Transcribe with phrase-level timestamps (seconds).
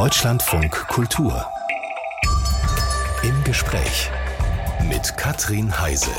[0.00, 1.44] Deutschlandfunk Kultur.
[3.22, 4.10] Im Gespräch
[4.88, 6.10] mit Katrin Heise.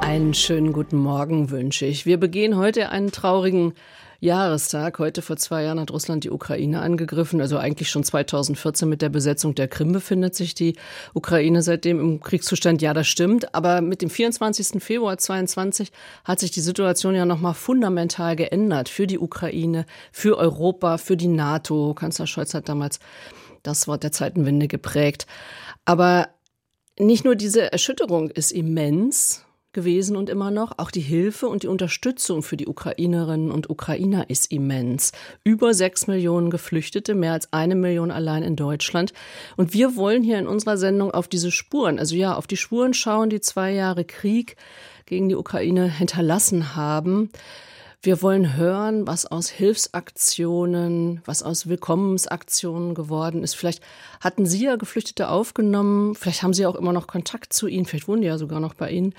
[0.00, 2.06] Einen schönen guten Morgen wünsche ich.
[2.06, 3.74] Wir begehen heute einen traurigen
[4.20, 4.98] Jahrestag.
[4.98, 7.40] Heute vor zwei Jahren hat Russland die Ukraine angegriffen.
[7.40, 10.76] Also eigentlich schon 2014 mit der Besetzung der Krim befindet sich die
[11.14, 12.82] Ukraine seitdem im Kriegszustand.
[12.82, 13.54] Ja, das stimmt.
[13.54, 14.82] Aber mit dem 24.
[14.82, 15.92] Februar 22
[16.24, 21.28] hat sich die Situation ja nochmal fundamental geändert für die Ukraine, für Europa, für die
[21.28, 21.94] NATO.
[21.94, 22.98] Kanzler Scholz hat damals
[23.62, 25.28] das Wort der Zeitenwende geprägt.
[25.84, 26.28] Aber
[26.98, 29.44] nicht nur diese Erschütterung ist immens,
[29.78, 30.72] gewesen und immer noch.
[30.76, 35.12] Auch die Hilfe und die Unterstützung für die Ukrainerinnen und Ukrainer ist immens.
[35.44, 39.12] Über sechs Millionen Geflüchtete, mehr als eine Million allein in Deutschland.
[39.56, 42.92] Und wir wollen hier in unserer Sendung auf diese Spuren, also ja, auf die Spuren
[42.92, 44.56] schauen, die zwei Jahre Krieg
[45.06, 47.30] gegen die Ukraine hinterlassen haben.
[48.00, 53.54] Wir wollen hören, was aus Hilfsaktionen, was aus Willkommensaktionen geworden ist.
[53.54, 53.82] Vielleicht
[54.20, 58.06] hatten Sie ja Geflüchtete aufgenommen, vielleicht haben Sie auch immer noch Kontakt zu ihnen, vielleicht
[58.06, 59.14] wohnen die ja sogar noch bei Ihnen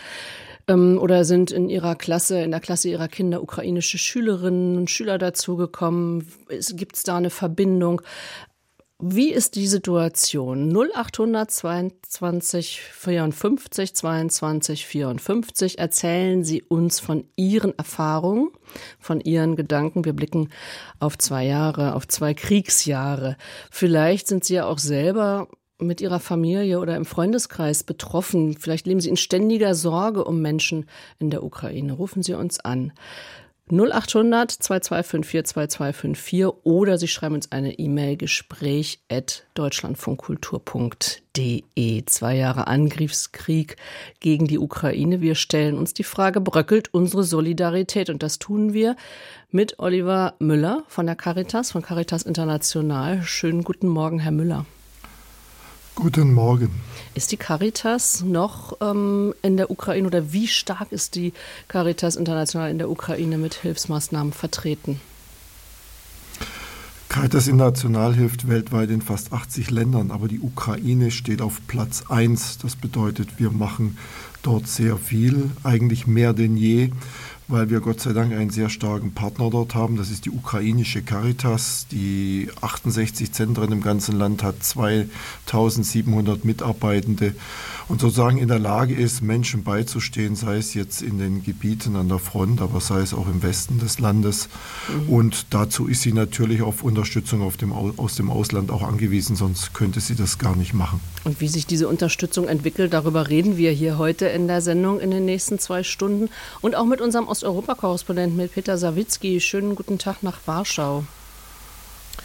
[0.69, 6.27] oder sind in ihrer Klasse, in der Klasse ihrer Kinder ukrainische Schülerinnen und Schüler dazugekommen?
[6.71, 8.01] Gibt es da eine Verbindung?
[9.01, 10.75] Wie ist die Situation?
[10.75, 18.49] 0822 54 22 54 erzählen Sie uns von Ihren Erfahrungen,
[18.99, 20.03] von Ihren Gedanken.
[20.03, 20.49] Wir blicken
[20.99, 23.37] auf zwei Jahre, auf zwei Kriegsjahre.
[23.71, 25.47] Vielleicht sind Sie ja auch selber
[25.79, 28.57] mit Ihrer Familie oder im Freundeskreis betroffen?
[28.57, 30.85] Vielleicht leben Sie in ständiger Sorge um Menschen
[31.19, 31.93] in der Ukraine.
[31.93, 32.91] Rufen Sie uns an.
[33.71, 42.05] 0800 2254 2254 oder Sie schreiben uns eine E-Mail gespräch at deutschlandfunkkultur.de.
[42.05, 43.75] Zwei Jahre Angriffskrieg
[44.19, 45.21] gegen die Ukraine.
[45.21, 48.09] Wir stellen uns die Frage, bröckelt unsere Solidarität?
[48.09, 48.95] Und das tun wir
[49.51, 53.21] mit Oliver Müller von der Caritas, von Caritas International.
[53.21, 54.65] Schönen guten Morgen, Herr Müller.
[55.99, 56.69] Guten Morgen.
[57.13, 61.33] Ist die Caritas noch ähm, in der Ukraine oder wie stark ist die
[61.67, 65.01] Caritas international in der Ukraine mit Hilfsmaßnahmen vertreten?
[67.09, 72.59] Caritas International hilft weltweit in fast 80 Ländern, aber die Ukraine steht auf Platz 1.
[72.59, 73.97] Das bedeutet, wir machen
[74.41, 76.91] dort sehr viel, eigentlich mehr denn je
[77.49, 79.97] weil wir Gott sei Dank einen sehr starken Partner dort haben.
[79.97, 87.33] Das ist die ukrainische Caritas, die 68 Zentren im ganzen Land hat, 2700 Mitarbeitende
[87.89, 92.07] und sozusagen in der Lage ist, Menschen beizustehen, sei es jetzt in den Gebieten an
[92.07, 94.47] der Front, aber sei es auch im Westen des Landes.
[94.87, 95.09] Mhm.
[95.09, 99.73] Und dazu ist sie natürlich auf Unterstützung auf dem, aus dem Ausland auch angewiesen, sonst
[99.73, 100.99] könnte sie das gar nicht machen.
[101.23, 105.09] Und wie sich diese Unterstützung entwickelt, darüber reden wir hier heute in der Sendung in
[105.09, 106.29] den nächsten zwei Stunden
[106.61, 109.39] und auch mit unserem Osteuropa-Korrespondenten mit Peter Sawicki.
[109.39, 111.05] Schönen guten Tag nach Warschau.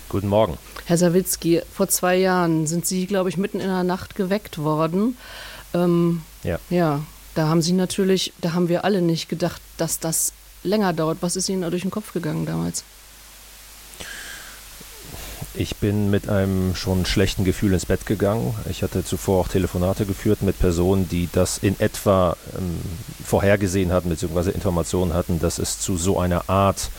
[0.09, 0.59] Guten Morgen.
[0.87, 5.17] Herr Sawicki, vor zwei Jahren sind Sie, glaube ich, mitten in der Nacht geweckt worden.
[5.73, 6.59] Ähm, ja.
[6.69, 7.01] Ja,
[7.37, 10.33] da haben Sie natürlich, da haben wir alle nicht gedacht, dass das
[10.65, 11.19] länger dauert.
[11.21, 12.83] Was ist Ihnen da durch den Kopf gegangen damals?
[15.57, 18.57] Ich bin mit einem schon schlechten Gefühl ins Bett gegangen.
[18.69, 22.81] Ich hatte zuvor auch Telefonate geführt mit Personen, die das in etwa ähm,
[23.25, 26.91] vorhergesehen hatten, beziehungsweise Informationen hatten, dass es zu so einer Art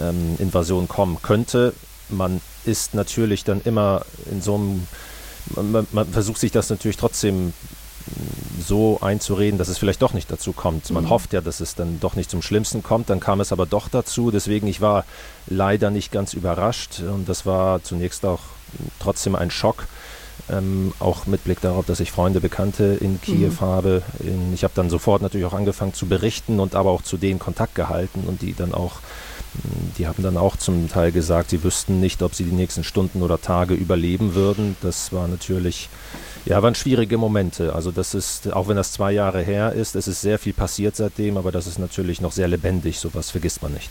[0.00, 1.74] ähm, Invasion kommen könnte.
[2.08, 4.86] Man ist natürlich dann immer in so einem,
[5.54, 7.52] man, man versucht sich das natürlich trotzdem
[8.60, 10.90] so einzureden, dass es vielleicht doch nicht dazu kommt.
[10.90, 11.10] Man mhm.
[11.10, 13.88] hofft ja, dass es dann doch nicht zum Schlimmsten kommt, dann kam es aber doch
[13.88, 14.30] dazu.
[14.30, 15.04] Deswegen, ich war
[15.46, 18.40] leider nicht ganz überrascht und das war zunächst auch
[19.00, 19.86] trotzdem ein Schock.
[20.50, 23.60] Ähm, auch mit Blick darauf, dass ich Freunde, Bekannte in Kiew mhm.
[23.60, 24.02] habe.
[24.20, 27.38] In, ich habe dann sofort natürlich auch angefangen zu berichten und aber auch zu denen
[27.38, 29.00] Kontakt gehalten und die dann auch,
[29.98, 33.22] die haben dann auch zum Teil gesagt, sie wüssten nicht, ob sie die nächsten Stunden
[33.22, 34.76] oder Tage überleben würden.
[34.80, 35.88] Das war natürlich
[36.44, 37.74] ja, waren schwierige Momente.
[37.74, 40.96] Also das ist, auch wenn das zwei Jahre her ist, es ist sehr viel passiert
[40.96, 42.98] seitdem, aber das ist natürlich noch sehr lebendig.
[42.98, 43.90] Sowas vergisst man nicht.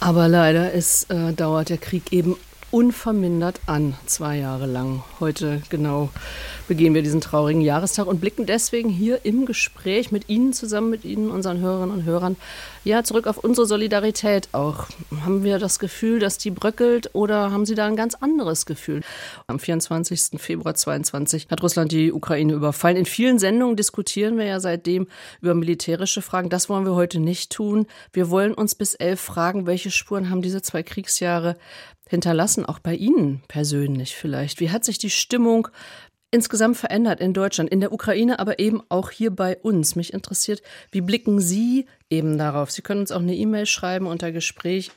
[0.00, 2.36] Aber leider ist, äh, dauert der Krieg eben
[2.74, 5.04] unvermindert an, zwei Jahre lang.
[5.20, 6.10] Heute genau
[6.66, 11.04] begehen wir diesen traurigen Jahrestag und blicken deswegen hier im Gespräch mit Ihnen zusammen, mit
[11.04, 12.34] Ihnen, unseren Hörerinnen und Hörern,
[12.82, 14.88] ja, zurück auf unsere Solidarität auch.
[15.24, 19.02] Haben wir das Gefühl, dass die bröckelt oder haben Sie da ein ganz anderes Gefühl?
[19.46, 20.40] Am 24.
[20.40, 22.96] Februar 22 hat Russland die Ukraine überfallen.
[22.96, 25.06] In vielen Sendungen diskutieren wir ja seitdem
[25.40, 26.48] über militärische Fragen.
[26.48, 27.86] Das wollen wir heute nicht tun.
[28.12, 31.56] Wir wollen uns bis elf fragen, welche Spuren haben diese zwei Kriegsjahre
[32.08, 34.60] hinterlassen, auch bei Ihnen persönlich vielleicht?
[34.60, 35.68] Wie hat sich die Stimmung
[36.30, 39.96] insgesamt verändert in Deutschland, in der Ukraine, aber eben auch hier bei uns?
[39.96, 42.70] Mich interessiert, wie blicken Sie eben darauf.
[42.70, 44.92] Sie können uns auch eine E-Mail schreiben unter gespräch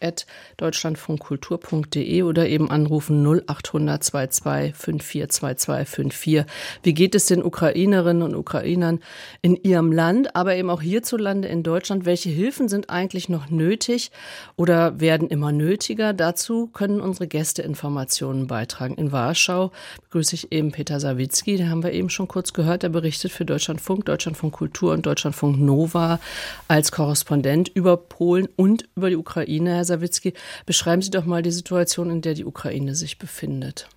[0.58, 6.46] deutschlandfunkkultur.de oder eben anrufen 0800 22 5422 54.
[6.84, 9.00] Wie geht es den Ukrainerinnen und Ukrainern
[9.42, 12.06] in ihrem Land, aber eben auch hierzulande in Deutschland?
[12.06, 14.12] Welche Hilfen sind eigentlich noch nötig
[14.56, 16.14] oder werden immer nötiger?
[16.14, 18.96] Dazu können unsere Gäste Informationen beitragen.
[18.96, 19.72] In Warschau
[20.04, 23.46] begrüße ich eben Peter Sawicki, den haben wir eben schon kurz gehört, der berichtet für
[23.46, 26.20] Deutschlandfunk, Deutschlandfunk Kultur und Deutschlandfunk Nova
[26.68, 29.76] als Korrespondent über Polen und über die Ukraine.
[29.76, 30.34] Herr Sawicki,
[30.66, 33.88] beschreiben Sie doch mal die Situation, in der die Ukraine sich befindet.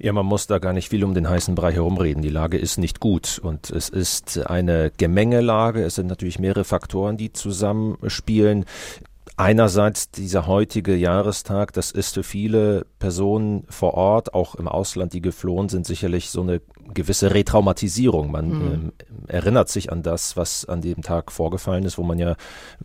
[0.00, 2.20] Ja, man muss da gar nicht viel um den heißen Brei herumreden.
[2.20, 5.84] Die Lage ist nicht gut und es ist eine Gemengelage.
[5.84, 8.64] Es sind natürlich mehrere Faktoren, die zusammenspielen.
[9.36, 15.20] Einerseits dieser heutige Jahrestag, das ist für viele Personen vor Ort, auch im Ausland, die
[15.20, 16.60] geflohen sind, sicherlich so eine
[16.92, 18.30] gewisse Retraumatisierung.
[18.30, 18.72] Man mhm.
[18.72, 18.92] ähm,
[19.26, 22.36] erinnert sich an das, was an dem Tag vorgefallen ist, wo man ja,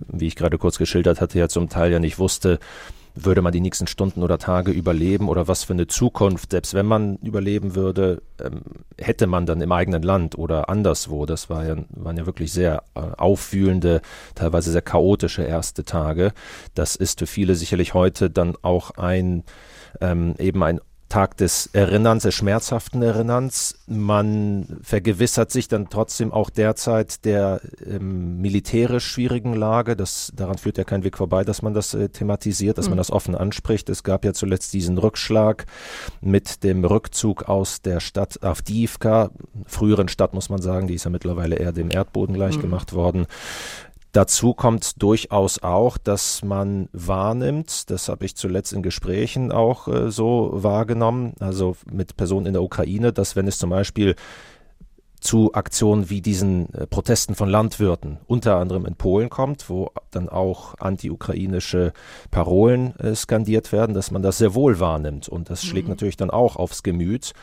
[0.08, 2.58] wie ich gerade kurz geschildert hatte, ja zum Teil ja nicht wusste,
[3.16, 6.86] würde man die nächsten Stunden oder Tage überleben oder was für eine Zukunft, selbst wenn
[6.86, 8.62] man überleben würde, ähm,
[8.98, 11.26] hätte man dann im eigenen Land oder anderswo.
[11.26, 14.02] Das war ja, waren ja wirklich sehr äh, auffühlende,
[14.36, 16.34] teilweise sehr chaotische erste Tage.
[16.76, 19.44] Das ist für viele sicherlich heute dann auch ein
[20.02, 20.80] ähm, eben ein
[21.10, 23.76] Tag des Erinnerns, des schmerzhaften Erinnerns.
[23.88, 29.96] Man vergewissert sich dann trotzdem auch derzeit der ähm, militärisch schwierigen Lage.
[29.96, 32.92] Das, daran führt ja kein Weg vorbei, dass man das äh, thematisiert, dass mhm.
[32.92, 33.90] man das offen anspricht.
[33.90, 35.66] Es gab ja zuletzt diesen Rückschlag
[36.22, 39.32] mit dem Rückzug aus der Stadt Avdiivka,
[39.66, 42.98] früheren Stadt muss man sagen, die ist ja mittlerweile eher dem Erdboden gleichgemacht mhm.
[42.98, 43.28] worden.
[44.12, 50.10] Dazu kommt durchaus auch, dass man wahrnimmt, das habe ich zuletzt in Gesprächen auch äh,
[50.10, 54.16] so wahrgenommen, also mit Personen in der Ukraine, dass wenn es zum Beispiel
[55.20, 60.30] zu Aktionen wie diesen äh, Protesten von Landwirten, unter anderem in Polen kommt, wo dann
[60.30, 61.94] auch anti-ukrainische
[62.32, 65.28] Parolen äh, skandiert werden, dass man das sehr wohl wahrnimmt.
[65.28, 65.94] Und das schlägt mhm.
[65.94, 67.34] natürlich dann auch aufs Gemüt,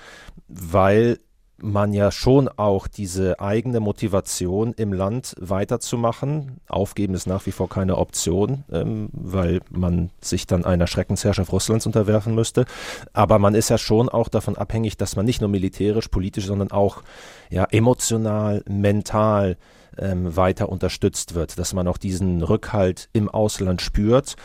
[0.49, 1.19] weil
[1.59, 6.61] man ja schon auch diese eigene Motivation im Land weiterzumachen.
[6.69, 11.87] Aufgeben ist nach wie vor keine Option, ähm, weil man sich dann einer Schreckensherrschaft Russlands
[11.87, 12.67] unterwerfen müsste.
[13.13, 16.71] Aber man ist ja schon auch davon abhängig, dass man nicht nur militärisch, politisch, sondern
[16.71, 17.03] auch
[17.49, 19.57] ja, emotional, mental
[19.99, 24.37] ähm, weiter unterstützt wird, dass man auch diesen Rückhalt im Ausland spürt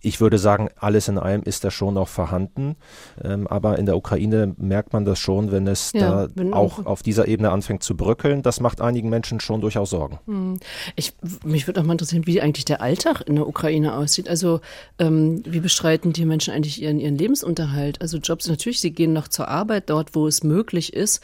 [0.00, 2.76] ich würde sagen, alles in allem ist da schon noch vorhanden.
[3.22, 7.02] Ähm, aber in der Ukraine merkt man das schon, wenn es ja, da auch auf
[7.02, 8.42] dieser Ebene anfängt zu bröckeln.
[8.42, 10.18] Das macht einigen Menschen schon durchaus Sorgen.
[10.26, 10.58] Hm.
[10.94, 11.14] Ich,
[11.44, 14.28] mich würde auch mal interessieren, wie eigentlich der Alltag in der Ukraine aussieht.
[14.28, 14.60] Also
[14.98, 18.00] ähm, wie bestreiten die Menschen eigentlich ihren, ihren Lebensunterhalt?
[18.00, 21.22] Also Jobs, natürlich, sie gehen noch zur Arbeit dort, wo es möglich ist.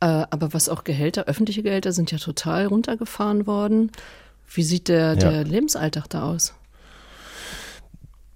[0.00, 3.92] Äh, aber was auch Gehälter, öffentliche Gehälter sind ja total runtergefahren worden.
[4.52, 5.14] Wie sieht der, ja.
[5.14, 6.54] der Lebensalltag da aus?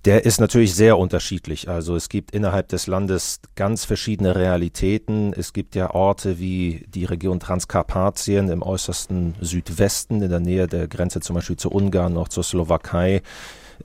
[0.06, 1.68] Der ist natürlich sehr unterschiedlich.
[1.68, 5.34] Also es gibt innerhalb des Landes ganz verschiedene Realitäten.
[5.34, 10.88] Es gibt ja Orte wie die Region Transkarpatien im äußersten Südwesten, in der Nähe der
[10.88, 13.20] Grenze zum Beispiel zu Ungarn, noch zur Slowakei.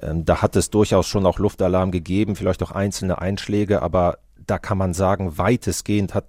[0.02, 4.58] Ähm, da hat es durchaus schon auch Luftalarm gegeben, vielleicht auch einzelne Einschläge, aber da
[4.58, 6.26] kann man sagen, weitestgehend hat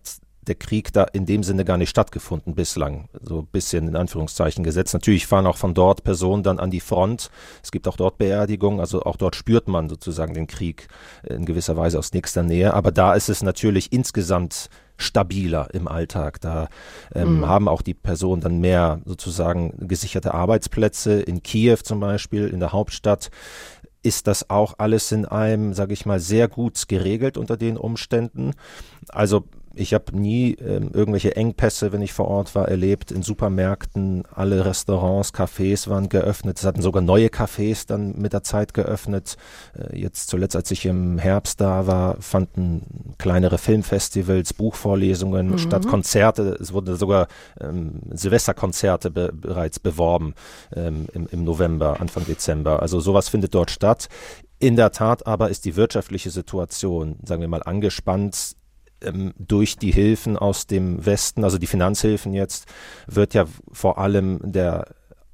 [0.47, 3.09] der Krieg da in dem Sinne gar nicht stattgefunden bislang.
[3.21, 4.95] So ein bisschen in Anführungszeichen gesetzt.
[4.95, 7.31] Natürlich fahren auch von dort Personen dann an die Front.
[7.63, 10.89] Es gibt auch dort Beerdigungen, also auch dort spürt man sozusagen den Krieg
[11.29, 12.75] in gewisser Weise aus nächster Nähe.
[12.75, 16.41] Aber da ist es natürlich insgesamt stabiler im Alltag.
[16.41, 16.69] Da
[17.15, 17.47] ähm, mhm.
[17.47, 21.21] haben auch die Personen dann mehr sozusagen gesicherte Arbeitsplätze.
[21.21, 23.31] In Kiew zum Beispiel, in der Hauptstadt,
[24.03, 28.53] ist das auch alles in einem, sage ich mal, sehr gut geregelt unter den Umständen.
[29.09, 29.45] Also
[29.77, 33.13] ich habe nie ähm, irgendwelche Engpässe, wenn ich vor Ort war, erlebt.
[33.13, 36.59] In Supermärkten, alle Restaurants, Cafés waren geöffnet.
[36.59, 39.37] Es hatten sogar neue Cafés dann mit der Zeit geöffnet.
[39.75, 45.59] Äh, jetzt zuletzt, als ich im Herbst da war, fanden kleinere Filmfestivals, Buchvorlesungen mhm.
[45.59, 46.57] statt Konzerte.
[46.61, 47.29] Es wurden sogar
[47.61, 50.35] ähm, Silvesterkonzerte be bereits beworben
[50.75, 52.81] ähm, im, im November, Anfang Dezember.
[52.81, 54.09] Also sowas findet dort statt.
[54.59, 58.56] In der Tat aber ist die wirtschaftliche Situation, sagen wir mal, angespannt
[59.03, 62.67] ähm, durch die Hilfen aus dem Westen, also die Finanzhilfen jetzt,
[63.07, 64.87] wird ja vor allem der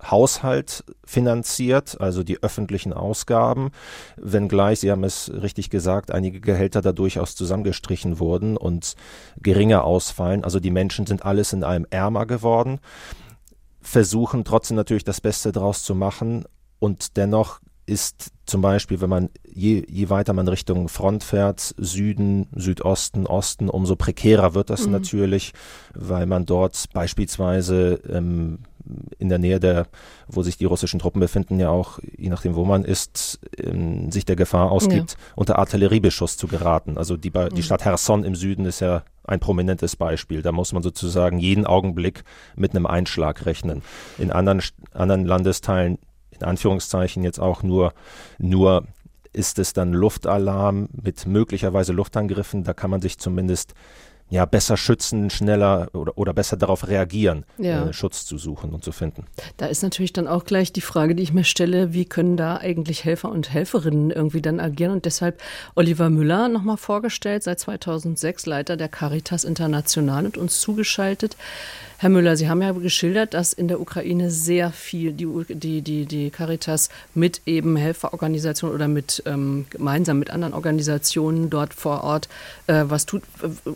[0.02, 3.70] Haushalt finanziert, also die öffentlichen Ausgaben,
[4.16, 8.94] wenngleich, Sie haben es richtig gesagt, einige Gehälter da durchaus zusammengestrichen wurden und
[9.40, 10.42] geringer ausfallen.
[10.44, 12.80] Also die Menschen sind alles in allem ärmer geworden,
[13.80, 16.44] versuchen trotzdem natürlich das Beste draus zu machen
[16.78, 17.60] und dennoch
[17.92, 23.68] ist zum Beispiel, wenn man je, je weiter man Richtung Front fährt, Süden, Südosten, Osten,
[23.68, 24.92] umso prekärer wird das mhm.
[24.92, 25.52] natürlich,
[25.94, 28.58] weil man dort beispielsweise ähm,
[29.18, 29.86] in der Nähe der,
[30.26, 34.24] wo sich die russischen Truppen befinden, ja auch, je nachdem wo man ist, ähm, sich
[34.24, 35.16] der Gefahr ausgibt, ja.
[35.36, 36.98] unter Artilleriebeschuss zu geraten.
[36.98, 37.62] Also die, die mhm.
[37.62, 40.42] Stadt Herson im Süden ist ja ein prominentes Beispiel.
[40.42, 42.24] Da muss man sozusagen jeden Augenblick
[42.56, 43.82] mit einem Einschlag rechnen.
[44.18, 45.98] In anderen, anderen Landesteilen,
[46.42, 47.94] in Anführungszeichen jetzt auch nur,
[48.38, 48.84] nur
[49.32, 52.64] ist es dann Luftalarm mit möglicherweise Luftangriffen.
[52.64, 53.74] Da kann man sich zumindest
[54.32, 57.88] ja, besser schützen, schneller oder, oder besser darauf reagieren, ja.
[57.88, 59.26] äh, Schutz zu suchen und zu finden.
[59.58, 62.56] Da ist natürlich dann auch gleich die Frage, die ich mir stelle, wie können da
[62.56, 64.92] eigentlich Helfer und Helferinnen irgendwie dann agieren?
[64.92, 65.42] Und deshalb
[65.74, 71.36] Oliver Müller nochmal vorgestellt, seit 2006 Leiter der Caritas International und uns zugeschaltet.
[72.02, 76.04] Herr Müller, Sie haben ja geschildert, dass in der Ukraine sehr viel die, die, die,
[76.04, 82.28] die Caritas mit eben Helferorganisationen oder mit ähm, gemeinsam mit anderen Organisationen dort vor Ort
[82.66, 83.22] äh, was tut.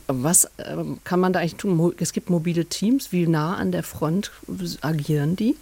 [0.08, 1.94] Was äh, kann man da eigentlich tun?
[2.00, 3.12] Es gibt mobile Teams.
[3.12, 4.32] Wie nah an der Front
[4.80, 5.54] agieren die?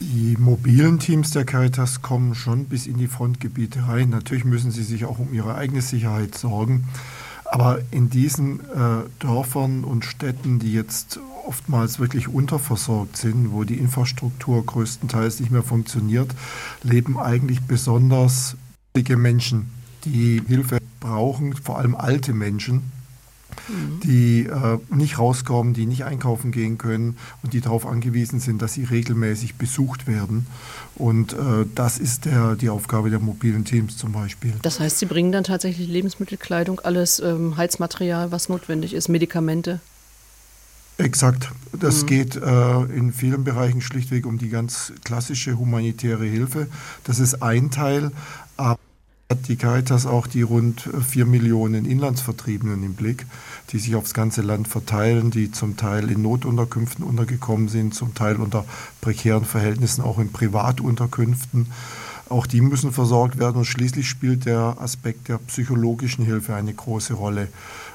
[0.00, 4.08] Die mobilen Teams der Caritas kommen schon bis in die Frontgebiete rein.
[4.08, 6.88] Natürlich müssen sie sich auch um ihre eigene Sicherheit sorgen.
[7.52, 13.76] Aber in diesen äh, Dörfern und Städten, die jetzt oftmals wirklich unterversorgt sind, wo die
[13.76, 16.34] Infrastruktur größtenteils nicht mehr funktioniert,
[16.82, 18.56] leben eigentlich besonders
[19.18, 19.70] Menschen,
[20.06, 22.90] die Hilfe brauchen, vor allem alte Menschen
[23.68, 24.00] mhm.
[24.00, 28.74] die äh, nicht rauskommen, die nicht einkaufen gehen können und die darauf angewiesen sind, dass
[28.74, 30.46] sie regelmäßig besucht werden.
[30.94, 34.54] Und äh, das ist der, die Aufgabe der mobilen Teams zum Beispiel.
[34.62, 39.80] Das heißt, Sie bringen dann tatsächlich Lebensmittel, Kleidung, alles ähm, Heizmaterial, was notwendig ist, Medikamente?
[40.98, 41.50] Exakt.
[41.72, 42.06] Das mhm.
[42.06, 46.68] geht äh, in vielen Bereichen schlichtweg um die ganz klassische humanitäre Hilfe.
[47.04, 48.12] Das ist ein Teil.
[48.56, 48.78] Aber
[49.32, 53.26] hat die Caritas auch die rund vier Millionen Inlandsvertriebenen im Blick,
[53.70, 58.36] die sich aufs ganze Land verteilen, die zum Teil in Notunterkünften untergekommen sind, zum Teil
[58.36, 58.66] unter
[59.00, 61.68] prekären Verhältnissen auch in Privatunterkünften.
[62.28, 67.14] Auch die müssen versorgt werden und schließlich spielt der Aspekt der psychologischen Hilfe eine große
[67.14, 67.48] Rolle.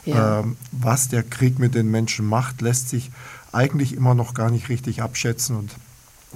[0.06, 0.40] Ja.
[0.40, 3.12] Ähm, was der Krieg mit den Menschen macht, lässt sich
[3.52, 5.72] eigentlich immer noch gar nicht richtig abschätzen und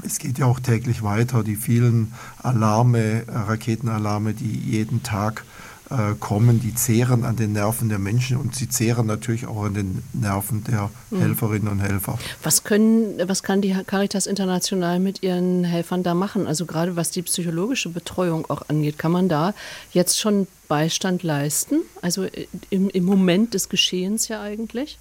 [0.06, 1.44] es geht ja auch täglich weiter.
[1.44, 5.44] Die vielen Alarme, äh, Raketenalarme, die jeden Tag
[5.92, 9.74] äh, kommen, die zehren an den Nerven der Menschen und sie zehren natürlich auch an
[9.74, 11.20] den Nerven der mhm.
[11.20, 12.18] Helferinnen und Helfer.
[12.44, 16.48] Was können, was kann die Caritas International mit ihren Helfern da machen?
[16.48, 19.54] Also gerade was die psychologische Betreuung auch angeht, kann man da
[19.92, 21.82] jetzt schon Beistand leisten?
[22.02, 24.98] Also äh, im, im Moment des Geschehens ja eigentlich?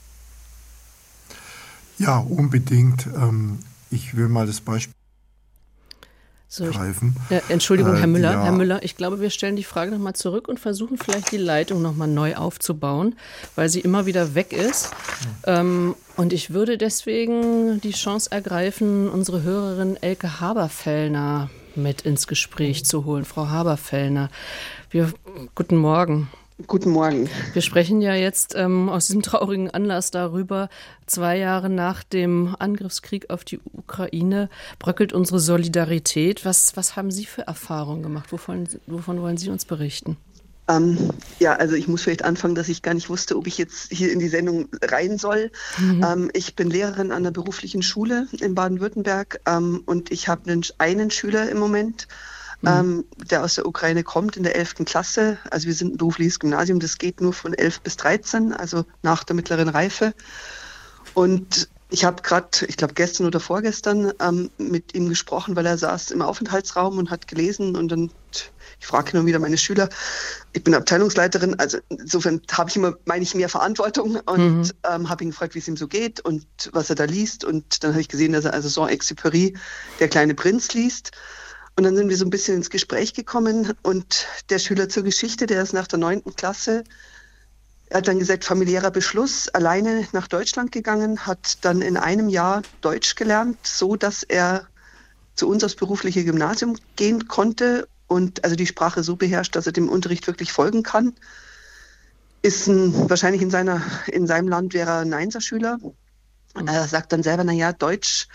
[1.99, 3.07] Ja, unbedingt.
[3.15, 4.95] Ähm, ich will mal das Beispiel
[6.53, 7.15] so, greifen.
[7.31, 8.33] Ja, Entschuldigung, Herr äh, Müller.
[8.33, 8.43] Ja.
[8.43, 11.81] Herr Müller, ich glaube, wir stellen die Frage nochmal zurück und versuchen vielleicht die Leitung
[11.81, 13.15] nochmal neu aufzubauen,
[13.55, 14.91] weil sie immer wieder weg ist.
[15.47, 22.85] Ähm, und ich würde deswegen die Chance ergreifen, unsere Hörerin Elke Haberfellner mit ins Gespräch
[22.85, 23.25] zu holen.
[23.25, 24.29] Frau Haberfellner,
[24.91, 25.13] wir,
[25.55, 26.29] guten Morgen.
[26.67, 27.29] Guten Morgen.
[27.53, 30.69] Wir sprechen ja jetzt ähm, aus diesem traurigen Anlass darüber,
[31.07, 34.49] zwei Jahre nach dem Angriffskrieg auf die Ukraine
[34.79, 36.45] bröckelt unsere Solidarität.
[36.45, 38.33] Was, was haben Sie für Erfahrungen gemacht?
[38.33, 40.17] Wovon, wovon wollen Sie uns berichten?
[40.69, 43.93] Ähm, ja, also ich muss vielleicht anfangen, dass ich gar nicht wusste, ob ich jetzt
[43.93, 45.51] hier in die Sendung rein soll.
[45.79, 46.05] Mhm.
[46.05, 50.65] Ähm, ich bin Lehrerin an der beruflichen Schule in Baden-Württemberg ähm, und ich habe einen,
[50.79, 52.07] einen Schüler im Moment
[52.63, 52.69] mhm.
[52.69, 54.85] ähm, der aus der Ukraine kommt in der 11.
[54.85, 55.39] Klasse.
[55.51, 59.25] Also wir sind ein berufliches Gymnasium, das geht nur von 11 bis 13, also nach
[59.25, 60.15] der mittleren Reife.
[61.15, 65.77] Und ich habe gerade, ich glaube gestern oder vorgestern, ähm, mit ihm gesprochen, weil er
[65.77, 68.11] saß im Aufenthaltsraum und hat gelesen und dann,
[68.79, 69.89] ich frage immer wieder meine Schüler,
[70.53, 74.71] ich bin Abteilungsleiterin, also insofern habe ich immer, meine ich, mehr Verantwortung und mhm.
[74.89, 77.83] ähm, habe ihn gefragt, wie es ihm so geht und was er da liest und
[77.83, 79.57] dann habe ich gesehen, dass er also Saint-Exupéry,
[79.99, 81.11] der kleine Prinz, liest
[81.81, 85.47] und dann sind wir so ein bisschen ins Gespräch gekommen und der Schüler zur Geschichte,
[85.47, 86.85] der ist nach der neunten Klasse,
[87.89, 92.61] er hat dann gesagt, familiärer Beschluss, alleine nach Deutschland gegangen, hat dann in einem Jahr
[92.83, 94.67] Deutsch gelernt, so dass er
[95.35, 99.73] zu uns aufs berufliche Gymnasium gehen konnte und also die Sprache so beherrscht, dass er
[99.73, 101.15] dem Unterricht wirklich folgen kann.
[102.43, 105.79] Ist ein, wahrscheinlich in, seiner, in seinem Land wäre er ein Einser-Schüler.
[106.55, 108.27] Er sagt dann selber, na ja, Deutsch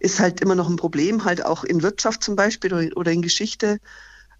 [0.00, 3.78] ist halt immer noch ein Problem, halt auch in Wirtschaft zum Beispiel oder in Geschichte.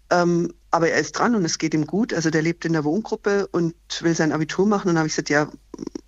[0.09, 2.13] Ähm, aber er ist dran und es geht ihm gut.
[2.13, 4.89] Also der lebt in der Wohngruppe und will sein Abitur machen.
[4.89, 5.49] Und habe ich gesagt, ja,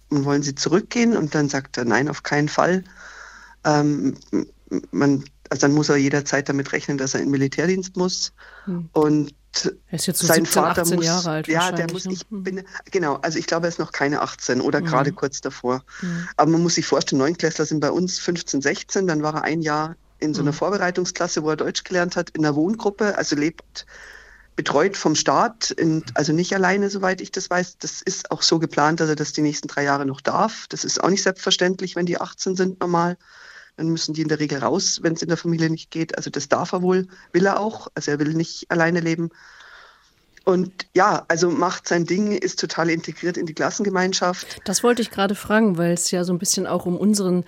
[0.10, 1.16] wollen Sie zurückgehen?
[1.16, 2.84] Und dann sagt er, nein, auf keinen Fall.
[3.64, 4.18] Ähm,
[4.92, 8.34] man, also dann muss er jederzeit damit rechnen, dass er in Militärdienst muss.
[8.66, 8.90] Hm.
[8.92, 9.36] Und
[9.88, 11.48] er ist jetzt so sein 17, Vater 18 muss, Jahre alt.
[11.48, 12.14] Ja, der muss, ne?
[12.14, 12.42] ich hm.
[12.42, 14.86] bin, genau, also ich glaube, er ist noch keine 18 oder mhm.
[14.86, 15.84] gerade kurz davor.
[16.02, 16.28] Mhm.
[16.38, 19.62] Aber man muss sich vorstellen, Neunklässler sind bei uns 15, 16, dann war er ein
[19.62, 20.56] Jahr in so einer mhm.
[20.56, 23.86] Vorbereitungsklasse, wo er Deutsch gelernt hat, in einer Wohngruppe, also lebt
[24.56, 27.78] betreut vom Staat, in, also nicht alleine, soweit ich das weiß.
[27.78, 30.66] Das ist auch so geplant, dass er das die nächsten drei Jahre noch darf.
[30.70, 33.18] Das ist auch nicht selbstverständlich, wenn die 18 sind normal.
[33.76, 36.16] Dann müssen die in der Regel raus, wenn es in der Familie nicht geht.
[36.18, 37.88] Also das darf er wohl, will er auch.
[37.96, 39.30] Also er will nicht alleine leben.
[40.46, 44.60] Und ja, also macht sein Ding, ist total integriert in die Klassengemeinschaft.
[44.66, 47.46] Das wollte ich gerade fragen, weil es ja so ein bisschen auch um unseren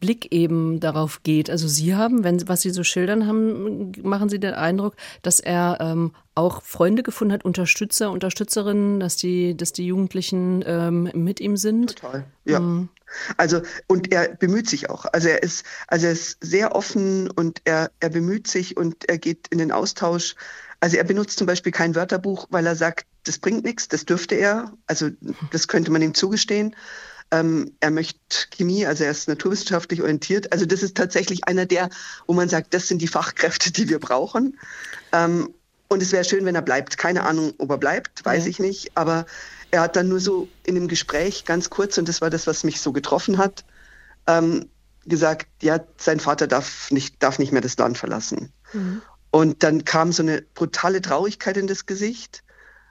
[0.00, 1.50] Blick eben darauf geht.
[1.50, 5.78] Also Sie haben, wenn was Sie so schildern haben, machen Sie den Eindruck, dass er
[5.80, 11.56] ähm, auch Freunde gefunden hat, Unterstützer, Unterstützerinnen, dass die, dass die Jugendlichen ähm, mit ihm
[11.56, 11.96] sind.
[11.96, 12.58] Total, ja.
[12.58, 12.88] Mhm.
[13.36, 15.04] Also und er bemüht sich auch.
[15.12, 19.18] Also er ist, also er ist sehr offen und er, er bemüht sich und er
[19.18, 20.34] geht in den Austausch.
[20.82, 24.34] Also er benutzt zum Beispiel kein Wörterbuch, weil er sagt, das bringt nichts, das dürfte
[24.34, 24.72] er.
[24.88, 25.10] Also
[25.52, 26.74] das könnte man ihm zugestehen.
[27.30, 28.18] Ähm, er möchte
[28.50, 30.50] Chemie, also er ist naturwissenschaftlich orientiert.
[30.50, 31.88] Also das ist tatsächlich einer der,
[32.26, 34.58] wo man sagt, das sind die Fachkräfte, die wir brauchen.
[35.12, 35.54] Ähm,
[35.86, 36.98] und es wäre schön, wenn er bleibt.
[36.98, 38.50] Keine Ahnung, ob er bleibt, weiß ja.
[38.50, 38.90] ich nicht.
[38.96, 39.24] Aber
[39.70, 42.64] er hat dann nur so in einem Gespräch ganz kurz, und das war das, was
[42.64, 43.64] mich so getroffen hat,
[44.26, 44.68] ähm,
[45.06, 48.52] gesagt, ja, sein Vater darf nicht, darf nicht mehr das Land verlassen.
[48.72, 49.00] Mhm.
[49.32, 52.44] Und dann kam so eine brutale Traurigkeit in das Gesicht,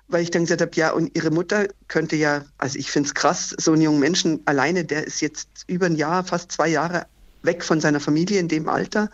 [0.07, 3.13] weil ich dann gesagt habe, ja, und ihre Mutter könnte ja, also ich finde es
[3.13, 7.05] krass, so einen jungen Menschen alleine, der ist jetzt über ein Jahr, fast zwei Jahre
[7.43, 9.11] weg von seiner Familie in dem Alter.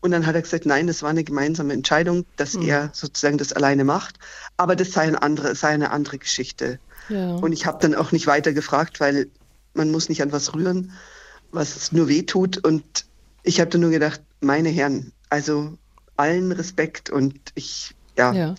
[0.00, 2.68] Und dann hat er gesagt, nein, das war eine gemeinsame Entscheidung, dass mhm.
[2.68, 4.18] er sozusagen das alleine macht.
[4.56, 6.78] Aber das sei eine andere, sei eine andere Geschichte.
[7.08, 7.34] Ja.
[7.36, 9.26] Und ich habe dann auch nicht weiter gefragt, weil
[9.72, 10.92] man muss nicht an was rühren,
[11.50, 12.58] was nur weh tut.
[12.64, 13.06] Und
[13.42, 15.76] ich habe dann nur gedacht, meine Herren, also
[16.16, 18.32] allen Respekt und ich ja.
[18.32, 18.54] ja.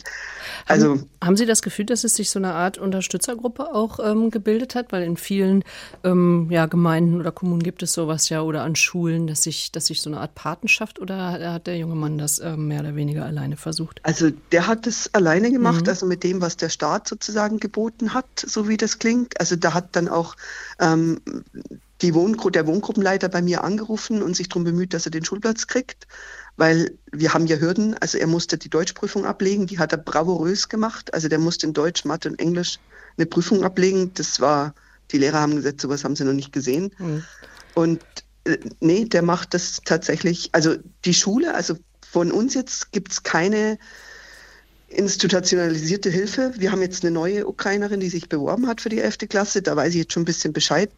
[0.65, 4.29] Also haben, haben, Sie das Gefühl, dass es sich so eine Art Unterstützergruppe auch ähm,
[4.29, 4.91] gebildet hat?
[4.91, 5.63] Weil in vielen
[6.03, 9.85] ähm, ja, Gemeinden oder Kommunen gibt es sowas ja oder an Schulen, dass sich, dass
[9.85, 13.25] sich so eine Art Patenschaft oder hat der junge Mann das ähm, mehr oder weniger
[13.25, 14.01] alleine versucht?
[14.03, 15.89] Also der hat es alleine gemacht, mhm.
[15.89, 19.39] also mit dem, was der Staat sozusagen geboten hat, so wie das klingt.
[19.39, 20.35] Also da hat dann auch
[20.79, 21.21] ähm,
[22.01, 25.67] die Wohngru der Wohngruppenleiter bei mir angerufen und sich darum bemüht, dass er den Schulplatz
[25.67, 26.07] kriegt
[26.57, 27.95] weil wir haben ja Hürden.
[27.95, 31.13] Also er musste die Deutschprüfung ablegen, die hat er bravourös gemacht.
[31.13, 32.79] Also der musste in Deutsch, Mathe und Englisch
[33.17, 34.13] eine Prüfung ablegen.
[34.13, 34.73] Das war,
[35.11, 36.91] die Lehrer haben gesagt, sowas haben sie noch nicht gesehen.
[36.97, 37.23] Mhm.
[37.73, 38.01] Und
[38.45, 40.49] äh, nee, der macht das tatsächlich.
[40.53, 41.75] Also die Schule, also
[42.09, 43.77] von uns jetzt gibt es keine
[44.87, 46.53] institutionalisierte Hilfe.
[46.57, 49.17] Wir haben jetzt eine neue Ukrainerin, die sich beworben hat für die 11.
[49.29, 49.61] Klasse.
[49.61, 50.89] Da weiß ich jetzt schon ein bisschen Bescheid,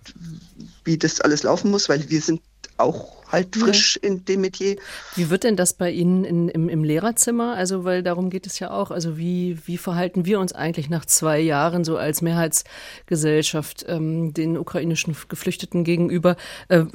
[0.83, 2.41] wie das alles laufen muss, weil wir sind
[2.77, 4.09] auch halt frisch ja.
[4.09, 4.77] in dem Metier.
[5.15, 7.55] Wie wird denn das bei Ihnen in, im, im, Lehrerzimmer?
[7.55, 8.91] Also, weil darum geht es ja auch.
[8.91, 14.57] Also, wie, wie verhalten wir uns eigentlich nach zwei Jahren so als Mehrheitsgesellschaft ähm, den
[14.57, 16.37] ukrainischen Geflüchteten gegenüber?
[16.69, 16.85] Äh,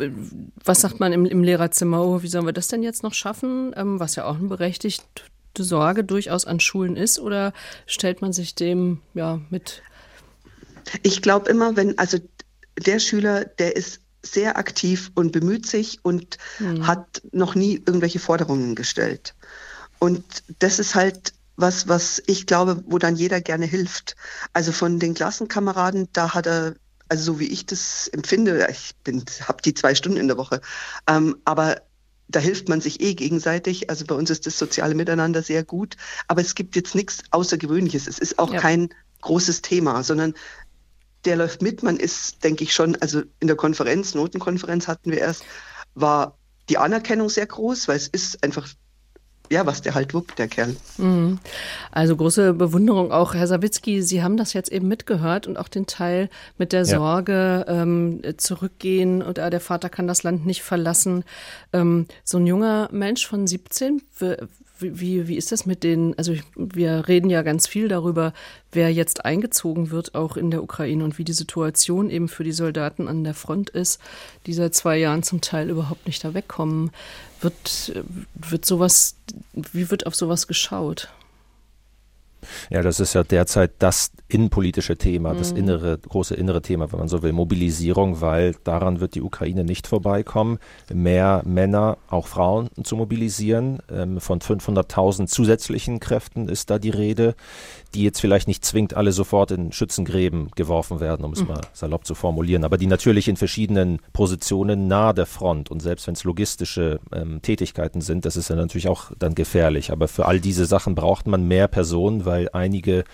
[0.65, 2.05] was sagt man im, im Lehrerzimmer?
[2.05, 3.75] Oh, wie sollen wir das denn jetzt noch schaffen?
[3.77, 5.23] Ähm, was ja auch eine berechtigte
[5.59, 7.19] Sorge durchaus an Schulen ist.
[7.19, 7.53] Oder
[7.87, 9.83] stellt man sich dem ja mit?
[11.03, 12.19] Ich glaube immer, wenn, also
[12.79, 16.87] der Schüler, der ist sehr aktiv und bemüht sich und mhm.
[16.87, 19.35] hat noch nie irgendwelche Forderungen gestellt.
[19.99, 20.25] Und
[20.59, 24.17] das ist halt was, was ich glaube, wo dann jeder gerne hilft.
[24.53, 26.75] Also von den Klassenkameraden, da hat er,
[27.09, 30.61] also so wie ich das empfinde, ich bin, habe die zwei Stunden in der Woche,
[31.07, 31.83] ähm, aber
[32.29, 33.91] da hilft man sich eh gegenseitig.
[33.91, 35.97] Also bei uns ist das soziale Miteinander sehr gut.
[36.29, 38.07] Aber es gibt jetzt nichts Außergewöhnliches.
[38.07, 38.61] Es ist auch ja.
[38.61, 38.89] kein
[39.21, 40.35] großes Thema, sondern
[41.25, 41.83] der läuft mit.
[41.83, 45.45] Man ist, denke ich schon, also in der Konferenz, Notenkonferenz hatten wir erst,
[45.95, 48.69] war die Anerkennung sehr groß, weil es ist einfach
[49.53, 50.75] ja, was der halt wuppt, der Kerl.
[50.97, 51.39] Mhm.
[51.91, 53.35] Also große Bewunderung auch.
[53.35, 57.65] Herr Sawicki, Sie haben das jetzt eben mitgehört und auch den Teil mit der Sorge,
[57.69, 57.83] ja.
[57.83, 61.25] ähm, zurückgehen oder der Vater kann das Land nicht verlassen.
[61.73, 64.01] Ähm, so ein junger Mensch von 17,
[64.83, 68.33] wie, wie ist das mit den, also wir reden ja ganz viel darüber,
[68.73, 72.53] wer jetzt eingezogen wird, auch in der Ukraine und wie die Situation eben für die
[72.53, 74.01] Soldaten an der Front ist,
[74.47, 76.91] die seit zwei Jahren zum Teil überhaupt nicht da wegkommen.
[77.41, 79.17] Wird, wird sowas,
[79.53, 81.09] wie wird auf sowas geschaut?
[82.71, 85.39] Ja, das ist ja derzeit das innenpolitische Thema, mhm.
[85.39, 89.65] das innere, große innere Thema, wenn man so will, Mobilisierung, weil daran wird die Ukraine
[89.65, 90.59] nicht vorbeikommen,
[90.93, 93.81] mehr Männer, auch Frauen zu mobilisieren.
[93.91, 97.35] Ähm, von 500.000 zusätzlichen Kräften ist da die Rede,
[97.95, 101.49] die jetzt vielleicht nicht zwingend alle sofort in Schützengräben geworfen werden, um es mhm.
[101.49, 106.07] mal salopp zu formulieren, aber die natürlich in verschiedenen Positionen nahe der Front und selbst
[106.07, 109.93] wenn es logistische ähm, Tätigkeiten sind, das ist ja natürlich auch dann gefährlich.
[109.93, 113.05] Aber für all diese Sachen braucht man mehr Personen, weil einige,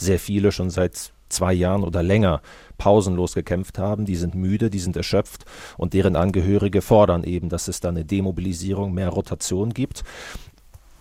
[0.00, 2.40] sehr viele schon seit zwei Jahren oder länger
[2.78, 5.44] pausenlos gekämpft haben, die sind müde, die sind erschöpft
[5.76, 10.04] und deren Angehörige fordern eben, dass es da eine Demobilisierung, mehr Rotation gibt.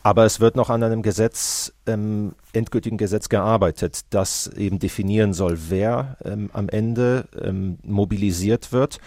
[0.03, 5.57] Aber es wird noch an einem Gesetz, ähm, endgültigen Gesetz gearbeitet, das eben definieren soll,
[5.67, 8.99] wer ähm, am Ende ähm, mobilisiert wird.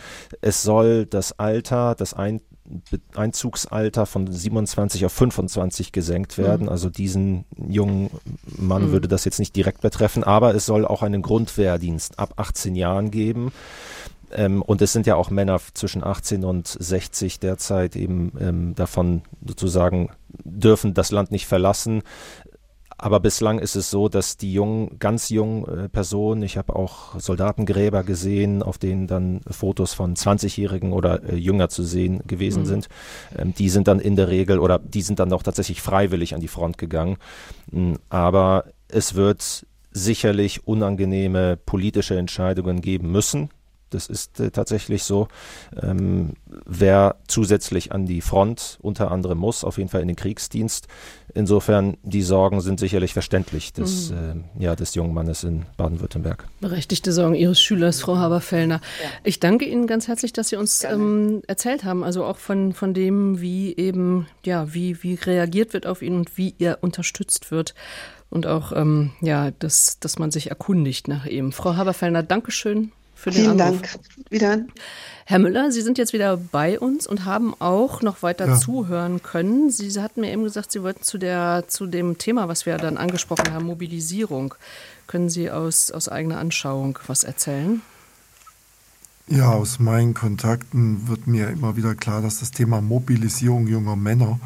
[0.43, 2.43] Es soll das Alter, das Ein
[3.15, 6.65] Einzugsalter von 27 auf 25 gesenkt werden.
[6.65, 6.69] Mhm.
[6.69, 8.11] Also diesen jungen
[8.45, 8.93] Mann mhm.
[8.93, 13.11] würde das jetzt nicht direkt betreffen, aber es soll auch einen Grundwehrdienst ab 18 Jahren
[13.11, 13.53] geben.
[14.33, 19.23] Ähm, und es sind ja auch Männer zwischen 18 und 60 derzeit eben ähm, davon
[19.45, 20.11] sozusagen
[20.45, 22.03] dürfen das Land nicht verlassen.
[23.03, 27.19] Aber bislang ist es so, dass die jungen, ganz jungen äh, Personen, ich habe auch
[27.19, 32.67] Soldatengräber gesehen, auf denen dann Fotos von 20-Jährigen oder äh, jünger zu sehen gewesen mhm.
[32.67, 32.89] sind,
[33.39, 36.43] ähm, die sind dann in der Regel oder die sind dann auch tatsächlich freiwillig an
[36.43, 37.17] die Front gegangen.
[37.71, 43.49] Mhm, aber es wird sicherlich unangenehme politische Entscheidungen geben müssen
[43.91, 45.29] das ist äh, tatsächlich so.
[45.81, 50.87] Ähm, wer zusätzlich an die Front unter anderem muss, auf jeden Fall in den Kriegsdienst.
[51.35, 54.45] Insofern, die Sorgen sind sicherlich verständlich des, mhm.
[54.59, 56.47] äh, ja, des jungen Mannes in Baden-Württemberg.
[56.61, 58.81] Berechtigte Sorgen Ihres Schülers, Frau Haberfellner.
[59.03, 59.11] Ja.
[59.25, 62.95] Ich danke Ihnen ganz herzlich, dass Sie uns ähm, erzählt haben, also auch von, von
[62.95, 67.75] dem, wie eben, ja, wie, wie reagiert wird auf ihn und wie er unterstützt wird
[68.31, 71.53] und auch ähm, ja, dass, dass man sich erkundigt nach ihm.
[71.53, 73.83] Frau Haberfellner, Dankeschön für den Vielen Anruf.
[73.83, 73.99] Dank.
[74.31, 74.61] Wieder.
[75.27, 78.57] Herr Müller, Sie sind jetzt wieder bei uns und haben auch noch weiter ja.
[78.57, 79.71] zuhören können.
[79.71, 82.97] Sie hatten mir eben gesagt, Sie wollten zu, der, zu dem Thema, was wir dann
[82.97, 84.55] angesprochen haben, Mobilisierung.
[85.07, 87.83] Können Sie aus, aus eigener Anschauung was erzählen?
[89.29, 94.41] Ja, aus meinen Kontakten wird mir immer wieder klar, dass das Thema Mobilisierung junger Männer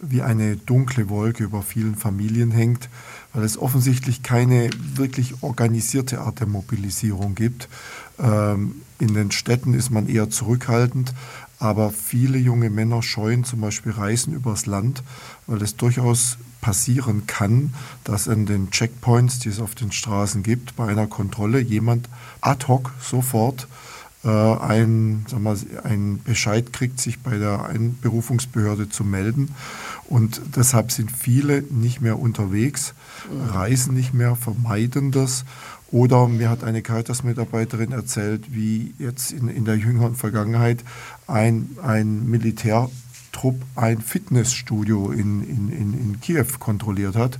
[0.00, 2.88] wie eine dunkle Wolke über vielen Familien hängt
[3.32, 7.68] weil es offensichtlich keine wirklich organisierte Art der Mobilisierung gibt.
[8.20, 11.14] Ähm, in den Städten ist man eher zurückhaltend,
[11.58, 15.02] aber viele junge Männer scheuen zum Beispiel Reisen übers Land,
[15.46, 20.76] weil es durchaus passieren kann, dass an den Checkpoints, die es auf den Straßen gibt,
[20.76, 22.08] bei einer Kontrolle jemand
[22.40, 23.66] ad hoc sofort
[24.24, 29.54] äh, ein, sagen wir, ein Bescheid kriegt, sich bei der Einberufungsbehörde zu melden.
[30.06, 32.94] Und deshalb sind viele nicht mehr unterwegs,
[33.48, 35.44] reisen nicht mehr, vermeiden das.
[35.92, 40.84] Oder mir hat eine Caritas-Mitarbeiterin erzählt, wie jetzt in, in der jüngeren Vergangenheit
[41.26, 42.88] ein, ein Militär
[43.32, 47.38] Trupp ein Fitnessstudio in, in, in, in Kiew kontrolliert hat,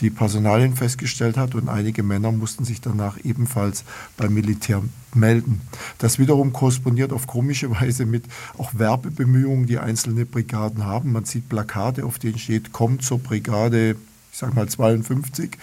[0.00, 3.84] die Personalien festgestellt hat und einige Männer mussten sich danach ebenfalls
[4.16, 4.82] beim Militär
[5.14, 5.60] melden.
[5.98, 8.24] Das wiederum korrespondiert auf komische Weise mit
[8.56, 11.12] auch Werbebemühungen, die einzelne Brigaden haben.
[11.12, 13.96] Man sieht Plakate, auf denen steht, kommt zur Brigade
[14.32, 15.58] ich sage mal 52.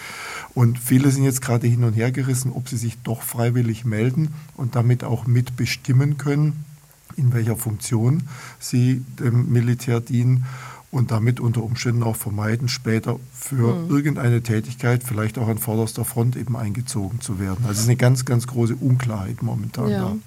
[0.53, 4.33] Und viele sind jetzt gerade hin und her gerissen, ob sie sich doch freiwillig melden
[4.55, 6.65] und damit auch mitbestimmen können
[7.17, 8.23] in welcher Funktion
[8.59, 10.45] sie dem Militär dienen
[10.91, 13.89] und damit unter Umständen auch vermeiden, später für mhm.
[13.95, 17.59] irgendeine Tätigkeit, vielleicht auch an vorderster Front eben eingezogen zu werden.
[17.61, 19.99] Also es ist eine ganz, ganz große Unklarheit momentan ja.
[19.99, 20.17] da.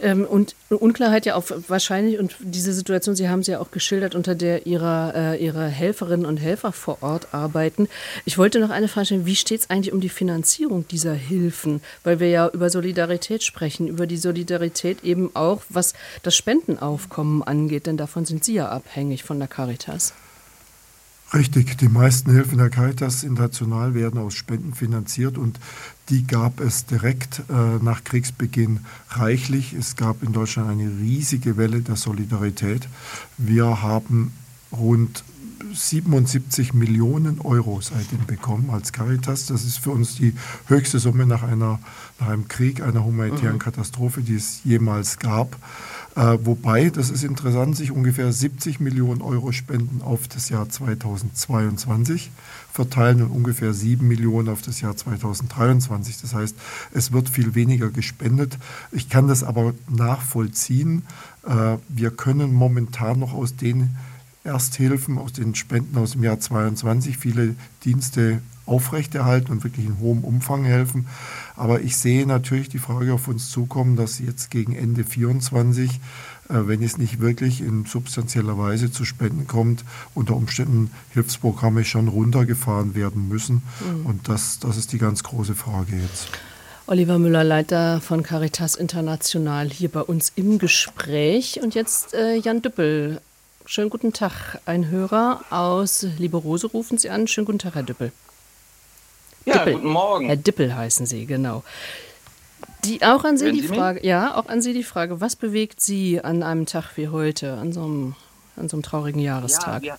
[0.00, 4.14] Ähm, und Unklarheit ja auch wahrscheinlich, und diese Situation, Sie haben sie ja auch geschildert,
[4.14, 7.88] unter der Ihre, äh, ihre Helferinnen und Helfer vor Ort arbeiten.
[8.24, 11.80] Ich wollte noch eine Frage stellen, wie steht es eigentlich um die Finanzierung dieser Hilfen?
[12.04, 17.86] Weil wir ja über Solidarität sprechen, über die Solidarität eben auch, was das Spendenaufkommen angeht,
[17.86, 20.03] denn davon sind Sie ja abhängig von der Caritas.
[21.34, 25.58] Richtig, die meisten Hilfen der Caritas international werden aus Spenden finanziert und
[26.08, 29.72] die gab es direkt äh, nach Kriegsbeginn reichlich.
[29.72, 32.88] Es gab in Deutschland eine riesige Welle der Solidarität.
[33.36, 34.32] Wir haben
[34.70, 35.24] rund
[35.72, 39.46] 77 Millionen Euro seitdem bekommen als Caritas.
[39.46, 40.34] Das ist für uns die
[40.66, 41.80] höchste Summe nach, einer,
[42.20, 43.60] nach einem Krieg, einer humanitären mhm.
[43.60, 45.56] Katastrophe, die es jemals gab.
[46.16, 52.30] Äh, wobei, das ist interessant, sich ungefähr 70 Millionen Euro Spenden auf das Jahr 2022
[52.72, 56.20] verteilen und ungefähr 7 Millionen auf das Jahr 2023.
[56.20, 56.56] Das heißt,
[56.92, 58.58] es wird viel weniger gespendet.
[58.92, 61.02] Ich kann das aber nachvollziehen.
[61.44, 63.96] Äh, wir können momentan noch aus den
[64.44, 70.24] Ersthilfen, aus den Spenden aus dem Jahr 2022 viele Dienste aufrechterhalten und wirklich in hohem
[70.24, 71.06] Umfang helfen.
[71.56, 76.00] Aber ich sehe natürlich die Frage auf uns zukommen, dass jetzt gegen Ende 24
[76.48, 82.08] äh, wenn es nicht wirklich in substanzieller Weise zu Spenden kommt, unter Umständen Hilfsprogramme schon
[82.08, 83.62] runtergefahren werden müssen.
[83.80, 84.06] Mhm.
[84.06, 86.28] Und das, das ist die ganz große Frage jetzt.
[86.86, 91.60] Oliver Müller, Leiter von Caritas International, hier bei uns im Gespräch.
[91.62, 93.22] Und jetzt äh, Jan Düppel.
[93.64, 94.60] Schönen guten Tag.
[94.66, 97.26] Ein Hörer aus Liberose rufen Sie an.
[97.26, 98.12] Schönen guten Tag, Herr Düppel.
[99.44, 99.74] Ja, Dippel.
[99.74, 100.26] guten Morgen.
[100.26, 101.62] Herr Dippel heißen Sie, genau.
[102.84, 104.06] Die, auch an Sie Hören die Sie Frage, mich?
[104.06, 107.72] ja, auch an Sie die Frage, was bewegt Sie an einem Tag wie heute, an
[107.72, 108.14] so einem,
[108.56, 109.82] an so einem traurigen Jahrestag?
[109.84, 109.98] Ja, wir,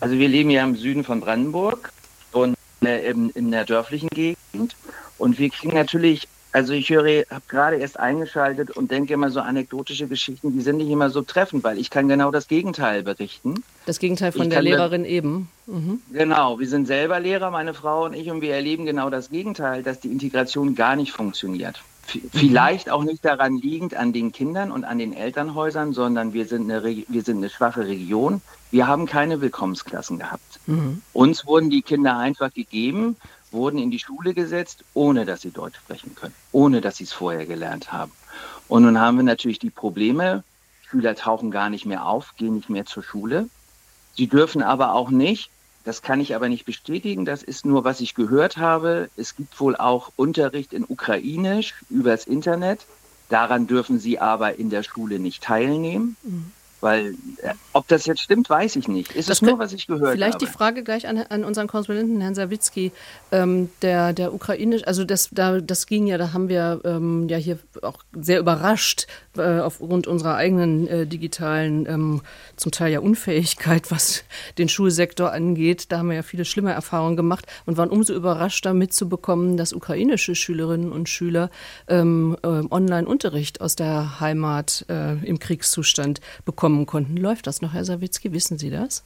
[0.00, 1.92] also wir leben ja im Süden von Brandenburg
[2.32, 4.76] und äh, in, in der dörflichen Gegend
[5.18, 9.40] und wir kriegen natürlich also ich höre, habe gerade erst eingeschaltet und denke immer so
[9.40, 13.64] anekdotische Geschichten, die sind nicht immer so treffend, weil ich kann genau das Gegenteil berichten.
[13.86, 15.48] Das Gegenteil von ich der Lehrerin eben.
[15.66, 16.00] Mhm.
[16.12, 19.82] Genau, wir sind selber Lehrer, meine Frau und ich, und wir erleben genau das Gegenteil,
[19.82, 21.82] dass die Integration gar nicht funktioniert.
[22.06, 22.30] V mhm.
[22.32, 26.70] Vielleicht auch nicht daran liegend an den Kindern und an den Elternhäusern, sondern wir sind
[26.70, 28.42] eine, wir sind eine schwache Region.
[28.70, 30.60] Wir haben keine Willkommensklassen gehabt.
[30.66, 31.02] Mhm.
[31.12, 33.16] Uns wurden die Kinder einfach gegeben
[33.54, 37.12] wurden in die Schule gesetzt, ohne dass sie Deutsch sprechen können, ohne dass sie es
[37.12, 38.12] vorher gelernt haben.
[38.68, 40.44] Und nun haben wir natürlich die Probleme,
[40.86, 43.48] Schüler tauchen gar nicht mehr auf, gehen nicht mehr zur Schule.
[44.14, 45.50] Sie dürfen aber auch nicht,
[45.84, 49.10] das kann ich aber nicht bestätigen, das ist nur, was ich gehört habe.
[49.16, 52.86] Es gibt wohl auch Unterricht in Ukrainisch übers Internet.
[53.28, 56.16] Daran dürfen sie aber in der Schule nicht teilnehmen.
[56.22, 56.52] Mhm.
[56.84, 59.12] Weil, äh, ob das jetzt stimmt, weiß ich nicht.
[59.12, 60.38] Ist das, das nur, was ich gehört vielleicht habe.
[60.38, 62.92] Vielleicht die Frage gleich an, an unseren Korrespondenten, Herrn Sawicki.
[63.32, 67.38] Ähm, der, der ukrainisch, also das, da, das ging ja, da haben wir ähm, ja
[67.38, 72.22] hier auch sehr überrascht äh, aufgrund unserer eigenen äh, digitalen, ähm,
[72.56, 74.24] zum Teil ja Unfähigkeit, was
[74.58, 75.92] den Schulsektor angeht.
[75.92, 80.34] Da haben wir ja viele schlimme Erfahrungen gemacht und waren umso überraschter mitzubekommen, dass ukrainische
[80.34, 81.50] Schülerinnen und Schüler
[81.88, 87.16] ähm, äh, Online-Unterricht aus der Heimat äh, im Kriegszustand bekommen bekommen konnten.
[87.16, 88.32] Läuft das noch, Herr Sawicki?
[88.32, 89.04] Wissen Sie das?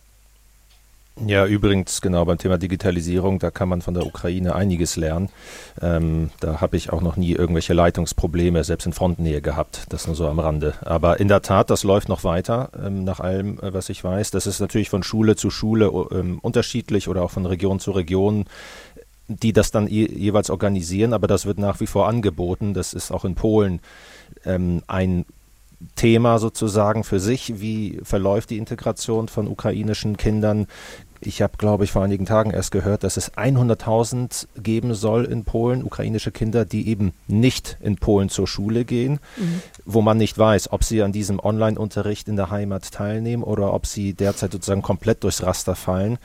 [1.26, 5.30] Ja, übrigens, genau beim Thema Digitalisierung, da kann man von der Ukraine einiges lernen.
[5.80, 9.86] Ähm, da habe ich auch noch nie irgendwelche Leitungsprobleme, selbst in Frontnähe gehabt.
[9.88, 10.74] Das nur so am Rande.
[10.82, 14.30] Aber in der Tat, das läuft noch weiter, ähm, nach allem, äh, was ich weiß.
[14.30, 18.44] Das ist natürlich von Schule zu Schule ähm, unterschiedlich oder auch von Region zu Region
[19.28, 22.72] die das dann je, jeweils organisieren, aber das wird nach wie vor angeboten.
[22.72, 23.80] Das ist auch in Polen
[24.46, 25.26] ähm, ein
[25.94, 27.60] Thema sozusagen für sich.
[27.60, 30.66] Wie verläuft die Integration von ukrainischen Kindern?
[31.20, 35.44] Ich habe, glaube ich, vor einigen Tagen erst gehört, dass es 100.000 geben soll in
[35.44, 39.62] Polen, ukrainische Kinder, die eben nicht in Polen zur Schule gehen, mhm.
[39.84, 43.86] wo man nicht weiß, ob sie an diesem Online-Unterricht in der Heimat teilnehmen oder ob
[43.86, 46.18] sie derzeit sozusagen komplett durchs Raster fallen.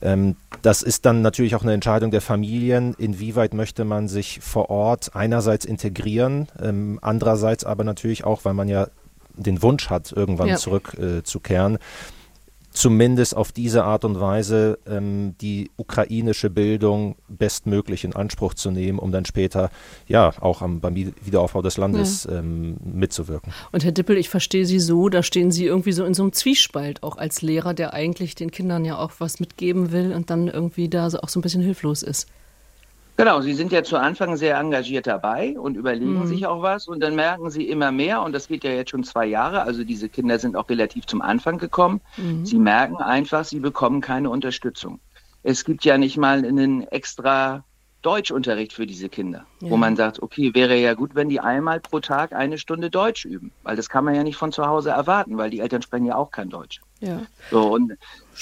[0.00, 4.70] Ähm, das ist dann natürlich auch eine Entscheidung der Familien, inwieweit möchte man sich vor
[4.70, 8.88] Ort einerseits integrieren, ähm, andererseits aber natürlich auch, weil man ja
[9.36, 10.56] den Wunsch hat, irgendwann ja.
[10.56, 11.78] zurückzukehren, äh,
[12.76, 18.98] zumindest auf diese Art und Weise ähm, die ukrainische Bildung bestmöglich in Anspruch zu nehmen,
[18.98, 19.70] um dann später
[20.06, 22.38] ja auch am, beim Wiederaufbau des Landes ja.
[22.38, 23.52] ähm, mitzuwirken.
[23.72, 26.32] Und Herr Dippel, ich verstehe Sie so, da stehen Sie irgendwie so in so einem
[26.32, 30.48] Zwiespalt, auch als Lehrer, der eigentlich den Kindern ja auch was mitgeben will und dann
[30.48, 32.26] irgendwie da so auch so ein bisschen hilflos ist.
[33.16, 36.26] Genau, Sie sind ja zu Anfang sehr engagiert dabei und überlegen mhm.
[36.26, 39.04] sich auch was und dann merken Sie immer mehr und das geht ja jetzt schon
[39.04, 42.02] zwei Jahre, also diese Kinder sind auch relativ zum Anfang gekommen.
[42.18, 42.44] Mhm.
[42.44, 45.00] Sie merken einfach, sie bekommen keine Unterstützung.
[45.42, 47.64] Es gibt ja nicht mal einen extra
[48.02, 49.70] Deutschunterricht für diese Kinder, ja.
[49.70, 53.24] wo man sagt, okay, wäre ja gut, wenn die einmal pro Tag eine Stunde Deutsch
[53.24, 56.06] üben, weil das kann man ja nicht von zu Hause erwarten, weil die Eltern sprechen
[56.06, 56.80] ja auch kein Deutsch.
[57.00, 57.26] Ja.
[57.50, 57.92] So, und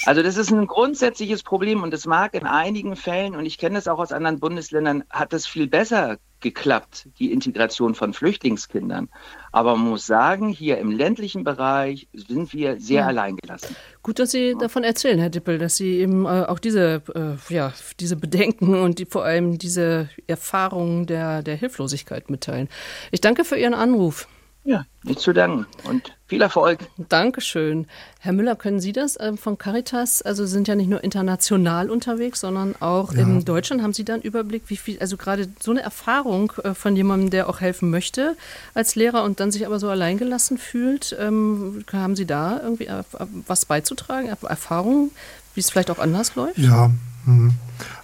[0.03, 3.75] also das ist ein grundsätzliches Problem und es mag in einigen Fällen, und ich kenne
[3.75, 9.09] das auch aus anderen Bundesländern, hat es viel besser geklappt, die Integration von Flüchtlingskindern.
[9.51, 13.07] Aber man muss sagen, hier im ländlichen Bereich sind wir sehr ja.
[13.07, 13.75] alleingelassen.
[14.03, 17.73] Gut, dass Sie davon erzählen, Herr Dippel, dass Sie eben äh, auch diese, äh, ja,
[17.99, 22.69] diese Bedenken und die, vor allem diese Erfahrungen der, der Hilflosigkeit mitteilen.
[23.11, 24.27] Ich danke für Ihren Anruf.
[24.65, 26.79] Ja, nicht zu danken und viel Erfolg.
[26.97, 27.85] Dankeschön.
[28.19, 32.39] Herr Müller, können Sie das äh, von Caritas, also sind ja nicht nur international unterwegs,
[32.39, 33.21] sondern auch ja.
[33.21, 33.83] in Deutschland.
[33.83, 37.29] Haben Sie da einen Überblick, wie viel, also gerade so eine Erfahrung äh, von jemandem,
[37.29, 38.35] der auch helfen möchte
[38.73, 43.03] als Lehrer und dann sich aber so alleingelassen fühlt, ähm, haben Sie da irgendwie äh,
[43.45, 45.11] was beizutragen, Erfahrungen,
[45.53, 46.57] wie es vielleicht auch anders läuft?
[46.57, 46.89] Ja,
[47.27, 47.51] mhm.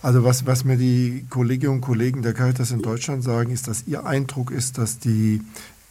[0.04, 3.88] also was, was mir die Kolleginnen und Kollegen der Caritas in Deutschland sagen, ist, dass
[3.88, 5.42] ihr Eindruck ist, dass die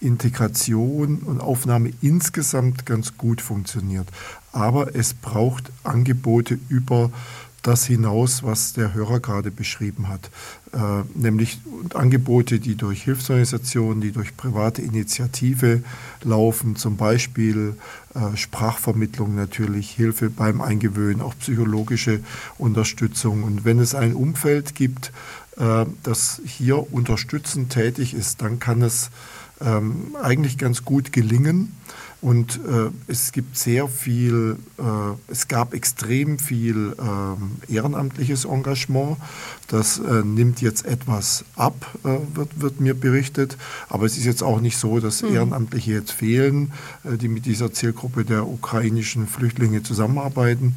[0.01, 4.09] Integration und Aufnahme insgesamt ganz gut funktioniert.
[4.53, 7.11] Aber es braucht Angebote über
[7.63, 10.31] das hinaus, was der Hörer gerade beschrieben hat,
[10.73, 11.61] äh, nämlich
[11.95, 15.83] Angebote, die durch Hilfsorganisationen, die durch private Initiative
[16.23, 17.77] laufen, zum Beispiel
[18.15, 22.21] äh, Sprachvermittlung natürlich, Hilfe beim Eingewöhnen, auch psychologische
[22.57, 23.43] Unterstützung.
[23.43, 25.13] Und wenn es ein Umfeld gibt,
[25.59, 29.11] äh, das hier unterstützend tätig ist, dann kann es
[29.61, 31.73] ähm, eigentlich ganz gut gelingen.
[32.23, 34.83] Und äh, es gibt sehr viel, äh,
[35.29, 39.17] es gab extrem viel äh, ehrenamtliches Engagement.
[39.69, 43.57] Das äh, nimmt jetzt etwas ab, äh, wird, wird mir berichtet.
[43.89, 45.35] Aber es ist jetzt auch nicht so, dass mhm.
[45.35, 46.73] Ehrenamtliche jetzt fehlen,
[47.05, 50.77] äh, die mit dieser Zielgruppe der ukrainischen Flüchtlinge zusammenarbeiten.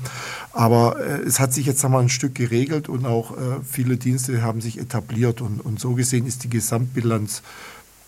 [0.54, 3.34] Aber es hat sich jetzt einmal ein Stück geregelt und auch
[3.67, 5.41] viele Dienste haben sich etabliert.
[5.41, 7.41] Und, und so gesehen ist die Gesamtbilanz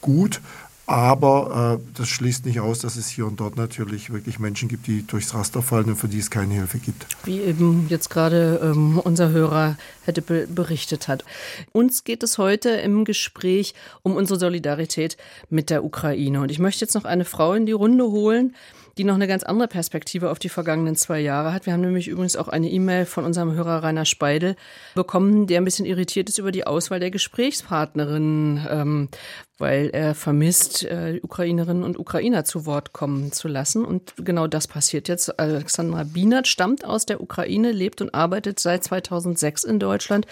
[0.05, 0.41] gut.
[0.87, 4.85] Aber äh, das schließt nicht aus, dass es hier und dort natürlich wirklich Menschen gibt,
[4.85, 7.07] die durchs Raster fallen und für die es keine Hilfe gibt.
[7.23, 11.25] Wie eben jetzt gerade ähm, unser Hörer hätte be berichtet hat.
[11.71, 15.17] Uns geht es heute im Gespräch um unsere Solidarität
[15.49, 16.41] mit der Ukraine.
[16.41, 18.55] Und ich möchte jetzt noch eine Frau in die Runde holen,
[18.97, 21.65] die noch eine ganz andere Perspektive auf die vergangenen zwei Jahre hat.
[21.65, 24.55] Wir haben nämlich übrigens auch eine E-Mail von unserem Hörer Rainer Speidel
[24.93, 29.09] bekommen, der ein bisschen irritiert ist über die Auswahl der Gesprächspartnerin, ähm,
[29.57, 33.83] weil er vermisst, äh, Ukrainerinnen und Ukrainer zu Wort kommen zu lassen.
[33.83, 35.39] Und genau das passiert jetzt.
[35.39, 40.25] Alexandra Bienert stammt aus der Ukraine, lebt und arbeitet seit 2006 in Deutschland.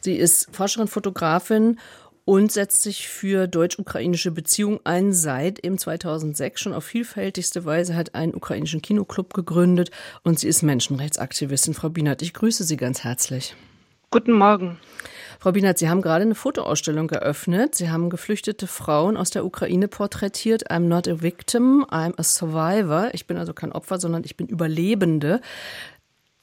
[0.00, 1.78] Sie ist Forscherin, Fotografin
[2.28, 5.14] und setzt sich für deutsch-ukrainische Beziehungen ein.
[5.14, 9.90] Seit eben 2006 schon auf vielfältigste Weise hat einen ukrainischen Kinoclub gegründet
[10.24, 11.72] und sie ist Menschenrechtsaktivistin.
[11.72, 13.56] Frau Bienert, ich grüße Sie ganz herzlich.
[14.10, 14.78] Guten Morgen.
[15.40, 17.74] Frau Bienert, Sie haben gerade eine Fotoausstellung eröffnet.
[17.74, 20.70] Sie haben geflüchtete Frauen aus der Ukraine porträtiert.
[20.70, 23.08] I'm not a victim, I'm a survivor.
[23.14, 25.40] Ich bin also kein Opfer, sondern ich bin Überlebende.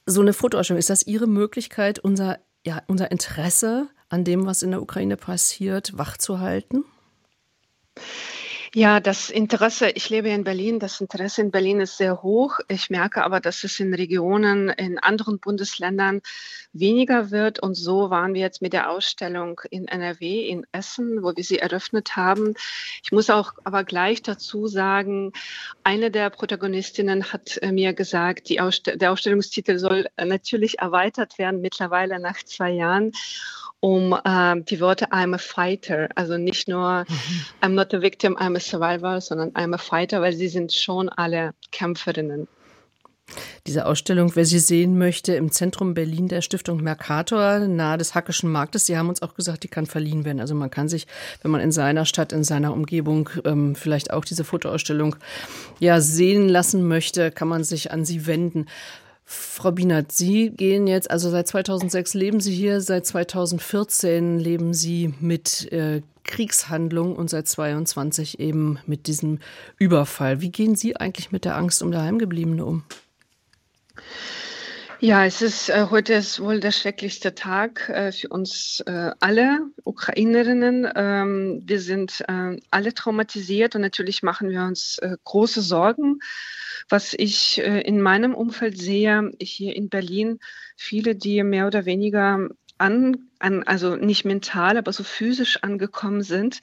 [0.07, 4.71] So eine Fotoausstellung, ist das Ihre Möglichkeit, unser, ja, unser Interesse an dem, was in
[4.71, 6.85] der Ukraine passiert, wachzuhalten?
[8.73, 12.59] Ja, das Interesse, ich lebe in Berlin, das Interesse in Berlin ist sehr hoch.
[12.67, 16.19] Ich merke aber, dass es in Regionen, in anderen Bundesländern
[16.73, 17.59] weniger wird.
[17.59, 21.59] Und so waren wir jetzt mit der Ausstellung in NRW, in Essen, wo wir sie
[21.59, 22.55] eröffnet haben.
[23.01, 25.31] Ich muss auch aber gleich dazu sagen,
[25.85, 32.19] eine der Protagonistinnen hat äh, mir gesagt, Ausst der Ausstellungstitel soll natürlich erweitert werden, mittlerweile
[32.19, 33.13] nach zwei Jahren
[33.85, 37.45] um äh, die Worte I'm a fighter, also nicht nur mhm.
[37.61, 41.07] I'm not a victim, I'm a survivor, sondern I'm a fighter, weil sie sind schon
[41.07, 42.47] alle Kämpferinnen.
[43.67, 48.51] Diese Ausstellung, wer sie sehen möchte, im Zentrum Berlin der Stiftung Mercator, nahe des Hackischen
[48.51, 48.87] Marktes.
[48.87, 50.39] Sie haben uns auch gesagt, die kann verliehen werden.
[50.39, 51.05] Also man kann sich,
[51.43, 55.15] wenn man in seiner Stadt, in seiner Umgebung ähm, vielleicht auch diese Fotoausstellung
[55.79, 58.67] ja sehen lassen möchte, kann man sich an sie wenden.
[59.27, 65.15] Frau Bienert, Sie gehen jetzt, also seit 2006 leben Sie hier, seit 2014 leben Sie
[65.19, 69.39] mit äh, Kriegshandlungen und seit 22 eben mit diesem
[69.79, 70.41] Überfall.
[70.41, 72.83] Wie gehen Sie eigentlich mit der Angst um Daheimgebliebene um?
[74.99, 79.59] Ja, es ist äh, heute ist wohl der schrecklichste Tag äh, für uns äh, alle
[79.83, 80.87] Ukrainerinnen.
[80.95, 86.19] Ähm, wir sind äh, alle traumatisiert und natürlich machen wir uns äh, große Sorgen
[86.89, 90.39] was ich äh, in meinem Umfeld sehe, hier in Berlin,
[90.75, 96.59] viele, die mehr oder weniger an, an, also nicht mental, aber so physisch angekommen sind,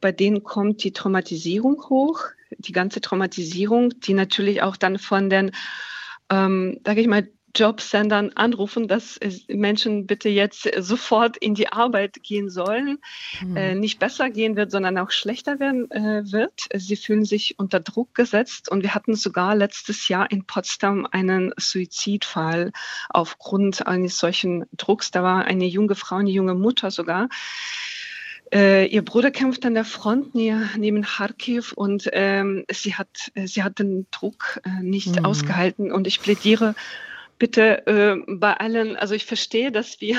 [0.00, 2.24] bei denen kommt die Traumatisierung hoch,
[2.58, 5.52] die ganze Traumatisierung, die natürlich auch dann von den,
[6.30, 12.48] ähm, sage ich mal, Jobcentern anrufen, dass Menschen bitte jetzt sofort in die Arbeit gehen
[12.48, 12.98] sollen,
[13.40, 13.56] mhm.
[13.56, 16.68] äh, nicht besser gehen wird, sondern auch schlechter werden äh, wird.
[16.74, 21.52] Sie fühlen sich unter Druck gesetzt und wir hatten sogar letztes Jahr in Potsdam einen
[21.58, 22.72] Suizidfall
[23.10, 25.10] aufgrund eines solchen Drucks.
[25.10, 27.28] Da war eine junge Frau, eine junge Mutter sogar,
[28.52, 33.78] äh, ihr Bruder kämpft an der Front neben Kharkiv und ähm, sie hat sie hat
[33.78, 35.24] den Druck äh, nicht mhm.
[35.24, 36.74] ausgehalten und ich plädiere
[37.42, 40.16] bitte äh, bei allen, also ich verstehe, dass wir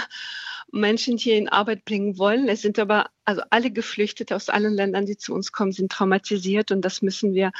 [0.73, 2.49] Menschen hier in Arbeit bringen wollen.
[2.49, 6.71] Es sind aber, also alle Geflüchtete aus allen Ländern, die zu uns kommen, sind traumatisiert
[6.71, 7.53] und das müssen wir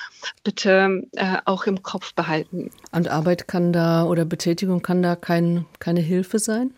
[0.44, 2.72] bitte äh, auch im Kopf behalten.
[2.92, 6.74] Und Arbeit kann da oder Betätigung kann da kein, keine Hilfe sein?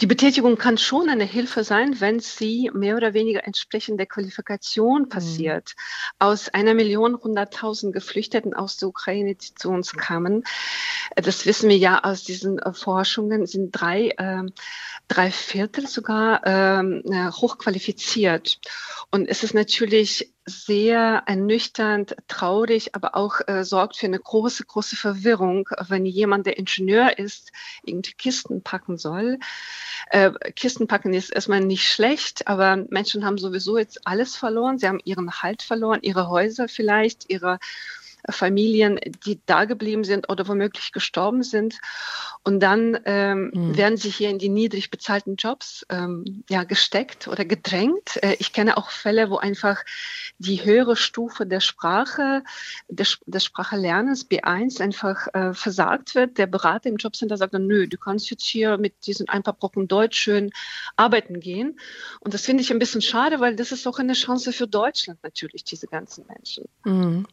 [0.00, 5.02] Die Betätigung kann schon eine Hilfe sein, wenn sie mehr oder weniger entsprechend der Qualifikation
[5.02, 5.08] mhm.
[5.08, 5.74] passiert.
[5.76, 6.14] Mhm.
[6.20, 10.44] Aus einer Million hunderttausend Geflüchteten aus der Ukraine, die zu uns kamen,
[11.16, 14.44] äh, das wissen wir ja aus diesen äh, Forschungen, sind drei, äh,
[15.08, 18.60] drei Viertel sogar ähm, äh, hochqualifiziert.
[19.10, 24.96] Und es ist natürlich sehr ernüchternd, traurig, aber auch äh, sorgt für eine große, große
[24.96, 27.52] Verwirrung, wenn jemand, der Ingenieur ist,
[27.84, 29.38] irgendwie Kisten packen soll.
[30.10, 34.78] Äh, Kisten packen ist erstmal nicht schlecht, aber Menschen haben sowieso jetzt alles verloren.
[34.78, 37.58] Sie haben ihren Halt verloren, ihre Häuser vielleicht, ihre
[38.30, 41.78] Familien, die da geblieben sind oder womöglich gestorben sind.
[42.44, 43.76] Und dann ähm, mhm.
[43.76, 48.22] werden sie hier in die niedrig bezahlten Jobs ähm, ja, gesteckt oder gedrängt.
[48.22, 49.84] Äh, ich kenne auch Fälle, wo einfach
[50.38, 52.42] die höhere Stufe der Sprache,
[52.88, 56.38] des, des Sprachelernens B1 einfach äh, versagt wird.
[56.38, 59.54] Der Berater im Jobcenter sagt dann, nö, du kannst jetzt hier mit diesen ein paar
[59.54, 60.50] Brocken Deutsch schön
[60.96, 61.78] arbeiten gehen.
[62.20, 65.22] Und das finde ich ein bisschen schade, weil das ist auch eine Chance für Deutschland
[65.22, 66.64] natürlich, diese ganzen Menschen.
[66.84, 67.26] Mhm.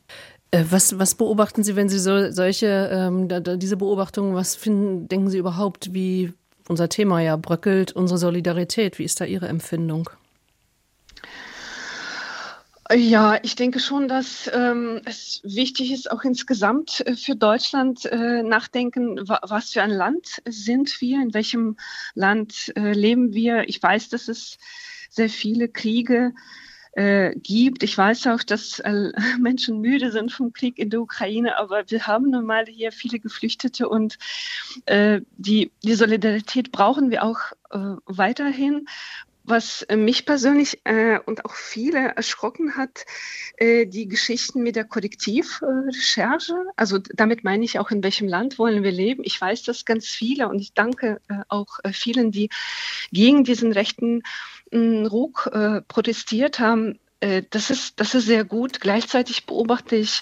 [0.52, 5.08] Äh, was, was beobachten Sie, wenn Sie so, solche, ähm, da, diese Beobachtungen, was finden,
[5.08, 6.34] denken Sie überhaupt, wie
[6.68, 9.00] unser Thema ja bröckelt, unsere Solidarität?
[9.00, 10.10] Wie ist da Ihre Empfindung?
[12.94, 18.44] Ja, ich denke schon, dass ähm, es wichtig ist, auch insgesamt äh, für Deutschland äh,
[18.44, 21.78] nachdenken, wa was für ein Land sind wir, in welchem
[22.14, 23.68] Land äh, leben wir.
[23.68, 24.60] Ich weiß, dass es
[25.10, 26.34] sehr viele Kriege
[26.96, 27.84] äh, gibt.
[27.84, 32.08] Ich weiß auch, dass äh, Menschen müde sind vom Krieg in der Ukraine, aber wir
[32.08, 34.18] haben nun mal hier viele Geflüchtete und
[34.86, 37.40] äh, die, die Solidarität brauchen wir auch
[38.06, 38.88] weiterhin.
[39.44, 40.80] Was mich persönlich
[41.26, 43.06] und auch viele erschrocken hat,
[43.60, 46.54] die Geschichten mit der Korrektivrecherche.
[46.78, 49.24] also damit meine ich auch, in welchem Land wollen wir leben.
[49.26, 51.20] Ich weiß, dass ganz viele und ich danke
[51.50, 52.50] auch vielen, die
[53.12, 54.24] gegen diesen rechten
[54.76, 57.00] äh, Ruck äh, protestiert haben.
[57.20, 58.82] Äh, das, ist, das ist sehr gut.
[58.82, 60.22] Gleichzeitig beobachte ich,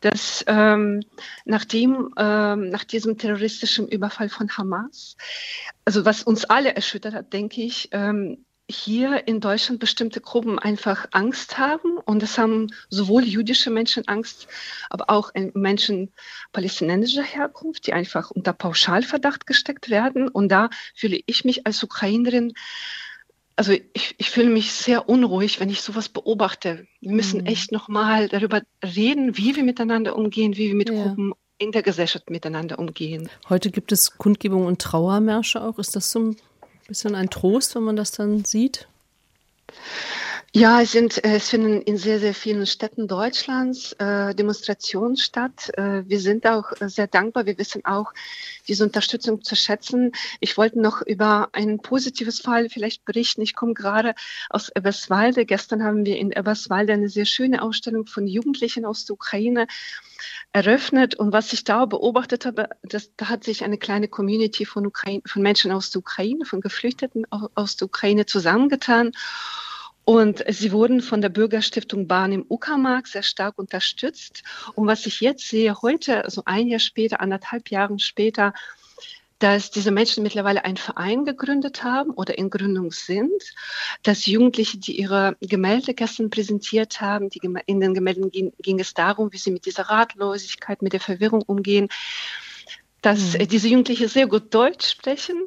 [0.00, 1.02] dass ähm,
[1.44, 5.16] nachdem, ähm, nach diesem terroristischen Überfall von Hamas,
[5.84, 11.06] also was uns alle erschüttert hat, denke ich, ähm, hier in Deutschland bestimmte Gruppen einfach
[11.12, 11.98] Angst haben.
[11.98, 14.46] Und es haben sowohl jüdische Menschen Angst,
[14.88, 16.12] aber auch Menschen
[16.52, 20.28] palästinensischer Herkunft, die einfach unter Pauschalverdacht gesteckt werden.
[20.28, 22.54] Und da fühle ich mich als Ukrainerin,
[23.56, 26.86] also ich, ich fühle mich sehr unruhig, wenn ich sowas beobachte.
[27.00, 27.46] Wir müssen mhm.
[27.46, 31.04] echt nochmal darüber reden, wie wir miteinander umgehen, wie wir mit ja.
[31.04, 33.28] Gruppen in der Gesellschaft miteinander umgehen.
[33.48, 35.78] Heute gibt es Kundgebungen und Trauermärsche auch.
[35.78, 36.34] Ist das so
[36.88, 38.88] bisschen ein Trost, wenn man das dann sieht?
[40.56, 45.76] Ja, es, sind, äh, es finden in sehr, sehr vielen Städten Deutschlands äh, Demonstrationen statt.
[45.76, 47.44] Äh, wir sind auch sehr dankbar.
[47.44, 48.12] Wir wissen auch,
[48.68, 50.12] diese Unterstützung zu schätzen.
[50.38, 53.42] Ich wollte noch über ein positives Fall vielleicht berichten.
[53.42, 54.14] Ich komme gerade
[54.48, 55.44] aus Eberswalde.
[55.44, 59.66] Gestern haben wir in Eberswalde eine sehr schöne Ausstellung von Jugendlichen aus der Ukraine
[60.52, 61.16] eröffnet.
[61.16, 65.22] Und was ich da beobachtet habe, das, da hat sich eine kleine Community von, Ukraine,
[65.26, 69.10] von Menschen aus der Ukraine, von Geflüchteten aus der Ukraine zusammengetan.
[70.04, 74.42] Und sie wurden von der Bürgerstiftung Bahn im Uckermark sehr stark unterstützt.
[74.74, 78.52] Und was ich jetzt sehe, heute, also ein Jahr später, anderthalb Jahre später,
[79.38, 83.32] dass diese Menschen mittlerweile einen Verein gegründet haben oder in Gründung sind,
[84.02, 88.94] dass Jugendliche, die ihre Gemälde gestern präsentiert haben, die, in den Gemälden ging, ging, es
[88.94, 91.88] darum, wie sie mit dieser Ratlosigkeit, mit der Verwirrung umgehen,
[93.02, 93.48] dass mhm.
[93.48, 95.46] diese Jugendliche sehr gut Deutsch sprechen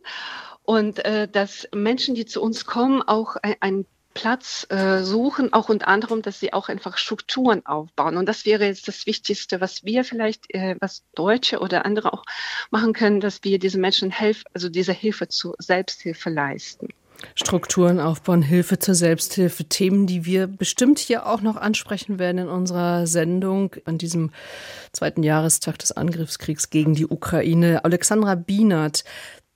[0.63, 3.85] und äh, dass Menschen, die zu uns kommen, auch ein, ein
[4.17, 8.17] Platz äh, suchen, auch unter anderem, dass sie auch einfach Strukturen aufbauen.
[8.17, 12.23] Und das wäre jetzt das Wichtigste, was wir vielleicht, äh, was Deutsche oder andere auch
[12.71, 16.87] machen können, dass wir diesen Menschen helfen, also diese Hilfe zur Selbsthilfe leisten.
[17.35, 22.47] Strukturen aufbauen, Hilfe zur Selbsthilfe, Themen, die wir bestimmt hier auch noch ansprechen werden in
[22.47, 24.31] unserer Sendung an diesem
[24.93, 27.85] zweiten Jahrestag des Angriffskriegs gegen die Ukraine.
[27.85, 29.03] Alexandra Bienert,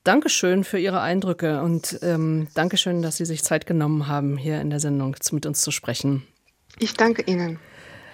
[0.04, 4.72] Dankeschön für Ihre Eindrücke und ähm, Dankeschön, dass Sie sich Zeit genommen haben, hier in
[4.72, 6.26] der Sendung mit uns zu sprechen.
[6.80, 7.60] Ich danke Ihnen.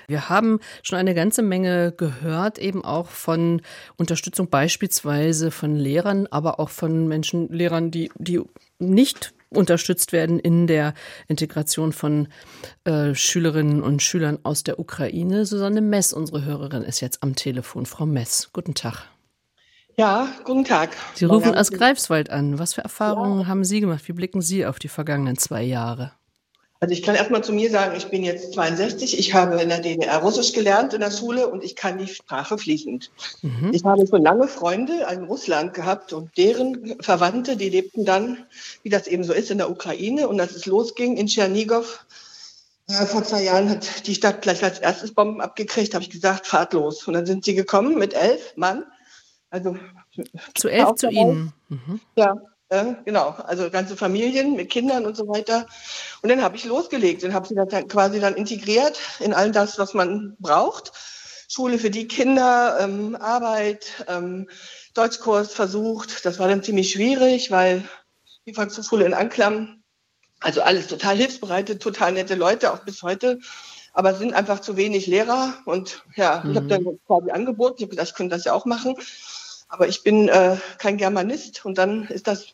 [0.09, 3.61] Wir haben schon eine ganze Menge gehört, eben auch von
[3.97, 8.41] Unterstützung beispielsweise von Lehrern, aber auch von Menschen, Lehrern, die, die
[8.79, 10.93] nicht unterstützt werden in der
[11.27, 12.27] Integration von
[12.83, 15.45] äh, Schülerinnen und Schülern aus der Ukraine.
[15.45, 17.85] Susanne Mess, unsere Hörerin, ist jetzt am Telefon.
[17.85, 19.09] Frau Mess, guten Tag.
[20.00, 20.95] Ja, guten Tag.
[21.16, 22.60] Sie rufen aus Greifswald an.
[22.60, 23.48] Was für Erfahrungen ja.
[23.48, 24.08] haben Sie gemacht?
[24.08, 26.12] Wie blicken Sie auf die vergangenen zwei Jahre?
[26.80, 29.18] Also ich kann erstmal zu mir sagen, ich bin jetzt 62.
[29.18, 32.60] Ich habe in der DDR Russisch gelernt in der Schule und ich kann die Sprache
[32.60, 33.10] fließend.
[33.41, 33.72] Mhm.
[33.74, 38.45] Ich habe schon lange Freunde in Russland gehabt und deren Verwandte, die lebten dann,
[38.84, 40.28] wie das eben so ist, in der Ukraine.
[40.28, 42.06] Und als es losging in Tschernigow,
[42.88, 46.45] äh, vor zwei Jahren hat die Stadt gleich als erstes Bomben abgekriegt, habe ich gesagt,
[46.45, 47.08] fahrt los.
[47.08, 48.84] Und dann sind sie gekommen mit elf Mann
[49.58, 49.78] also
[50.55, 51.53] zu elf zu Ihnen.
[51.70, 51.99] Mhm.
[52.16, 52.36] Ja,
[52.70, 55.66] Äh, genau, also ganze Familien mit Kindern und so weiter.
[56.22, 59.80] Und dann habe ich losgelegt und habe sie dann quasi dann integriert in all das,
[59.80, 60.91] was man braucht.
[61.47, 64.49] Schule für die Kinder, ähm, Arbeit, ähm,
[64.93, 66.26] Deutschkurs versucht.
[66.26, 67.88] Das war dann ziemlich schwierig, weil
[68.45, 69.82] die Volkshochschule in Anklam,
[70.41, 73.39] also alles total hilfsbereite, total nette Leute, auch bis heute.
[73.93, 75.53] Aber es sind einfach zu wenig Lehrer.
[75.66, 76.51] Und ja, mhm.
[76.51, 78.95] ich habe dann quasi angeboten, ich habe gesagt, ich könnte das ja auch machen.
[79.70, 82.47] Aber ich bin äh, kein Germanist und dann ist das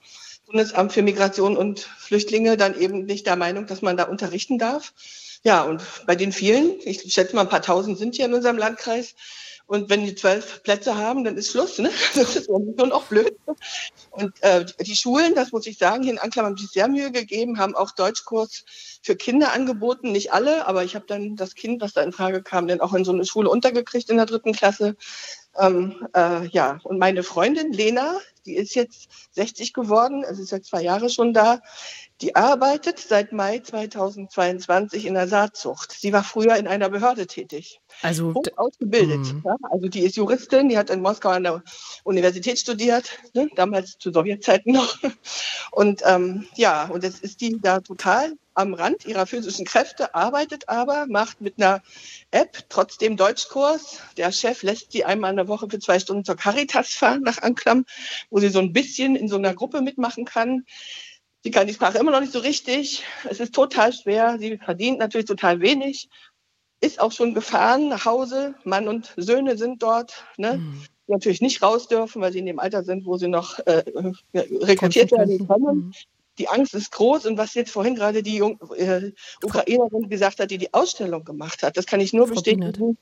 [0.46, 4.94] Bundesamt für Migration und Flüchtlinge dann eben nicht der Meinung, dass man da unterrichten darf.
[5.44, 8.58] Ja, und bei den vielen, ich schätze mal ein paar tausend sind hier in unserem
[8.58, 9.16] Landkreis,
[9.66, 11.80] und wenn die zwölf Plätze haben, dann ist Schluss.
[11.80, 11.90] Ne?
[12.16, 13.36] Das ist schon auch blöd.
[14.12, 17.12] Und äh, die Schulen, das muss ich sagen, hier in Anklam haben sich sehr Mühe
[17.12, 18.66] gegeben, haben auch Deutschkurs
[19.02, 20.12] für Kinder angeboten.
[20.12, 22.94] Nicht alle, aber ich habe dann das Kind, was da in Frage kam, dann auch
[22.94, 24.96] in so eine Schule untergekriegt in der dritten Klasse.
[25.60, 30.66] Ähm, äh, ja, und meine Freundin Lena, die ist jetzt 60 geworden, also ist seit
[30.66, 31.62] zwei Jahre schon da.
[32.22, 35.92] Die arbeitet seit Mai 2022 in der Saatzucht.
[35.92, 37.82] Sie war früher in einer Behörde tätig.
[38.02, 39.20] Also Hoch ausgebildet.
[39.20, 39.44] Mhm.
[39.46, 41.64] Ja, also die ist Juristin, die hat in Moskau an der
[42.04, 44.98] Universität studiert, ne, damals zu Sowjetzeiten noch.
[45.72, 50.70] Und ähm, ja, und jetzt ist die da total am Rand ihrer physischen Kräfte, arbeitet
[50.70, 51.82] aber, macht mit einer
[52.32, 54.00] App trotzdem Deutschkurs.
[54.18, 57.42] Der Chef lässt sie einmal in der Woche für zwei Stunden zur Caritas fahren nach
[57.42, 57.86] Anklam,
[58.30, 60.66] wo sie so ein bisschen in so einer Gruppe mitmachen kann.
[61.44, 63.04] Sie kann die Sprache immer noch nicht so richtig.
[63.30, 64.38] Es ist total schwer.
[64.40, 66.10] Sie verdient natürlich total wenig.
[66.80, 68.56] Ist auch schon gefahren nach Hause.
[68.64, 70.26] Mann und Söhne sind dort.
[70.38, 70.58] Ne?
[70.58, 70.84] Mhm.
[71.08, 73.84] Die natürlich nicht raus dürfen, weil sie in dem Alter sind, wo sie noch äh,
[74.34, 75.76] rekrutiert werden können.
[75.76, 75.94] Mhm
[76.38, 77.26] die Angst ist groß.
[77.26, 79.12] Und was jetzt vorhin gerade die Jung, äh,
[79.44, 82.98] Ukrainerin gesagt hat, die die Ausstellung gemacht hat, das kann ich nur Frau bestätigen.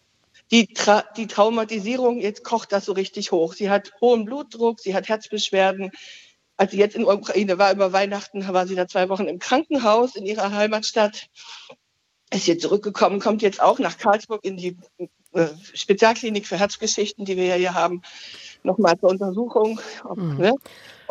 [0.51, 3.53] Die, Tra die Traumatisierung, jetzt kocht das so richtig hoch.
[3.53, 5.91] Sie hat hohen Blutdruck, sie hat Herzbeschwerden.
[6.57, 9.39] Als sie jetzt in der Ukraine war, über Weihnachten, war sie da zwei Wochen im
[9.39, 11.27] Krankenhaus in ihrer Heimatstadt.
[12.33, 14.77] Ist jetzt zurückgekommen, kommt jetzt auch nach Karlsburg in die
[15.33, 18.01] äh, Spezialklinik für Herzgeschichten, die wir ja hier haben,
[18.63, 19.79] nochmal zur Untersuchung.
[20.03, 20.37] Ob, mhm.
[20.37, 20.55] ne?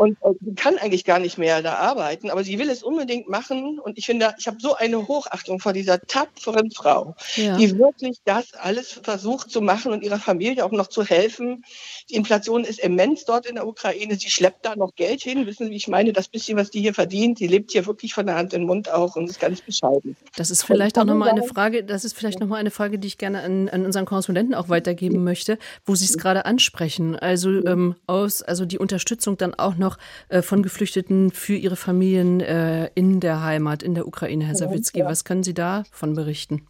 [0.01, 3.29] Und äh, sie kann eigentlich gar nicht mehr da arbeiten, aber sie will es unbedingt
[3.29, 3.79] machen.
[3.79, 7.59] Und ich finde, ich habe so eine Hochachtung vor dieser tapferen Frau, ja.
[7.59, 11.67] die wirklich das alles versucht zu machen und ihrer Familie auch noch zu helfen.
[12.09, 14.15] Die Inflation ist immens dort in der Ukraine.
[14.15, 15.45] Sie schleppt da noch Geld hin.
[15.47, 16.15] Wissen Sie, wie ich meine?
[16.15, 18.67] Das bisschen, was die hier verdient, die lebt hier wirklich von der Hand in den
[18.69, 20.17] Mund auch und ist ganz bescheiden.
[20.35, 23.19] Das ist vielleicht auch nochmal eine Frage, das ist vielleicht nochmal eine Frage, die ich
[23.19, 27.17] gerne an, an unseren Korrespondenten auch weitergeben möchte, wo Sie es gerade ansprechen.
[27.17, 31.77] Also ähm, aus, also die Unterstützung dann auch noch noch äh, von Geflüchteten für ihre
[31.77, 35.05] Familien äh, in der Heimat, in der Ukraine, Herr Sawicki.
[35.05, 36.67] Was können Sie davon berichten?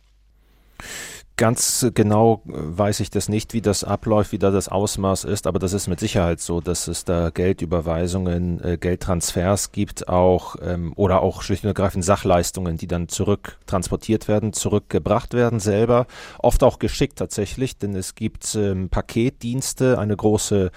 [1.40, 5.46] Ganz genau äh, weiß ich das nicht, wie das abläuft, wie da das Ausmaß ist,
[5.46, 10.92] aber das ist mit Sicherheit so, dass es da Geldüberweisungen, äh, Geldtransfers gibt, auch ähm,
[10.96, 16.06] oder auch schlicht und ergreifend Sachleistungen, die dann zurücktransportiert werden, zurückgebracht werden selber,
[16.40, 20.70] oft auch geschickt tatsächlich, denn es gibt ähm, Paketdienste, eine große,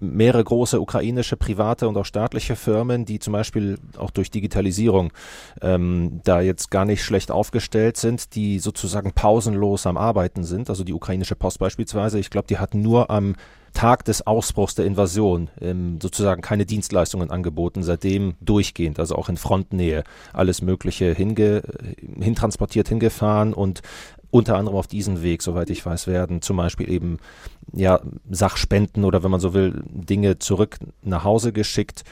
[0.00, 5.12] mehrere große ukrainische private und auch staatliche Firmen, die zum Beispiel auch durch Digitalisierung
[5.60, 10.84] ähm, da jetzt gar nicht schlecht aufgestellt sind, die sozusagen pausenlos am Arbeiten sind, also
[10.84, 13.34] die ukrainische Post beispielsweise, ich glaube, die hat nur am
[13.72, 19.36] Tag des Ausbruchs der Invasion ähm, sozusagen keine Dienstleistungen angeboten, seitdem durchgehend, also auch in
[19.36, 21.62] Frontnähe, alles Mögliche hinge,
[22.20, 23.80] hintransportiert, hingefahren und
[24.32, 27.18] unter anderem auf diesen Weg, soweit ich weiß, werden zum Beispiel eben
[27.70, 32.02] ja Sachspenden oder wenn man so will, Dinge zurück nach Hause geschickt.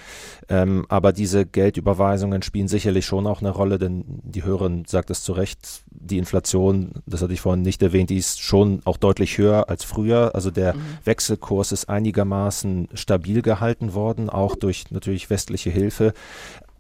[0.51, 5.23] Ähm, aber diese Geldüberweisungen spielen sicherlich schon auch eine Rolle, denn die Hörerin sagt es
[5.23, 9.39] zu Recht, die Inflation, das hatte ich vorhin nicht erwähnt, die ist schon auch deutlich
[9.39, 10.35] höher als früher.
[10.35, 10.81] Also der mhm.
[11.05, 16.13] Wechselkurs ist einigermaßen stabil gehalten worden, auch durch natürlich westliche Hilfe.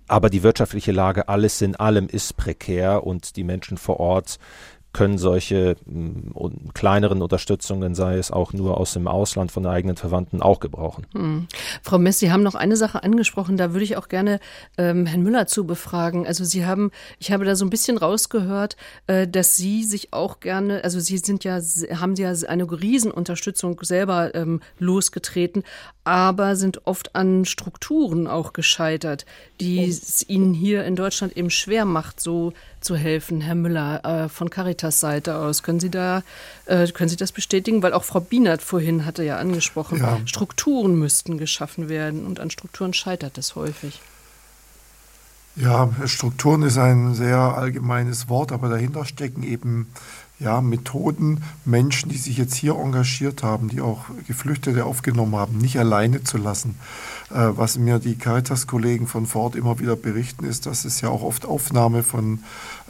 [0.07, 4.39] Aber die wirtschaftliche Lage alles in allem ist prekär und die Menschen vor Ort
[4.93, 10.43] können solche mm, kleineren Unterstützungen, sei es auch nur aus dem Ausland von eigenen Verwandten,
[10.43, 11.07] auch gebrauchen.
[11.13, 11.47] Hm.
[11.83, 14.41] Frau Mess, Sie haben noch eine Sache angesprochen, da würde ich auch gerne
[14.79, 16.27] ähm, Herrn Müller zu befragen.
[16.27, 18.77] Also Sie haben, ich habe da so ein bisschen rausgehört,
[19.07, 21.61] äh, dass Sie sich auch gerne, also Sie sind ja,
[21.95, 25.63] haben ja eine Riesenunterstützung selber ähm, losgetreten,
[26.05, 29.27] aber sind oft an Strukturen auch gescheitert,
[29.61, 34.29] die es Ihnen hier in Deutschland eben schwer macht, so zu helfen, Herr Müller, äh,
[34.29, 35.63] von Caritas Seite aus.
[35.63, 36.23] Können Sie da,
[36.67, 37.83] äh, können Sie das bestätigen?
[37.83, 40.19] Weil auch Frau Bienert vorhin hatte ja angesprochen, ja.
[40.27, 44.01] Strukturen müssten geschaffen werden und an Strukturen scheitert es häufig.
[45.57, 49.89] Ja, Strukturen ist ein sehr allgemeines Wort, aber dahinter stecken eben
[50.41, 55.79] ja, Methoden, Menschen, die sich jetzt hier engagiert haben, die auch Geflüchtete aufgenommen haben, nicht
[55.79, 56.77] alleine zu lassen.
[57.31, 61.23] Äh, was mir die Caritas-Kollegen von Ford immer wieder berichten, ist, dass es ja auch
[61.23, 62.41] oft Aufnahme von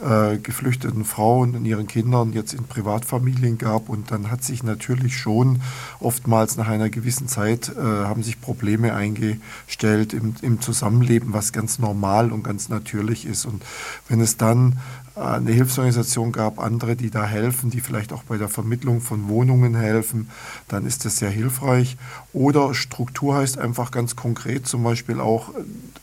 [0.01, 3.89] äh, geflüchteten Frauen und ihren Kindern jetzt in Privatfamilien gab.
[3.89, 5.61] Und dann hat sich natürlich schon
[5.99, 11.79] oftmals nach einer gewissen Zeit äh, haben sich Probleme eingestellt im, im Zusammenleben, was ganz
[11.79, 13.45] normal und ganz natürlich ist.
[13.45, 13.61] Und
[14.07, 14.79] wenn es dann
[15.15, 19.75] eine Hilfsorganisation gab, andere, die da helfen, die vielleicht auch bei der Vermittlung von Wohnungen
[19.75, 20.29] helfen,
[20.67, 21.97] dann ist das sehr hilfreich.
[22.33, 25.49] Oder Struktur heißt einfach ganz konkret zum Beispiel auch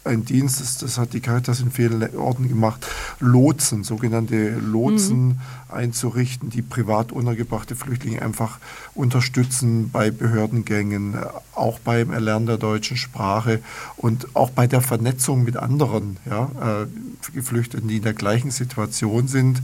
[0.04, 2.86] ein Dienst, das, das hat die Caritas in vielen Orten gemacht,
[3.20, 5.38] Lotsen, sogenannte Lotsen mhm.
[5.68, 8.58] einzurichten, die privat untergebrachte Flüchtlinge einfach
[8.94, 11.16] unterstützen bei Behördengängen,
[11.54, 13.60] auch beim Erlernen der deutschen Sprache
[13.96, 16.50] und auch bei der Vernetzung mit anderen ja,
[16.82, 19.62] äh, Geflüchteten, die in der gleichen Situation sind,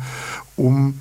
[0.57, 1.01] um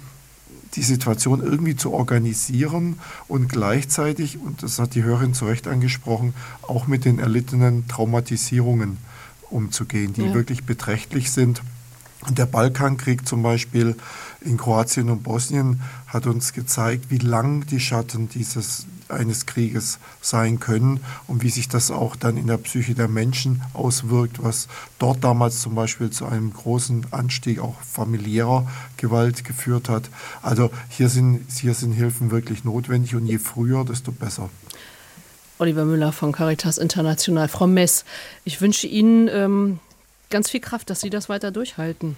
[0.76, 6.34] die Situation irgendwie zu organisieren und gleichzeitig, und das hat die Hörerin zu Recht angesprochen,
[6.64, 8.98] auch mit den erlittenen Traumatisierungen
[9.54, 10.34] umzugehen, die ja.
[10.34, 11.62] wirklich beträchtlich sind.
[12.28, 13.96] Und der Balkankrieg zum Beispiel
[14.42, 20.60] in Kroatien und Bosnien hat uns gezeigt, wie lang die Schatten dieses eines Krieges sein
[20.60, 24.68] können und wie sich das auch dann in der Psyche der Menschen auswirkt, was
[25.00, 30.10] dort damals zum Beispiel zu einem großen Anstieg auch familiärer Gewalt geführt hat.
[30.42, 34.50] Also hier sind, hier sind Hilfen wirklich notwendig und je früher, desto besser.
[35.60, 37.48] Oliver Müller von Caritas International.
[37.48, 38.06] Frau Mess,
[38.44, 39.80] ich wünsche Ihnen ähm,
[40.30, 42.18] ganz viel Kraft, dass Sie das weiter durchhalten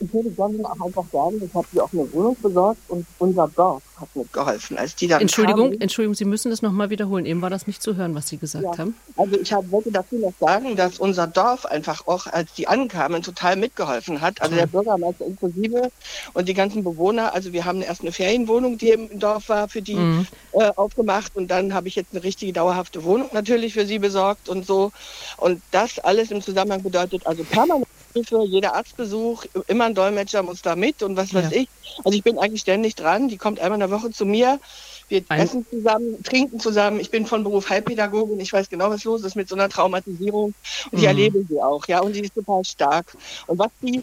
[0.00, 3.48] ich würde gerne auch einfach sagen, ich habe mir auch eine Wohnung besorgt und unser
[3.48, 4.76] Dorf hat mitgeholfen.
[4.76, 7.26] Als die dann Entschuldigung, kamen, Entschuldigung, Sie müssen das nochmal wiederholen.
[7.26, 8.94] Eben war das nicht zu hören, was Sie gesagt ja, haben.
[9.16, 13.22] Also ich hab, wollte dazu noch sagen, dass unser Dorf einfach auch, als die ankamen,
[13.22, 14.42] total mitgeholfen hat.
[14.42, 15.90] Also der Bürgermeister inklusive
[16.32, 17.34] und die ganzen Bewohner.
[17.34, 20.26] Also wir haben erst eine Ferienwohnung, die im Dorf war, für die mhm.
[20.52, 21.36] äh, aufgemacht.
[21.36, 24.92] Und dann habe ich jetzt eine richtige dauerhafte Wohnung natürlich für sie besorgt und so.
[25.36, 30.62] Und das alles im Zusammenhang bedeutet also permanent Hilfe, jeder Arztbesuch, immer ein Dolmetscher muss
[30.62, 31.62] da mit und was weiß ja.
[31.62, 31.68] ich.
[32.04, 33.28] Also ich bin eigentlich ständig dran.
[33.28, 34.60] Die kommt einmal in der Woche zu mir.
[35.08, 37.00] Wir ein essen zusammen, trinken zusammen.
[37.00, 38.40] Ich bin von Beruf Heilpädagogin.
[38.40, 40.54] Ich weiß genau, was los ist mit so einer Traumatisierung.
[40.84, 40.98] Und mhm.
[40.98, 42.00] ich erlebe sie auch, ja.
[42.00, 43.16] Und sie ist total stark.
[43.46, 44.02] Und was die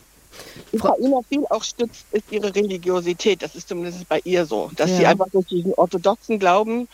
[0.72, 3.42] Ukrainer viel auch stützt, ist ihre Religiosität.
[3.42, 4.98] Das ist zumindest bei ihr so, dass ja.
[4.98, 6.88] sie einfach durch diesen orthodoxen Glauben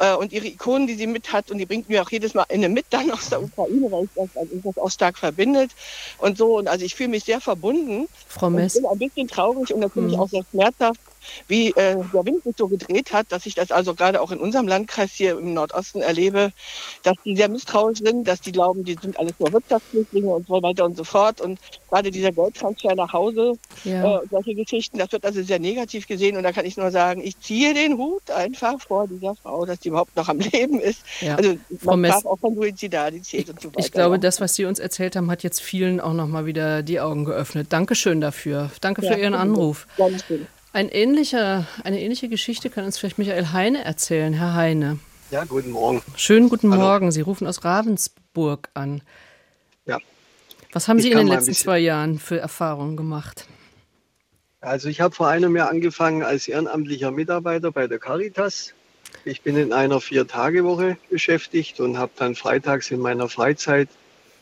[0.00, 2.46] äh, und ihre Ikonen, die sie mit hat, und die bringt mir auch jedes Mal
[2.48, 5.70] eine mit dann aus der Ukraine, weil ich das, also das auch stark verbindet
[6.18, 6.58] und so.
[6.58, 8.08] Und also ich fühle mich sehr verbunden.
[8.26, 8.74] Frau Mess.
[8.74, 10.20] Ich bin ein bisschen traurig und natürlich mhm.
[10.20, 11.00] auch sehr schmerzhaft,
[11.48, 14.38] wie äh, der Wind sich so gedreht hat, dass ich das also gerade auch in
[14.38, 16.52] unserem Landkreis hier im Nordosten erlebe,
[17.02, 20.62] dass die sehr misstrauisch sind, dass die glauben, die sind alles nur Wirtschaftsflüchtlinge und so
[20.62, 21.40] weiter und so fort.
[21.40, 21.58] Und
[21.88, 23.52] gerade dieser Geldtransfer nach Hause,
[23.84, 24.18] ja.
[24.18, 26.36] äh, solche Geschichten, das wird also sehr negativ gesehen.
[26.36, 29.80] Und da kann ich nur sagen, ich ziehe den Hut einfach vor dieser Frau, dass
[29.80, 31.02] die überhaupt noch am Leben ist.
[31.20, 31.36] Ja.
[31.36, 33.80] Also man sprach auch von Suizidalität und so weiter.
[33.80, 36.82] Ich glaube, das, was Sie uns erzählt haben, hat jetzt vielen auch noch mal wieder
[36.82, 37.68] die Augen geöffnet.
[37.70, 38.70] Dankeschön dafür.
[38.80, 39.86] Danke ja, für Ihren Anruf.
[39.96, 40.46] Ganz schön.
[40.72, 44.32] Ein ähnlicher, eine ähnliche Geschichte kann uns vielleicht Michael Heine erzählen.
[44.32, 45.00] Herr Heine.
[45.32, 46.00] Ja, guten Morgen.
[46.14, 46.82] Schönen guten Hallo.
[46.82, 47.10] Morgen.
[47.10, 49.02] Sie rufen aus Ravensburg an.
[49.84, 49.98] Ja.
[50.72, 53.48] Was haben ich Sie in den letzten zwei Jahren für Erfahrungen gemacht?
[54.60, 58.72] Also ich habe vor einem Jahr angefangen als ehrenamtlicher Mitarbeiter bei der Caritas.
[59.24, 63.88] Ich bin in einer Vier-Tage-Woche beschäftigt und habe dann freitags in meiner Freizeit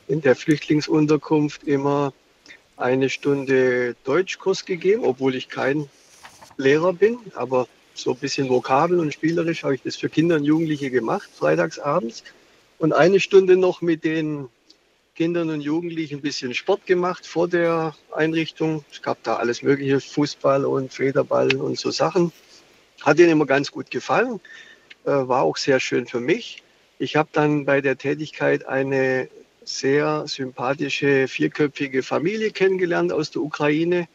[0.08, 2.12] in der Flüchtlingsunterkunft immer
[2.76, 5.88] eine Stunde Deutschkurs gegeben, obwohl ich kein
[6.58, 10.44] Lehrer bin, aber so ein bisschen vokabel und spielerisch habe ich das für Kinder und
[10.44, 12.22] Jugendliche gemacht, freitagsabends.
[12.78, 14.48] Und eine Stunde noch mit den
[15.14, 18.84] Kindern und Jugendlichen ein bisschen Sport gemacht vor der Einrichtung.
[18.92, 22.32] Es gab da alles Mögliche, Fußball und Federball und so Sachen.
[23.02, 24.40] Hat ihnen immer ganz gut gefallen,
[25.04, 26.62] äh, war auch sehr schön für mich.
[27.00, 29.28] Ich habe dann bei der Tätigkeit eine
[29.64, 34.08] sehr sympathische vierköpfige Familie kennengelernt aus der Ukraine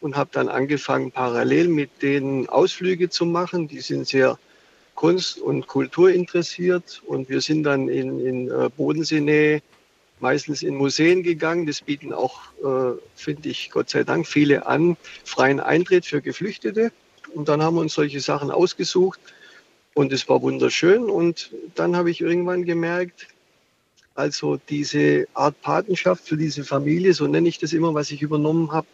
[0.00, 3.68] und habe dann angefangen, parallel mit denen Ausflüge zu machen.
[3.68, 4.38] Die sind sehr
[4.94, 9.62] kunst- und kulturinteressiert und wir sind dann in, in äh, Bodenseenähe
[10.20, 11.66] meistens in Museen gegangen.
[11.66, 16.92] Das bieten auch, äh, finde ich, Gott sei Dank viele an, freien Eintritt für Geflüchtete.
[17.34, 19.20] Und dann haben wir uns solche Sachen ausgesucht
[19.94, 21.04] und es war wunderschön.
[21.04, 23.28] Und dann habe ich irgendwann gemerkt,
[24.14, 28.72] also diese Art Patenschaft für diese Familie, so nenne ich das immer, was ich übernommen
[28.72, 28.86] habe,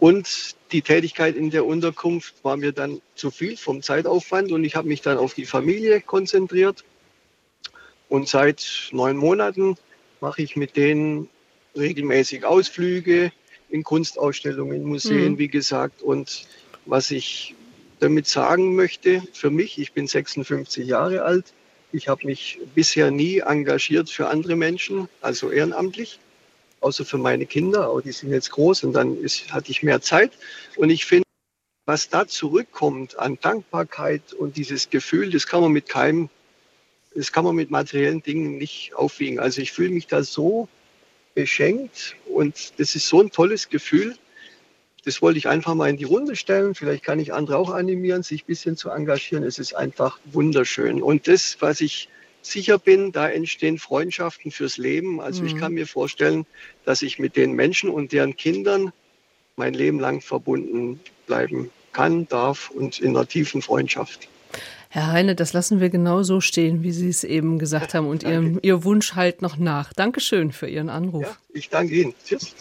[0.00, 4.74] und die Tätigkeit in der Unterkunft war mir dann zu viel vom Zeitaufwand und ich
[4.74, 6.84] habe mich dann auf die Familie konzentriert.
[8.08, 9.76] Und seit neun Monaten
[10.20, 11.28] mache ich mit denen
[11.76, 13.30] regelmäßig Ausflüge
[13.68, 15.38] in Kunstausstellungen, in Museen, mhm.
[15.38, 16.02] wie gesagt.
[16.02, 16.46] Und
[16.86, 17.54] was ich
[18.00, 21.52] damit sagen möchte, für mich, ich bin 56 Jahre alt,
[21.92, 26.18] ich habe mich bisher nie engagiert für andere Menschen, also ehrenamtlich,
[26.80, 30.00] außer für meine Kinder, aber die sind jetzt groß und dann ist, hatte ich mehr
[30.00, 30.32] Zeit.
[30.76, 31.24] Und ich finde,
[31.86, 36.28] was da zurückkommt an Dankbarkeit und dieses Gefühl, das kann man mit keinem,
[37.14, 39.40] das kann man mit materiellen Dingen nicht aufwiegen.
[39.40, 40.68] Also ich fühle mich da so
[41.34, 44.16] beschenkt und das ist so ein tolles Gefühl.
[45.04, 46.74] Das wollte ich einfach mal in die Runde stellen.
[46.74, 49.44] Vielleicht kann ich andere auch animieren, sich ein bisschen zu engagieren.
[49.44, 51.02] Es ist einfach wunderschön.
[51.02, 52.08] Und das, was ich
[52.42, 55.20] sicher bin, da entstehen Freundschaften fürs Leben.
[55.20, 55.48] Also mhm.
[55.48, 56.46] ich kann mir vorstellen,
[56.84, 58.92] dass ich mit den Menschen und deren Kindern
[59.56, 64.28] mein Leben lang verbunden bleiben kann, darf und in einer tiefen Freundschaft.
[64.88, 68.22] Herr Heine, das lassen wir genau so stehen, wie Sie es eben gesagt haben und
[68.24, 69.92] Ihrem, Ihr Wunsch halt noch nach.
[69.92, 71.22] Dankeschön für Ihren Anruf.
[71.22, 72.14] Ja, ich danke Ihnen.
[72.26, 72.54] Tschüss.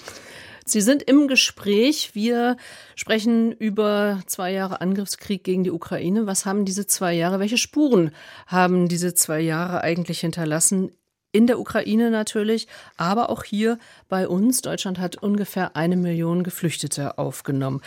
[0.71, 2.11] Sie sind im Gespräch.
[2.13, 2.57] Wir
[2.95, 6.27] sprechen über zwei Jahre Angriffskrieg gegen die Ukraine.
[6.27, 8.11] Was haben diese zwei Jahre, welche Spuren
[8.47, 10.91] haben diese zwei Jahre eigentlich hinterlassen
[11.31, 12.67] in der Ukraine natürlich,
[12.97, 14.61] aber auch hier bei uns.
[14.61, 17.81] Deutschland hat ungefähr eine Million Geflüchtete aufgenommen.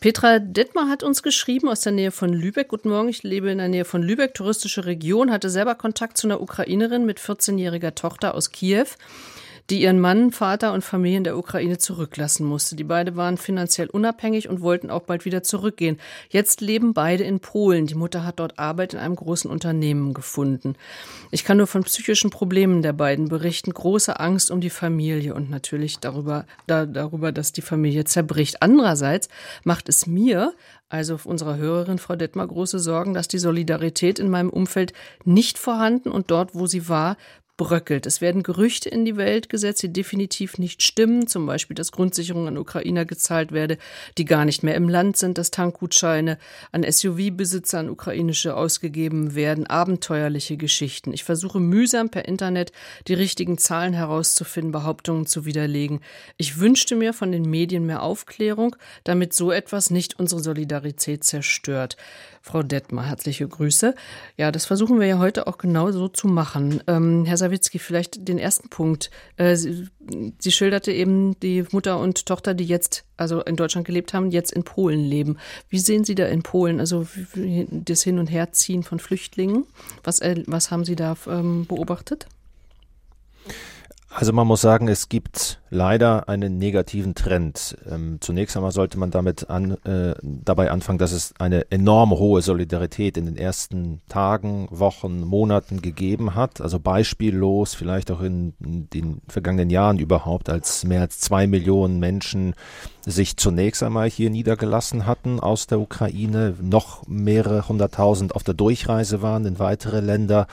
[0.00, 2.68] Petra Dittmar hat uns geschrieben aus der Nähe von Lübeck.
[2.68, 6.26] Guten Morgen, ich lebe in der Nähe von Lübeck, touristische Region, hatte selber Kontakt zu
[6.26, 8.86] einer Ukrainerin mit 14-jähriger Tochter aus Kiew
[9.70, 12.76] die ihren Mann, Vater und Familie in der Ukraine zurücklassen musste.
[12.76, 15.98] Die beiden waren finanziell unabhängig und wollten auch bald wieder zurückgehen.
[16.30, 17.86] Jetzt leben beide in Polen.
[17.86, 20.76] Die Mutter hat dort Arbeit in einem großen Unternehmen gefunden.
[21.30, 23.72] Ich kann nur von psychischen Problemen der beiden berichten.
[23.72, 28.62] Große Angst um die Familie und natürlich darüber, da, darüber, dass die Familie zerbricht.
[28.62, 29.28] Andererseits
[29.64, 30.54] macht es mir
[30.88, 34.92] also unserer Hörerin Frau Detmar große Sorgen, dass die Solidarität in meinem Umfeld
[35.24, 37.16] nicht vorhanden und dort, wo sie war,
[37.56, 38.06] bröckelt.
[38.06, 41.26] Es werden Gerüchte in die Welt gesetzt, die definitiv nicht stimmen.
[41.26, 43.78] Zum Beispiel, dass Grundsicherung an Ukrainer gezahlt werde,
[44.18, 46.38] die gar nicht mehr im Land sind, dass Tankgutscheine
[46.72, 49.66] an SUV-Besitzer an ukrainische ausgegeben werden.
[49.66, 51.12] Abenteuerliche Geschichten.
[51.12, 52.72] Ich versuche mühsam per Internet
[53.08, 56.00] die richtigen Zahlen herauszufinden, Behauptungen zu widerlegen.
[56.36, 61.96] Ich wünschte mir von den Medien mehr Aufklärung, damit so etwas nicht unsere Solidarität zerstört.
[62.46, 63.96] Frau Detmar, herzliche Grüße.
[64.36, 66.80] Ja, das versuchen wir ja heute auch genau so zu machen.
[66.86, 69.10] Ähm, Herr Sawicki, vielleicht den ersten Punkt.
[69.36, 69.88] Äh, Sie,
[70.38, 74.52] Sie, schilderte eben die Mutter und Tochter, die jetzt, also in Deutschland gelebt haben, jetzt
[74.52, 75.38] in Polen leben.
[75.68, 79.66] Wie sehen Sie da in Polen, also das Hin- und Herziehen von Flüchtlingen?
[80.04, 82.26] Was, äh, was haben Sie da ähm, beobachtet?
[84.18, 87.76] Also man muss sagen, es gibt leider einen negativen Trend.
[87.86, 92.40] Ähm, zunächst einmal sollte man damit an, äh, dabei anfangen, dass es eine enorm hohe
[92.40, 96.62] Solidarität in den ersten Tagen, Wochen, Monaten gegeben hat.
[96.62, 101.98] Also beispiellos, vielleicht auch in, in den vergangenen Jahren überhaupt, als mehr als zwei Millionen
[102.00, 102.54] Menschen
[103.04, 109.20] sich zunächst einmal hier niedergelassen hatten aus der Ukraine, noch mehrere hunderttausend auf der Durchreise
[109.20, 110.46] waren in weitere Länder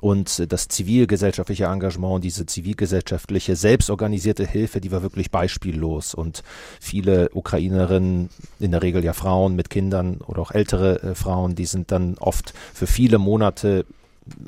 [0.00, 6.14] und das zivilgesellschaftliche Engagement, diese zivilgesellschaftliche, selbstorganisierte Hilfe, die war wirklich beispiellos.
[6.14, 6.42] Und
[6.80, 8.30] viele Ukrainerinnen,
[8.60, 12.16] in der Regel ja Frauen mit Kindern oder auch ältere äh, Frauen, die sind dann
[12.18, 13.84] oft für viele Monate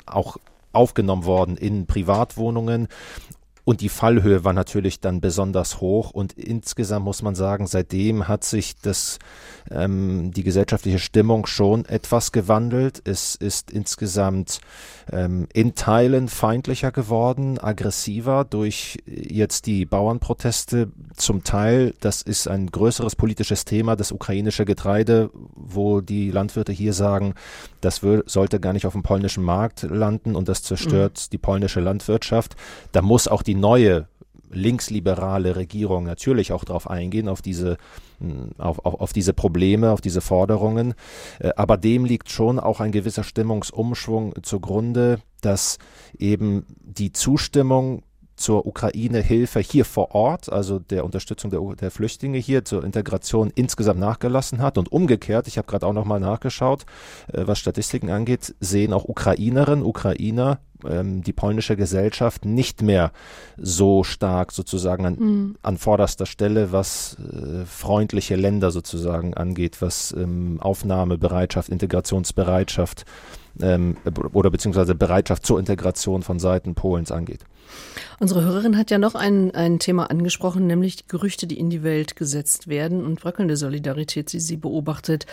[0.05, 0.37] auch
[0.73, 2.87] aufgenommen worden in Privatwohnungen
[3.63, 8.43] und die Fallhöhe war natürlich dann besonders hoch und insgesamt muss man sagen, seitdem hat
[8.43, 9.19] sich das,
[9.69, 13.01] ähm, die gesellschaftliche Stimmung schon etwas gewandelt.
[13.05, 14.61] Es ist insgesamt
[15.11, 20.91] ähm, in Teilen feindlicher geworden, aggressiver durch jetzt die Bauernproteste.
[21.15, 26.93] Zum Teil, das ist ein größeres politisches Thema, das ukrainische Getreide, wo die Landwirte hier
[26.93, 27.35] sagen,
[27.79, 31.29] das sollte gar nicht auf dem polnischen Markt landen und das zerstört mhm.
[31.31, 32.55] die polnische Landwirtschaft.
[32.91, 34.07] Da muss auch die neue
[34.53, 37.77] linksliberale Regierung natürlich auch darauf eingehen, auf diese,
[38.19, 40.93] hm, auf, auf, auf diese Probleme, auf diese Forderungen.
[41.39, 45.77] Äh, aber dem liegt schon auch ein gewisser Stimmungsumschwung zugrunde, dass
[46.17, 48.03] eben die Zustimmung
[48.41, 53.99] zur Ukraine-Hilfe hier vor Ort, also der Unterstützung der, der, Flüchtlinge hier zur Integration insgesamt
[53.99, 54.77] nachgelassen hat.
[54.77, 56.85] Und umgekehrt, ich habe gerade auch nochmal nachgeschaut,
[57.31, 63.11] äh, was Statistiken angeht, sehen auch Ukrainerinnen, Ukrainer ähm, die polnische Gesellschaft nicht mehr
[63.57, 65.55] so stark sozusagen an, mhm.
[65.61, 73.05] an vorderster Stelle, was äh, freundliche Länder sozusagen angeht, was ähm, Aufnahmebereitschaft, Integrationsbereitschaft
[73.61, 73.97] ähm,
[74.33, 77.41] oder beziehungsweise Bereitschaft zur Integration von Seiten Polens angeht.
[78.19, 81.81] Unsere Hörerin hat ja noch ein, ein Thema angesprochen, nämlich die Gerüchte, die in die
[81.81, 85.25] Welt gesetzt werden und bröckelnde Solidarität, die sie beobachtet.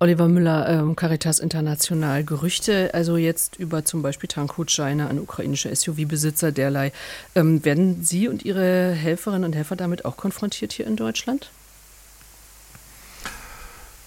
[0.00, 6.50] Oliver Müller, ähm, Caritas International, Gerüchte, also jetzt über zum Beispiel Tankgutscheine an ukrainische SUV-Besitzer
[6.50, 6.92] derlei.
[7.36, 11.50] Ähm, werden Sie und Ihre Helferinnen und Helfer damit auch konfrontiert hier in Deutschland?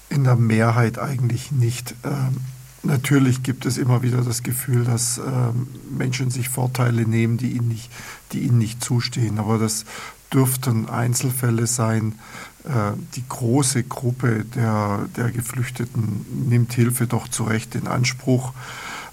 [0.09, 1.95] In der Mehrheit eigentlich nicht.
[2.03, 2.37] Ähm,
[2.85, 5.67] natürlich gibt es immer wieder das Gefühl, dass ähm,
[5.97, 7.91] Menschen sich Vorteile nehmen, die ihnen, nicht,
[8.31, 9.39] die ihnen nicht zustehen.
[9.39, 9.85] Aber das
[10.33, 12.15] dürften Einzelfälle sein.
[12.63, 18.53] Äh, die große Gruppe der, der Geflüchteten nimmt Hilfe doch zu Recht in Anspruch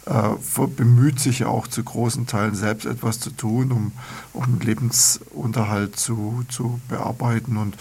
[0.06, 3.92] äh, bemüht sich auch zu großen Teilen selbst etwas zu tun, um,
[4.32, 7.56] um Lebensunterhalt zu, zu bearbeiten.
[7.56, 7.76] Und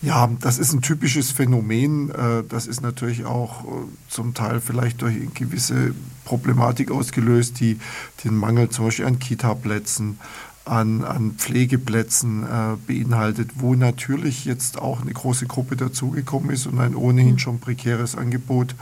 [0.00, 2.10] ja, das ist ein typisches Phänomen.
[2.10, 3.68] Äh, das ist natürlich auch äh,
[4.08, 5.94] zum Teil vielleicht durch eine gewisse
[6.24, 7.78] Problematik ausgelöst, die
[8.24, 10.18] den Mangel zum Beispiel an Kita-Plätzen,
[10.64, 16.78] an, an Pflegeplätzen äh, beinhaltet, wo natürlich jetzt auch eine große Gruppe dazugekommen ist und
[16.78, 17.38] ein ohnehin mhm.
[17.38, 18.76] schon prekäres Angebot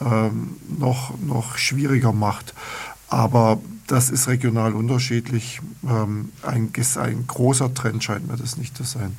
[0.00, 2.54] ähm, noch, noch schwieriger macht.
[3.08, 5.60] Aber das ist regional unterschiedlich.
[5.88, 9.16] Ähm, ein, ein großer Trend scheint mir das nicht zu sein.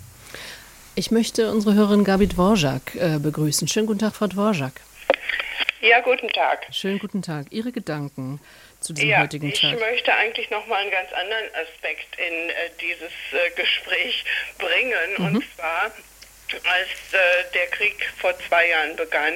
[0.97, 3.67] Ich möchte unsere Hörerin Gabi Dvorak äh, begrüßen.
[3.67, 4.71] Schönen guten Tag, Frau Dvorak.
[5.81, 6.65] Ja, guten Tag.
[6.71, 7.47] Schönen guten Tag.
[7.49, 8.39] Ihre Gedanken
[8.79, 9.73] zu diesem ja, heutigen Tag?
[9.73, 14.23] Ich möchte eigentlich noch mal einen ganz anderen Aspekt in äh, dieses äh, Gespräch
[14.57, 15.09] bringen.
[15.17, 15.35] Mhm.
[15.35, 15.91] Und zwar,
[16.63, 19.33] als äh, der Krieg vor zwei Jahren begann,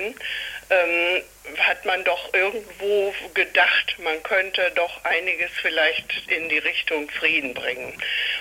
[0.69, 1.23] ähm,
[1.57, 7.93] hat man doch irgendwo gedacht, man könnte doch einiges vielleicht in die Richtung Frieden bringen.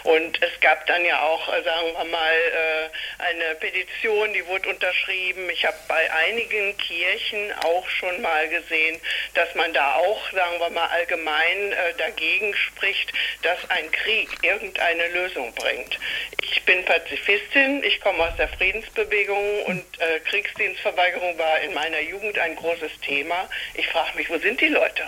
[0.05, 4.69] Und es gab dann ja auch, äh, sagen wir mal, äh, eine Petition, die wurde
[4.69, 5.49] unterschrieben.
[5.51, 9.01] Ich habe bei einigen Kirchen auch schon mal gesehen,
[9.35, 15.09] dass man da auch, sagen wir mal, allgemein äh, dagegen spricht, dass ein Krieg irgendeine
[15.09, 15.99] Lösung bringt.
[16.43, 19.85] Ich bin Pazifistin, ich komme aus der Friedensbewegung und
[20.25, 23.49] Kriegsdienstverweigerung war in meiner Jugend ein großes Thema.
[23.75, 25.03] Ich frage mich, wo sind die Leute?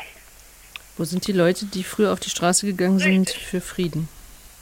[0.96, 3.12] Wo sind die Leute, die früher auf die Straße gegangen Richtig.
[3.12, 4.08] sind für Frieden?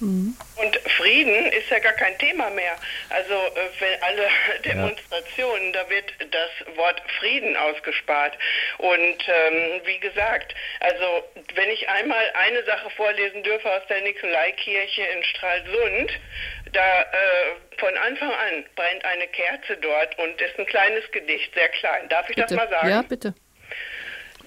[0.01, 0.37] Mhm.
[0.57, 2.77] Und Frieden ist ja gar kein Thema mehr.
[3.11, 4.29] Also äh, wenn alle
[4.65, 8.37] Demonstrationen, da wird das Wort Frieden ausgespart.
[8.79, 11.25] Und ähm, wie gesagt, also
[11.55, 16.13] wenn ich einmal eine Sache vorlesen dürfe aus der Nikolaikirche in Stralsund,
[16.73, 17.07] da äh,
[17.79, 22.09] von Anfang an brennt eine Kerze dort und ist ein kleines Gedicht, sehr klein.
[22.09, 22.55] Darf ich bitte.
[22.55, 22.89] das mal sagen?
[22.89, 23.35] Ja, bitte.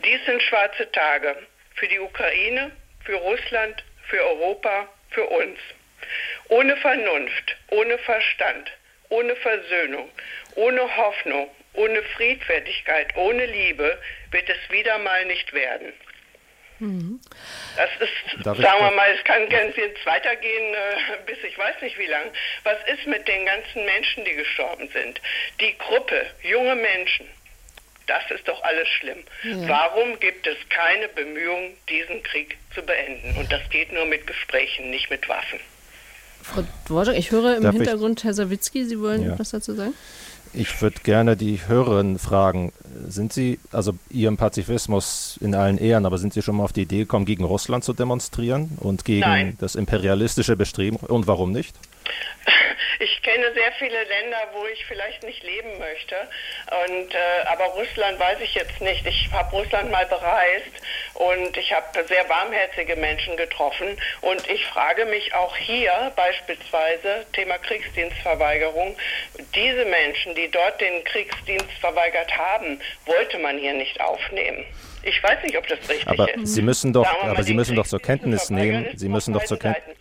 [0.04, 1.36] Dies sind schwarze Tage
[1.76, 2.72] für die Ukraine,
[3.04, 5.60] für Russland, für Europa, für uns.
[6.50, 8.72] Ohne Vernunft, ohne Verstand,
[9.10, 10.10] ohne Versöhnung,
[10.56, 13.98] ohne Hoffnung, ohne Friedfertigkeit, ohne Liebe
[14.32, 15.94] wird es wieder mal nicht werden.
[16.80, 17.22] Mhm.
[17.78, 21.80] Das ist, Darf sagen wir mal, es kann ganz jetzt weitergehen, äh, bis ich weiß
[21.82, 22.32] nicht wie lang.
[22.64, 25.22] Was ist mit den ganzen Menschen, die gestorben sind?
[25.60, 27.30] Die Gruppe, junge Menschen,
[28.08, 29.20] das ist doch alles schlimm.
[29.44, 29.68] Ja.
[29.68, 33.38] Warum gibt es keine Bemühungen, diesen Krieg zu beenden?
[33.40, 35.60] Und das geht nur mit Gesprächen, nicht mit Waffen.
[36.44, 38.26] Frau Dvorak, ich höre im Darf Hintergrund ich?
[38.26, 39.34] Herr Sawicki, Sie wollen ja.
[39.34, 39.94] etwas dazu sagen?
[40.54, 42.74] Ich würde gerne die Hörerin fragen,
[43.08, 46.82] sind Sie, also Ihrem Pazifismus in allen Ehren, aber sind Sie schon mal auf die
[46.82, 49.58] Idee gekommen, gegen Russland zu demonstrieren und gegen Nein.
[49.62, 50.98] das imperialistische Bestreben?
[50.98, 51.76] Und warum nicht?
[53.00, 56.16] Ich kenne sehr viele Länder, wo ich vielleicht nicht leben möchte.
[56.86, 59.06] Und, äh, aber Russland weiß ich jetzt nicht.
[59.06, 60.72] Ich habe Russland mal bereist
[61.16, 63.98] und ich habe sehr warmherzige Menschen getroffen.
[64.22, 68.96] Und ich frage mich auch hier beispielsweise, Thema Kriegsdienstverweigerung,
[69.56, 74.66] diese Menschen, die dort den Kriegsdienst verweigert haben, wollte man hier nicht aufnehmen.
[75.04, 76.54] Ich weiß nicht, ob das richtig aber ist.
[76.54, 79.98] Sie müssen doch, aber Sie müssen doch zur Kenntnis nehmen, Sie müssen doch zur Kenntnis.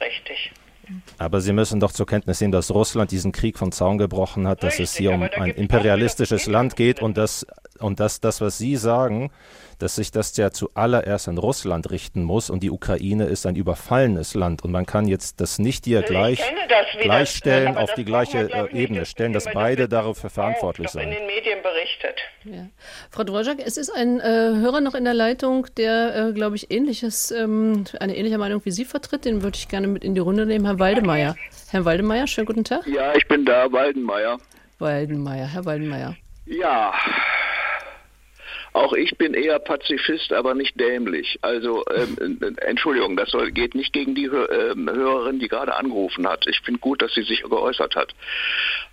[1.18, 4.62] Aber Sie müssen doch zur Kenntnis nehmen, dass Russland diesen Krieg vom Zaun gebrochen hat,
[4.62, 7.47] dass es hier um ein imperialistisches Land geht und dass,
[7.78, 9.30] und dass das, was Sie sagen,
[9.83, 14.35] dass sich das ja zuallererst an Russland richten muss und die Ukraine ist ein überfallenes
[14.35, 16.41] Land und man kann jetzt das nicht hier gleich
[17.01, 21.03] gleichstellen, auf die gleiche äh, Ebene stellen, dass beide dafür verantwortlich sind.
[21.03, 22.20] in den Medien berichtet.
[22.45, 22.66] Ja.
[23.11, 26.70] Frau Dvorak, es ist ein äh, Hörer noch in der Leitung, der, äh, glaube ich,
[26.70, 29.24] ähnliches, ähm, eine ähnliche Meinung wie Sie vertritt.
[29.24, 31.37] Den würde ich gerne mit in die Runde nehmen, Herr Waldemeier.
[31.70, 32.87] Herr Waldemeier, schönen guten Tag.
[32.87, 34.39] Ja, ich bin da, Waldenmeier.
[34.78, 36.16] Waldenmeier, Herr Waldenmeier.
[36.47, 36.93] Ja,
[38.72, 41.38] auch ich bin eher Pazifist, aber nicht dämlich.
[41.42, 46.26] Also ähm, äh, Entschuldigung, das soll, geht nicht gegen die äh, Hörerin, die gerade angerufen
[46.28, 46.46] hat.
[46.46, 48.14] Ich finde gut, dass sie sich geäußert hat.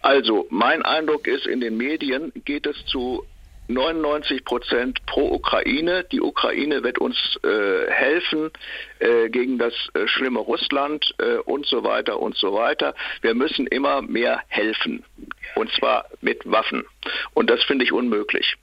[0.02, 3.26] Also mein Eindruck ist, in den Medien geht es zu
[3.68, 6.06] 99 Prozent pro Ukraine.
[6.12, 8.50] Die Ukraine wird uns äh, helfen.
[9.00, 12.96] Äh, gegen das äh, schlimme Russland äh, und so weiter und so weiter.
[13.22, 15.04] Wir müssen immer mehr helfen.
[15.56, 16.86] Und zwar mit Waffen.
[17.34, 18.56] Und das finde ich unmöglich.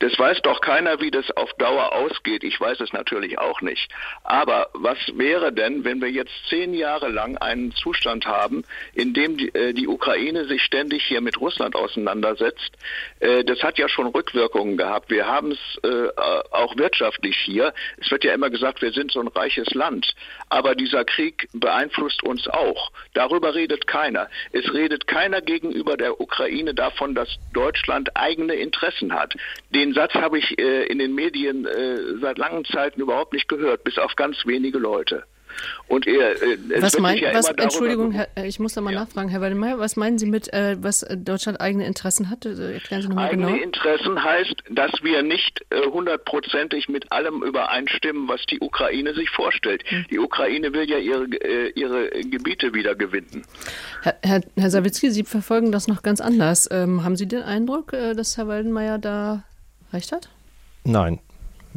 [0.00, 2.44] Das weiß doch keiner, wie das auf Dauer ausgeht.
[2.44, 3.90] Ich weiß es natürlich auch nicht.
[4.22, 8.64] Aber was wäre denn, wenn wir jetzt zehn Jahre lang einen Zustand haben,
[8.94, 12.72] in dem die, äh, die Ukraine sich ständig hier mit Russland auseinandersetzt?
[13.18, 15.10] Das hat ja schon Rückwirkungen gehabt.
[15.10, 15.80] Wir haben es
[16.50, 17.72] auch wirtschaftlich hier.
[17.98, 20.14] Es wird ja immer gesagt, wir sind so ein reiches Land.
[20.48, 22.90] Aber dieser Krieg beeinflusst uns auch.
[23.14, 24.28] Darüber redet keiner.
[24.52, 29.34] Es redet keiner gegenüber der Ukraine davon, dass Deutschland eigene Interessen hat.
[29.70, 33.84] Den Satz habe ich äh, in den Medien äh, seit langen Zeiten überhaupt nicht gehört,
[33.84, 35.24] bis auf ganz wenige Leute.
[35.88, 39.00] Und er, äh, was meint, ja was, Entschuldigung, Herr, äh, ich muss da mal ja.
[39.00, 42.44] nachfragen, Herr Waldemeyer, was meinen Sie mit, äh, was Deutschland eigene Interessen hat?
[42.44, 43.48] Äh, erklären Sie nochmal genau.
[43.48, 49.82] Eigene Interessen heißt, dass wir nicht hundertprozentig mit allem übereinstimmen, was die Ukraine sich vorstellt.
[49.88, 50.06] Hm.
[50.10, 53.44] Die Ukraine will ja ihre, äh, ihre Gebiete wieder gewinnen.
[54.02, 56.68] Herr, Herr, Herr Sawicki, Sie verfolgen das noch ganz anders.
[56.72, 59.44] Ähm, haben Sie den Eindruck, dass Herr Waldenmeier da
[59.92, 60.28] recht hat?
[60.84, 61.20] Nein,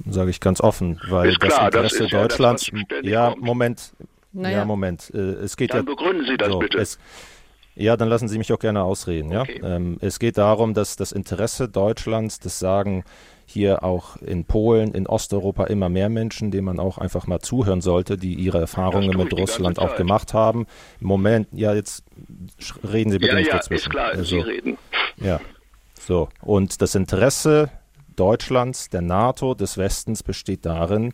[0.10, 2.72] sage ich ganz offen, weil ist klar, das Interesse das Deutschlands.
[3.04, 3.41] Ja, kommt.
[3.43, 3.93] Moment.
[4.32, 4.60] Naja.
[4.60, 5.10] Ja, Moment.
[5.10, 5.84] Es geht dann ja.
[5.84, 6.78] begründen Sie das so, bitte.
[6.78, 7.00] Es,
[7.76, 9.36] ja, dann lassen Sie mich auch gerne ausreden.
[9.36, 9.60] Okay.
[9.62, 9.76] Ja?
[9.76, 13.04] Ähm, es geht darum, dass das Interesse Deutschlands, das sagen
[13.45, 17.82] hier auch in Polen, in Osteuropa immer mehr Menschen, denen man auch einfach mal zuhören
[17.82, 20.68] sollte, die ihre Erfahrungen mit Russland auch gemacht haben.
[21.02, 22.04] Im Moment, ja, jetzt
[22.84, 23.88] reden Sie bitte ja, nicht ja, dazwischen.
[23.88, 24.78] Ist klar, also, Sie reden.
[25.18, 25.39] Ja,
[26.00, 26.30] so.
[26.41, 27.72] Und das Interesse
[28.20, 31.13] Deutschlands, der NATO, des Westens besteht darin,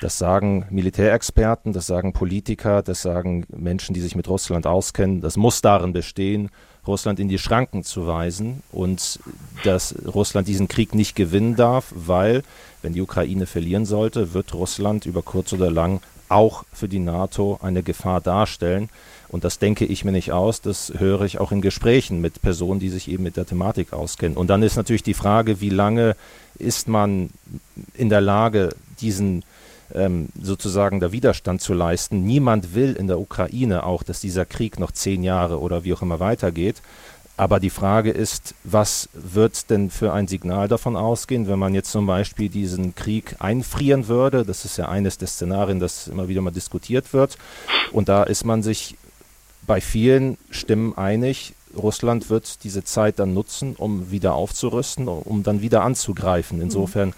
[0.00, 5.36] das sagen Militärexperten, das sagen Politiker, das sagen Menschen, die sich mit Russland auskennen, das
[5.36, 6.50] muss darin bestehen,
[6.86, 9.20] Russland in die Schranken zu weisen und
[9.64, 12.42] dass Russland diesen Krieg nicht gewinnen darf, weil,
[12.82, 17.58] wenn die Ukraine verlieren sollte, wird Russland über kurz oder lang auch für die NATO
[17.60, 18.88] eine Gefahr darstellen.
[19.28, 22.80] Und das denke ich mir nicht aus, das höre ich auch in Gesprächen mit Personen,
[22.80, 24.36] die sich eben mit der Thematik auskennen.
[24.36, 26.16] Und dann ist natürlich die Frage, wie lange
[26.60, 27.30] ist man
[27.94, 29.44] in der Lage, diesen
[29.94, 32.22] ähm, sozusagen der Widerstand zu leisten.
[32.24, 36.02] Niemand will in der Ukraine auch, dass dieser Krieg noch zehn Jahre oder wie auch
[36.02, 36.82] immer weitergeht.
[37.36, 41.90] Aber die Frage ist, was wird denn für ein Signal davon ausgehen, wenn man jetzt
[41.90, 44.44] zum Beispiel diesen Krieg einfrieren würde?
[44.44, 47.38] Das ist ja eines der Szenarien, das immer wieder mal diskutiert wird.
[47.92, 48.98] Und da ist man sich
[49.66, 55.60] bei vielen Stimmen einig, Russland wird diese Zeit dann nutzen, um wieder aufzurüsten, um dann
[55.60, 56.58] wieder anzugreifen.
[56.58, 56.64] Mhm.
[56.64, 57.14] Insofern,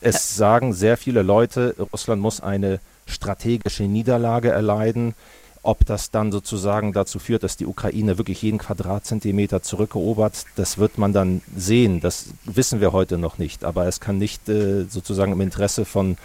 [0.00, 5.14] es sagen sehr viele Leute, Russland muss eine strategische Niederlage erleiden.
[5.62, 10.98] Ob das dann sozusagen dazu führt, dass die Ukraine wirklich jeden Quadratzentimeter zurückerobert, das wird
[10.98, 12.00] man dann sehen.
[12.00, 13.64] Das wissen wir heute noch nicht.
[13.64, 16.16] Aber es kann nicht äh, sozusagen im Interesse von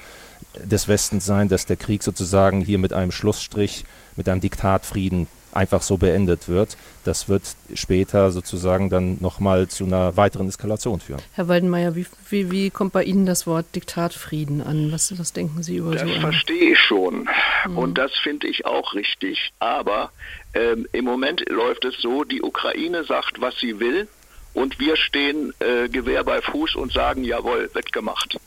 [0.63, 5.81] des Westens sein, dass der Krieg sozusagen hier mit einem Schlussstrich, mit einem Diktatfrieden einfach
[5.81, 6.77] so beendet wird.
[7.03, 7.43] Das wird
[7.73, 11.21] später sozusagen dann nochmal zu einer weiteren Eskalation führen.
[11.33, 14.91] Herr Weidenmeier, wie, wie, wie kommt bei Ihnen das Wort Diktatfrieden an?
[14.91, 17.29] Was, was denken Sie über das so Das verstehe ich schon
[17.63, 17.77] hm.
[17.77, 19.51] und das finde ich auch richtig.
[19.59, 20.11] Aber
[20.53, 24.07] ähm, im Moment läuft es so, die Ukraine sagt, was sie will
[24.53, 28.37] und wir stehen äh, Gewehr bei Fuß und sagen, jawohl, wird gemacht.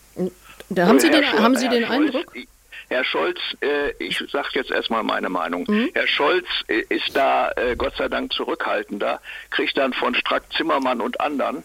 [0.68, 2.32] Da haben Sie den, haben Sie den Eindruck?
[2.88, 5.64] Herr Scholz, äh, ich sage jetzt erstmal meine Meinung.
[5.68, 5.90] Mhm.
[5.94, 9.20] Herr Scholz äh, ist da äh, Gott sei Dank zurückhaltender,
[9.50, 11.64] kriegt dann von Strack Zimmermann und anderen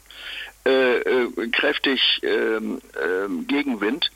[0.65, 4.11] äh, äh, kräftig ähm, ähm, Gegenwind.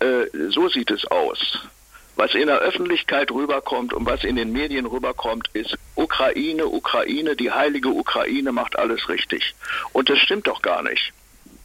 [0.00, 1.68] Äh, so sieht es aus.
[2.16, 7.50] Was in der Öffentlichkeit rüberkommt und was in den Medien rüberkommt, ist Ukraine, Ukraine, die
[7.50, 9.54] heilige Ukraine macht alles richtig.
[9.92, 11.12] Und das stimmt doch gar nicht.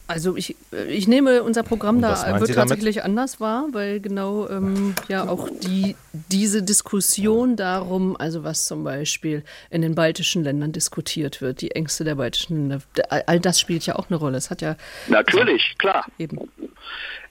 [0.09, 0.55] Also ich,
[0.87, 5.95] ich nehme unser Programm da wird tatsächlich anders wahr, weil genau ähm, ja auch die,
[6.31, 12.05] diese Diskussion darum, also was zum Beispiel in den baltischen Ländern diskutiert wird, die Ängste
[12.05, 12.83] der baltischen Länder,
[13.27, 14.39] all das spielt ja auch eine Rolle.
[14.39, 14.77] Es hat ja
[15.09, 16.39] natürlich also, klar eben.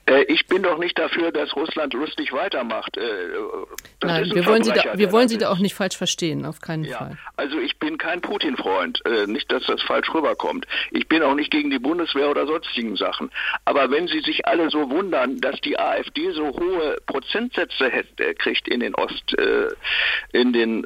[0.09, 2.97] Äh, ich bin doch nicht dafür, dass Russland lustig weitermacht.
[2.97, 3.01] Äh,
[4.03, 6.83] Nein, wir wollen, Sie da, wir wollen Sie da auch nicht falsch verstehen, auf keinen
[6.83, 7.17] ja, Fall.
[7.37, 10.65] Also ich bin kein Putin-Freund, äh, nicht, dass das falsch rüberkommt.
[10.91, 13.29] Ich bin auch nicht gegen die Bundeswehr oder sonstigen Sachen.
[13.65, 17.91] Aber wenn Sie sich alle so wundern, dass die AfD so hohe Prozentsätze
[18.37, 19.35] kriegt in den Ost,
[20.31, 20.83] in den,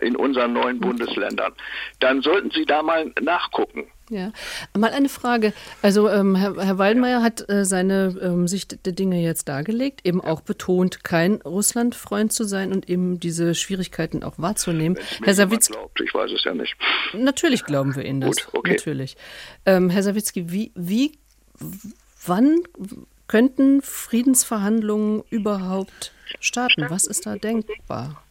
[0.00, 0.80] in unseren neuen hm.
[0.80, 1.52] Bundesländern,
[2.00, 3.86] dann sollten Sie da mal nachgucken.
[4.10, 4.32] Ja,
[4.76, 5.52] mal eine Frage.
[5.82, 10.20] Also ähm, Herr, Herr Waldmeier hat äh, seine ähm, Sicht der Dinge jetzt dargelegt, eben
[10.20, 14.98] auch betont, kein Russlandfreund zu sein und eben diese Schwierigkeiten auch wahrzunehmen.
[15.22, 16.74] Herr Sawicki, glaubt, ich weiß es ja nicht.
[17.14, 18.44] Natürlich glauben wir Ihnen das.
[18.44, 18.72] Gut, okay.
[18.72, 19.16] Natürlich.
[19.64, 21.12] Ähm, Herr Sawicki, wie, wie,
[22.26, 22.56] wann
[23.30, 26.86] Könnten Friedensverhandlungen überhaupt starten?
[26.88, 28.24] Was ist da denkbar?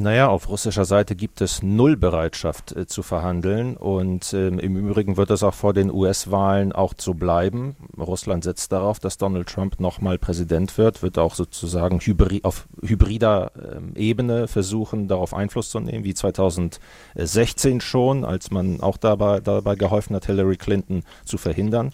[0.00, 5.16] Naja, auf russischer Seite gibt es null Bereitschaft äh, zu verhandeln und ähm, im Übrigen
[5.16, 7.74] wird es auch vor den US-Wahlen auch so bleiben.
[7.98, 13.50] Russland setzt darauf, dass Donald Trump nochmal Präsident wird, wird auch sozusagen hybrid, auf hybrider
[13.56, 19.74] ähm, Ebene versuchen, darauf Einfluss zu nehmen, wie 2016 schon, als man auch dabei, dabei
[19.74, 21.90] geholfen hat, Hillary Clinton zu verhindern.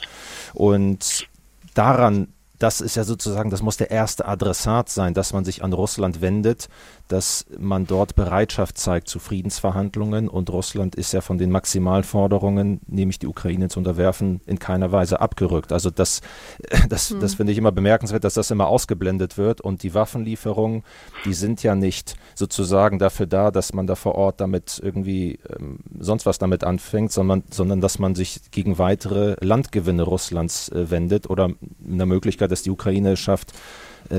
[0.52, 1.26] Und
[1.72, 2.28] daran
[2.58, 6.20] das ist ja sozusagen, das muss der erste Adressat sein, dass man sich an Russland
[6.20, 6.68] wendet,
[7.08, 13.18] dass man dort Bereitschaft zeigt zu Friedensverhandlungen und Russland ist ja von den Maximalforderungen, nämlich
[13.18, 15.72] die Ukraine zu unterwerfen, in keiner Weise abgerückt.
[15.72, 16.22] Also das,
[16.88, 17.20] das, hm.
[17.20, 20.82] das finde ich immer bemerkenswert, dass das immer ausgeblendet wird und die Waffenlieferungen,
[21.24, 25.80] die sind ja nicht sozusagen dafür da, dass man da vor Ort damit irgendwie ähm,
[25.98, 31.28] sonst was damit anfängt, sondern, sondern dass man sich gegen weitere Landgewinne Russlands äh, wendet
[31.28, 31.50] oder
[31.86, 33.52] eine Möglichkeit, dass die Ukraine schafft,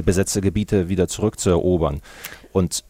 [0.01, 2.01] besetzte Gebiete wieder zurückzuerobern.
[2.51, 2.83] Und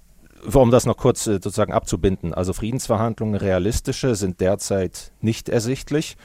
[0.54, 6.18] um das noch kurz äh, sozusagen abzubinden, also Friedensverhandlungen realistische sind derzeit nicht ersichtlich.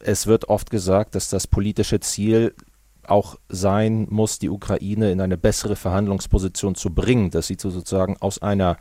[0.00, 2.54] Es wird oft gesagt, dass das politische Ziel
[3.06, 8.40] auch sein muss, die Ukraine in eine bessere Verhandlungsposition zu bringen, dass sie sozusagen aus
[8.40, 8.78] einer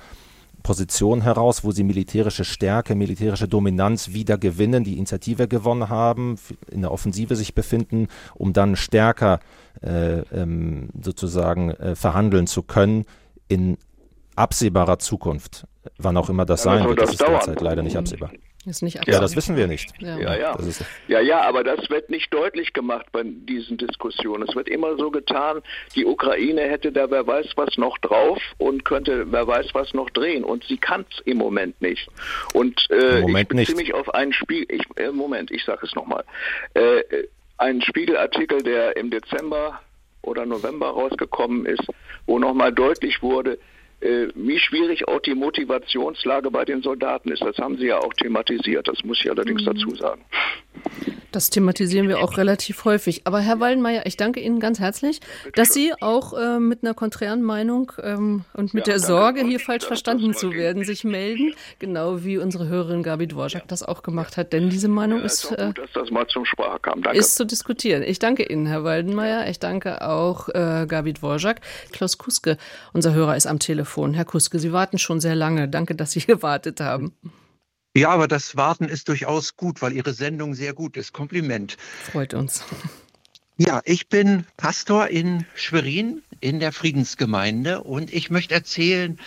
[0.62, 6.36] Position heraus, wo sie militärische Stärke, militärische Dominanz wieder gewinnen, die Initiative gewonnen haben,
[6.70, 9.40] in der Offensive sich befinden, um dann stärker
[9.82, 13.06] äh, ähm, sozusagen äh, verhandeln zu können
[13.48, 13.78] in
[14.36, 15.68] absehbarer Zukunft.
[15.98, 18.32] Wann auch immer das ja, sein wird, das, das ist derzeit leider nicht absehbar.
[18.66, 19.90] Ist nicht ja, das wissen wir nicht.
[20.00, 20.36] Ja, ja.
[20.36, 20.58] Ja.
[21.08, 24.48] ja, ja, aber das wird nicht deutlich gemacht bei diesen Diskussionen.
[24.48, 25.64] Es wird immer so getan,
[25.96, 30.12] die Ukraine hätte da wer weiß was noch drauf und könnte wer weiß was noch
[30.12, 30.44] drehen.
[30.44, 32.08] Und sie kann es im Moment nicht.
[32.54, 34.68] Und äh, ich beziehe mich auf einen Spiegel.
[34.76, 36.24] Ich, äh, Moment, ich sage es nochmal.
[36.76, 37.02] Äh,
[37.58, 39.82] ein Spiegelartikel, der im Dezember
[40.22, 41.88] oder November rausgekommen ist,
[42.28, 43.58] wo nochmal deutlich wurde, äh,
[44.02, 47.42] wie schwierig auch die Motivationslage bei den Soldaten ist.
[47.42, 49.66] Das haben Sie ja auch thematisiert, das muss ich allerdings mhm.
[49.66, 50.26] dazu sagen.
[51.32, 53.22] Das thematisieren wir auch relativ häufig.
[53.24, 55.22] Aber Herr Wallenmeier, ich danke Ihnen ganz herzlich,
[55.56, 59.60] dass Sie auch äh, mit einer konträren Meinung ähm, und mit ja, der Sorge, hier
[59.60, 61.54] falsch verstanden zu werden, sich melden.
[61.80, 63.62] Genau wie unsere Hörerin Gabi Dvorak ja.
[63.66, 64.52] das auch gemacht hat.
[64.52, 66.10] Denn diese Meinung ja, ist, ist äh, gut, das
[66.82, 67.04] kam.
[67.14, 68.04] Ist zu diskutieren.
[68.04, 69.50] Ich danke Ihnen, Herr Waldenmeier.
[69.50, 71.62] Ich danke auch äh, Gabi Dvorak.
[71.94, 72.58] Klaus Kuske,
[72.92, 74.14] unser Hörer, ist am Telefon.
[74.14, 75.70] Herr Kuske, Sie warten schon sehr lange.
[75.70, 77.14] Danke, dass Sie gewartet haben.
[77.96, 81.12] Ja, aber das Warten ist durchaus gut, weil Ihre Sendung sehr gut ist.
[81.12, 81.78] Kompliment.
[82.12, 82.64] Freut uns.
[83.58, 89.20] Ja, ich bin Pastor in Schwerin in der Friedensgemeinde und ich möchte erzählen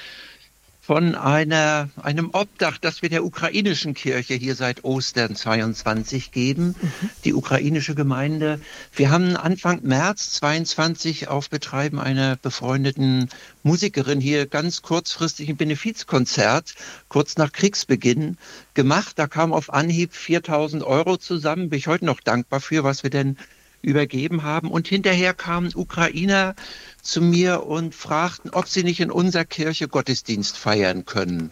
[0.87, 7.11] von einer, einem Obdach, das wir der ukrainischen Kirche hier seit Ostern 22 geben, mhm.
[7.25, 8.61] die ukrainische Gemeinde.
[8.95, 13.31] Wir haben Anfang März 22 auf Betreiben einer befreundeten
[13.63, 16.75] Musikerin hier ganz kurzfristig ein Benefizkonzert,
[17.09, 18.37] kurz nach Kriegsbeginn,
[18.75, 19.19] gemacht.
[19.19, 21.71] Da kam auf Anhieb 4000 Euro zusammen.
[21.71, 23.39] Bin ich heute noch dankbar für, was wir denn
[23.85, 24.71] übergeben haben.
[24.71, 26.55] Und hinterher kamen Ukrainer
[27.03, 31.51] zu mir und fragten, ob sie nicht in unserer Kirche Gottesdienst feiern können.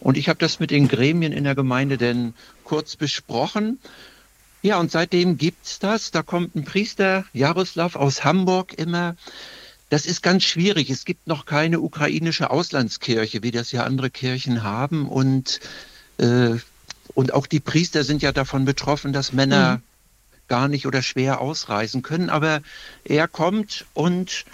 [0.00, 3.78] Und ich habe das mit den Gremien in der Gemeinde denn kurz besprochen.
[4.62, 6.10] Ja, und seitdem gibt's das.
[6.10, 9.16] Da kommt ein Priester, Jaroslav aus Hamburg immer.
[9.88, 10.90] Das ist ganz schwierig.
[10.90, 15.08] Es gibt noch keine ukrainische Auslandskirche, wie das ja andere Kirchen haben.
[15.08, 15.60] Und,
[16.18, 16.56] äh,
[17.14, 19.82] und auch die Priester sind ja davon betroffen, dass Männer mhm
[20.48, 22.30] gar nicht oder schwer ausreisen können.
[22.30, 22.60] Aber
[23.04, 24.44] er kommt und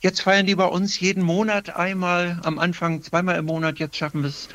[0.00, 4.22] jetzt feiern die bei uns jeden Monat einmal, am Anfang zweimal im Monat, jetzt schaffen
[4.22, 4.48] wir es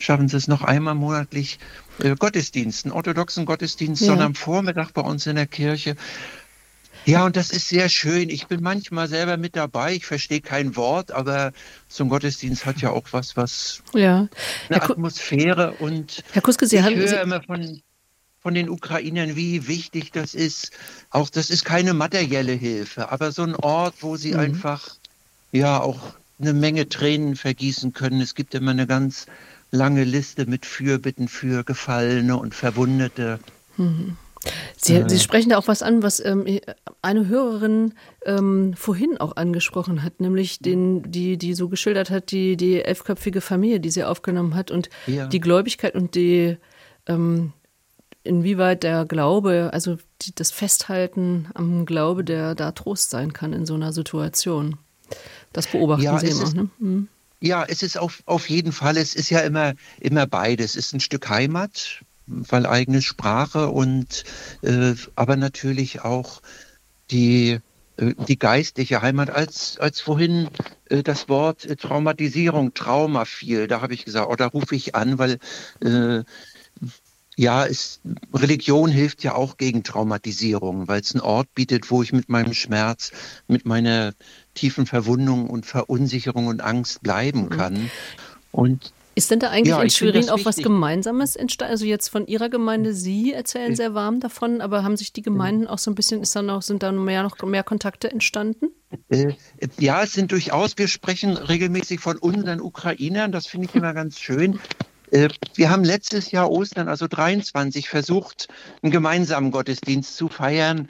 [0.00, 1.58] schaffen sie es noch einmal monatlich
[1.98, 4.08] äh, Gottesdiensten, orthodoxen Gottesdienst, ja.
[4.08, 5.94] sondern am Vormittag bei uns in der Kirche.
[7.06, 8.28] Ja, und das ist sehr schön.
[8.28, 9.94] Ich bin manchmal selber mit dabei.
[9.94, 11.52] Ich verstehe kein Wort, aber
[11.88, 14.28] zum Gottesdienst hat ja auch was, was ja.
[14.68, 17.80] eine Herr Atmosphäre und Herr Kuske, Sie ich haben, höre Sie immer von
[18.42, 20.72] von den Ukrainern, wie wichtig das ist.
[21.10, 24.40] Auch das ist keine materielle Hilfe, aber so ein Ort, wo sie mhm.
[24.40, 24.96] einfach
[25.52, 26.00] ja auch
[26.40, 28.20] eine Menge Tränen vergießen können.
[28.20, 29.26] Es gibt immer eine ganz
[29.70, 33.40] lange Liste mit Fürbitten für Gefallene und Verwundete.
[33.76, 34.16] Mhm.
[34.76, 36.46] Sie, äh, Sie, sprechen da auch was an, was ähm,
[37.02, 37.92] eine Hörerin
[38.24, 43.42] ähm, vorhin auch angesprochen hat, nämlich den, die, die so geschildert hat, die, die elfköpfige
[43.42, 45.26] Familie, die sie aufgenommen hat und ja.
[45.26, 46.56] die Gläubigkeit und die,
[47.06, 47.52] ähm,
[48.22, 53.66] inwieweit der Glaube, also die, das Festhalten am Glaube, der da Trost sein kann in
[53.66, 54.78] so einer Situation.
[55.52, 56.42] Das beobachten ja, Sie immer.
[56.42, 56.68] Ist, ne?
[56.78, 57.08] mhm.
[57.40, 60.76] Ja, es ist auf, auf jeden Fall, es ist ja immer, immer beides.
[60.76, 64.24] Es ist ein Stück Heimat, weil eigene Sprache und
[64.62, 66.42] äh, aber natürlich auch
[67.10, 67.60] die,
[67.96, 70.48] äh, die geistliche Heimat, als, als vorhin
[70.90, 75.18] äh, das Wort Traumatisierung, Trauma fiel, da habe ich gesagt, oh, da rufe ich an,
[75.18, 75.38] weil
[75.80, 76.24] äh,
[77.40, 78.00] ja, es,
[78.34, 82.52] Religion hilft ja auch gegen Traumatisierung, weil es einen Ort bietet, wo ich mit meinem
[82.52, 83.12] Schmerz,
[83.48, 84.12] mit meiner
[84.52, 87.48] tiefen Verwundung und Verunsicherung und Angst bleiben mhm.
[87.48, 87.90] kann.
[88.52, 91.72] Und ist denn da eigentlich ja, in Schwerin auch was Gemeinsames entstanden?
[91.72, 95.66] Also jetzt von Ihrer Gemeinde, Sie erzählen sehr warm davon, aber haben sich die Gemeinden
[95.66, 98.66] auch so ein bisschen, ist dann auch, sind da mehr, noch mehr Kontakte entstanden?
[99.08, 99.32] Äh,
[99.78, 104.20] ja, es sind durchaus, wir sprechen regelmäßig von unseren Ukrainern, das finde ich immer ganz
[104.20, 104.60] schön.
[105.10, 108.48] Äh, wir haben letztes Jahr Ostern, also 23, versucht,
[108.82, 110.88] einen gemeinsamen Gottesdienst zu feiern.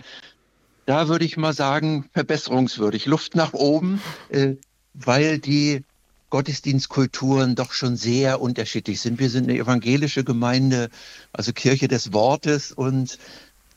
[0.86, 4.55] Da würde ich mal sagen, verbesserungswürdig, Luft nach oben, äh,
[4.94, 5.84] weil die
[6.30, 9.18] Gottesdienstkulturen doch schon sehr unterschiedlich sind.
[9.18, 10.88] Wir sind eine evangelische Gemeinde,
[11.32, 13.18] also Kirche des Wortes und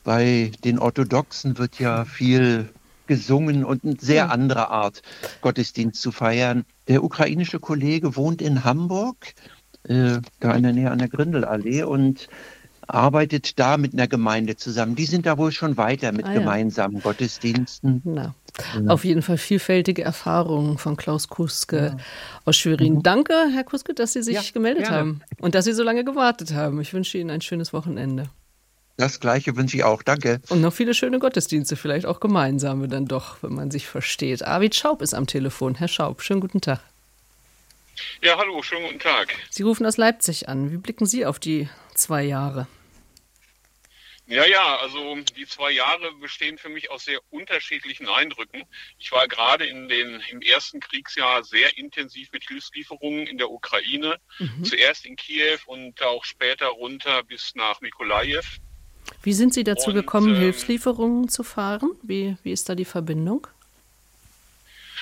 [0.04, 2.68] bei den Orthodoxen wird ja viel
[3.06, 5.02] gesungen und eine sehr andere Art
[5.40, 6.64] Gottesdienst zu feiern.
[6.88, 9.34] Der ukrainische Kollege wohnt in Hamburg
[9.88, 12.28] äh, da in der Nähe an der Grindelallee und
[12.86, 14.94] arbeitet da mit einer Gemeinde zusammen.
[14.94, 16.38] Die sind da wohl schon weiter mit ah, ja.
[16.40, 18.02] gemeinsamen Gottesdiensten.
[18.04, 18.34] Na.
[18.74, 18.92] Ja.
[18.92, 21.96] Auf jeden Fall vielfältige Erfahrungen von Klaus Kuske ja.
[22.44, 22.94] aus Schwerin.
[22.94, 23.02] Mhm.
[23.02, 24.98] Danke, Herr Kuske, dass Sie sich ja, gemeldet gerne.
[24.98, 26.80] haben und dass Sie so lange gewartet haben.
[26.80, 28.28] Ich wünsche Ihnen ein schönes Wochenende.
[28.96, 30.04] Das gleiche wünsche ich auch.
[30.04, 30.40] Danke.
[30.50, 34.44] Und noch viele schöne Gottesdienste, vielleicht auch gemeinsame dann doch, wenn man sich versteht.
[34.44, 35.74] Arvid Schaub ist am Telefon.
[35.74, 36.80] Herr Schaub, schönen guten Tag.
[38.22, 39.34] Ja, hallo, schönen guten Tag.
[39.50, 40.72] Sie rufen aus Leipzig an.
[40.72, 42.66] Wie blicken Sie auf die zwei Jahre?
[44.26, 48.62] Ja, ja, also die zwei Jahre bestehen für mich aus sehr unterschiedlichen Eindrücken.
[48.98, 54.16] Ich war gerade in den, im ersten Kriegsjahr sehr intensiv mit Hilfslieferungen in der Ukraine.
[54.38, 54.64] Mhm.
[54.64, 58.42] Zuerst in Kiew und auch später runter bis nach Mikolajew.
[59.22, 61.90] Wie sind Sie dazu und, gekommen, ähm, Hilfslieferungen zu fahren?
[62.02, 63.46] Wie, wie ist da die Verbindung?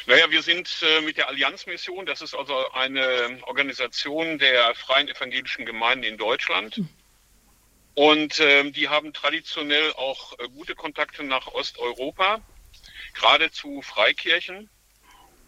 [0.07, 5.65] Naja, wir sind äh, mit der Allianzmission, das ist also eine Organisation der Freien Evangelischen
[5.65, 6.81] Gemeinden in Deutschland.
[7.95, 12.41] Und äh, die haben traditionell auch äh, gute Kontakte nach Osteuropa,
[13.15, 14.69] gerade zu Freikirchen.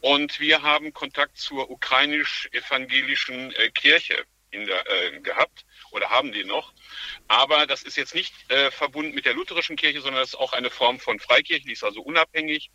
[0.01, 6.75] Und wir haben Kontakt zur ukrainisch-evangelischen äh, Kirche der, gehabt oder haben die noch.
[7.27, 8.33] Aber das ist jetzt nicht
[8.71, 11.83] verbunden mit der lutherischen Kirche, sondern das ist auch eine Form von Freikirche, die ist
[11.83, 12.71] also unabhängig.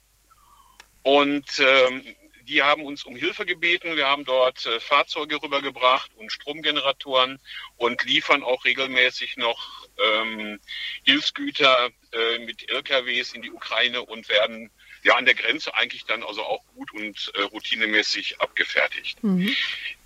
[1.04, 2.04] Und ähm,
[2.50, 3.96] die haben uns um Hilfe gebeten.
[3.96, 7.40] Wir haben dort äh, Fahrzeuge rübergebracht und Stromgeneratoren
[7.78, 10.60] und liefern auch regelmäßig noch ähm,
[11.04, 14.72] Hilfsgüter äh, mit LKWs in die Ukraine und werden
[15.04, 19.24] ja an der Grenze eigentlich dann also auch gut und äh, routinemäßig abgefertigt.
[19.24, 19.56] Mhm.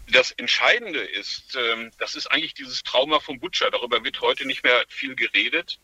[0.07, 3.71] Das Entscheidende ist, ähm, das ist eigentlich dieses Trauma von Butcher.
[3.71, 5.79] Darüber wird heute nicht mehr viel geredet.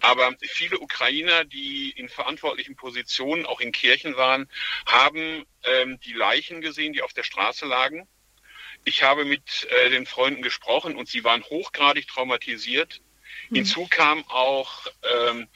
[0.00, 4.48] Aber viele Ukrainer, die in verantwortlichen Positionen, auch in Kirchen waren,
[4.86, 8.08] haben ähm, die Leichen gesehen, die auf der Straße lagen.
[8.84, 13.00] Ich habe mit äh, den Freunden gesprochen und sie waren hochgradig traumatisiert.
[13.50, 13.56] Mhm.
[13.56, 15.48] Hinzu kam auch, ähm,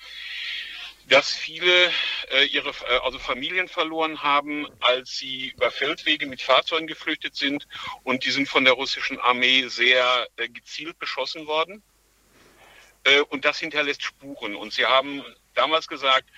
[1.09, 1.91] dass viele
[2.31, 7.66] äh, ihre äh, also Familien verloren haben, als sie über Feldwege mit Fahrzeugen geflüchtet sind
[8.03, 11.83] und die sind von der russischen Armee sehr äh, gezielt beschossen worden.
[13.05, 14.55] Äh, und das hinterlässt Spuren.
[14.55, 15.24] Und Sie haben
[15.55, 16.29] damals gesagt,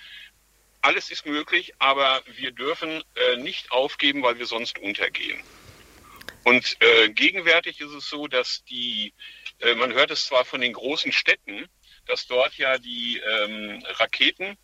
[0.82, 5.42] alles ist möglich, aber wir dürfen äh, nicht aufgeben, weil wir sonst untergehen.
[6.44, 9.14] Und äh, gegenwärtig ist es so, dass die,
[9.76, 11.66] man hört es zwar von den großen Städten,
[12.06, 14.58] dass dort ja die ähm, Raketen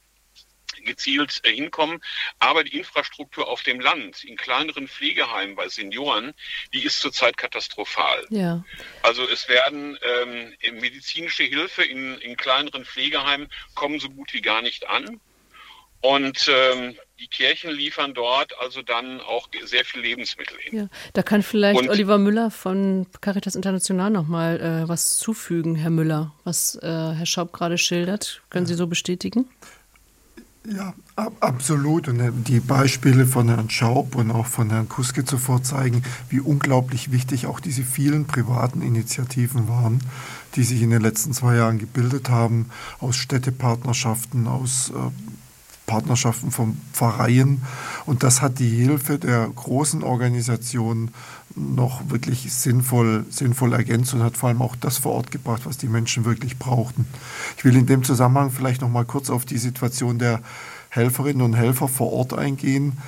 [0.84, 2.00] gezielt äh, hinkommen.
[2.38, 6.34] Aber die Infrastruktur auf dem Land, in kleineren Pflegeheimen bei Senioren,
[6.72, 8.26] die ist zurzeit katastrophal.
[8.30, 8.64] Ja.
[9.02, 14.62] Also es werden ähm, medizinische Hilfe in, in kleineren Pflegeheimen kommen so gut wie gar
[14.62, 15.20] nicht an.
[16.02, 20.78] Und ähm, die Kirchen liefern dort also dann auch sehr viel Lebensmittel hin.
[20.78, 25.90] Ja, da kann vielleicht Und, Oliver Müller von Caritas International nochmal äh, was zufügen, Herr
[25.90, 28.40] Müller, was äh, Herr Schaub gerade schildert.
[28.48, 29.50] Können Sie so bestätigen?
[30.68, 32.08] Ja, ab, absolut.
[32.08, 36.40] Und äh, die Beispiele von Herrn Schaub und auch von Herrn Kuske zuvor zeigen, wie
[36.40, 40.00] unglaublich wichtig auch diese vielen privaten Initiativen waren,
[40.56, 42.66] die sich in den letzten zwei Jahren gebildet haben,
[42.98, 45.10] aus Städtepartnerschaften, aus äh,
[45.86, 47.62] Partnerschaften von Pfarreien.
[48.04, 51.10] Und das hat die Hilfe der großen Organisationen
[51.56, 55.78] noch wirklich sinnvoll, sinnvoll ergänzt und hat vor allem auch das vor Ort gebracht, was
[55.78, 57.06] die Menschen wirklich brauchten.
[57.56, 60.40] Ich will in dem Zusammenhang vielleicht noch mal kurz auf die Situation der
[60.90, 62.98] Helferinnen und Helfer vor Ort eingehen,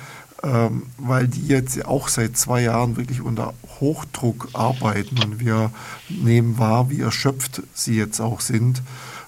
[0.43, 5.71] ähm, weil die jetzt auch seit zwei Jahren wirklich unter Hochdruck arbeiten und wir
[6.09, 8.81] nehmen wahr, wie erschöpft sie jetzt auch sind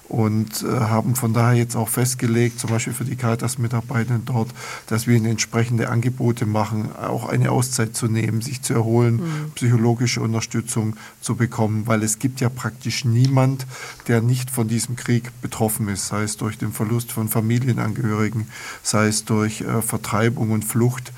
[0.08, 4.48] und äh, haben von daher jetzt auch festgelegt, zum Beispiel für die Caritas-Mitarbeiter dort,
[4.86, 9.50] dass wir ihnen entsprechende Angebote machen, auch eine Auszeit zu nehmen, sich zu erholen, mhm.
[9.54, 13.66] psychologische Unterstützung zu bekommen, weil es gibt ja praktisch niemand,
[14.06, 18.46] der nicht von diesem Krieg betroffen ist, sei es durch den Verlust von Familienangehörigen,
[18.82, 21.12] sei es durch äh, Vertreibung und Flucht.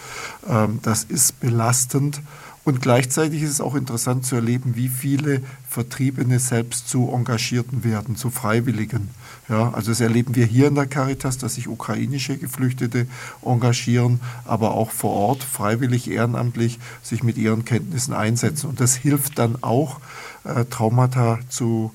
[0.48, 2.23] Ähm, das ist belastend.
[2.64, 8.16] Und gleichzeitig ist es auch interessant zu erleben, wie viele Vertriebene selbst zu Engagierten werden,
[8.16, 9.10] zu Freiwilligen.
[9.48, 13.06] Ja, also das erleben wir hier in der Caritas, dass sich ukrainische Geflüchtete
[13.43, 18.68] engagieren, aber auch vor Ort freiwillig, ehrenamtlich sich mit ihren Kenntnissen einsetzen.
[18.68, 20.01] Und das hilft dann auch,
[20.44, 21.93] äh, Traumata zu,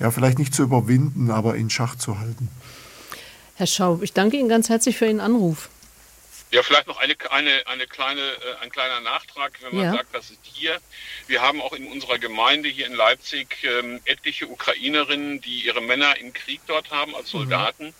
[0.00, 2.48] ja, vielleicht nicht zu überwinden, aber in Schach zu halten.
[3.54, 5.68] Herr Schaub, ich danke Ihnen ganz herzlich für Ihren Anruf.
[6.50, 9.92] Ja, vielleicht noch eine, eine, eine kleine, äh, ein kleiner Nachtrag, wenn man ja.
[9.92, 10.80] sagt, das ist hier.
[11.28, 16.18] Wir haben auch in unserer Gemeinde hier in Leipzig ähm, etliche Ukrainerinnen, die ihre Männer
[16.18, 17.38] im Krieg dort haben als mhm.
[17.38, 17.86] Soldaten.
[17.86, 17.94] Mhm.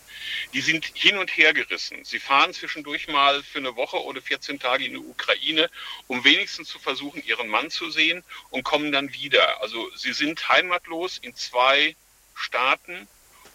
[0.52, 2.04] Die sind hin und her gerissen.
[2.04, 5.70] Sie fahren zwischendurch mal für eine Woche oder 14 Tage in die Ukraine,
[6.08, 9.62] um wenigstens zu versuchen, ihren Mann zu sehen und kommen dann wieder.
[9.62, 11.94] Also sie sind heimatlos in zwei
[12.34, 13.06] Staaten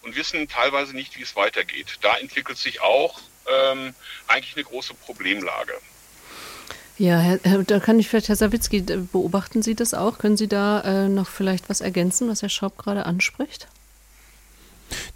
[0.04, 1.98] und wissen teilweise nicht, wie es weitergeht.
[2.02, 3.94] Da entwickelt sich auch ähm,
[4.28, 5.74] eigentlich eine große Problemlage.
[6.98, 10.18] Ja, Herr, da kann ich vielleicht, Herr Sawicki, beobachten Sie das auch?
[10.18, 13.68] Können Sie da äh, noch vielleicht was ergänzen, was Herr Schaub gerade anspricht?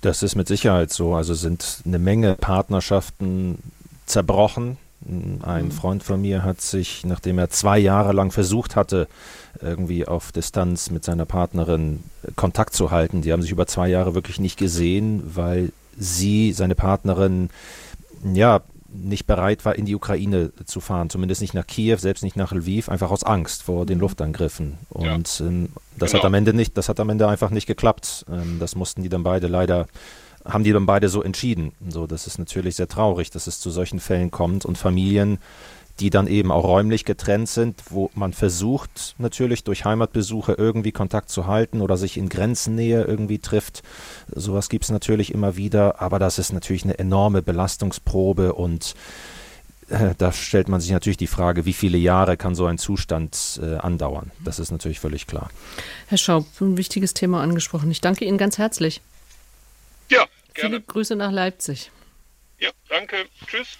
[0.01, 1.14] Das ist mit Sicherheit so.
[1.15, 3.60] Also sind eine Menge Partnerschaften
[4.06, 4.77] zerbrochen.
[5.41, 5.72] Ein mhm.
[5.72, 9.07] Freund von mir hat sich, nachdem er zwei Jahre lang versucht hatte,
[9.61, 12.03] irgendwie auf Distanz mit seiner Partnerin
[12.35, 16.76] Kontakt zu halten, die haben sich über zwei Jahre wirklich nicht gesehen, weil sie, seine
[16.76, 17.49] Partnerin,
[18.24, 22.36] ja, nicht bereit war, in die Ukraine zu fahren, zumindest nicht nach Kiew, selbst nicht
[22.36, 24.02] nach Lviv, einfach aus Angst vor den mhm.
[24.02, 24.78] Luftangriffen.
[24.90, 25.46] Und ja.
[25.46, 26.24] ähm, das genau.
[26.24, 28.26] hat am Ende nicht, das hat am Ende einfach nicht geklappt.
[28.30, 29.88] Ähm, das mussten die dann beide leider,
[30.46, 31.74] haben die dann beide so entschieden.
[31.88, 35.40] So, das ist natürlich sehr traurig, dass es zu solchen Fällen kommt und Familien
[35.99, 41.30] die dann eben auch räumlich getrennt sind, wo man versucht natürlich durch Heimatbesuche irgendwie Kontakt
[41.30, 43.84] zu halten oder sich in Grenznähe irgendwie trifft.
[44.34, 48.95] Sowas gibt es natürlich immer wieder, aber das ist natürlich eine enorme Belastungsprobe und
[49.89, 53.59] äh, da stellt man sich natürlich die Frage, wie viele Jahre kann so ein Zustand
[53.61, 54.31] äh, andauern?
[54.43, 55.49] Das ist natürlich völlig klar.
[56.07, 57.89] Herr Schaub, ein wichtiges Thema angesprochen.
[57.91, 59.01] Ich danke Ihnen ganz herzlich.
[60.09, 60.76] Ja, gerne.
[60.76, 61.91] Viele Grüße nach Leipzig.
[62.59, 63.15] Ja, danke.
[63.47, 63.77] Tschüss.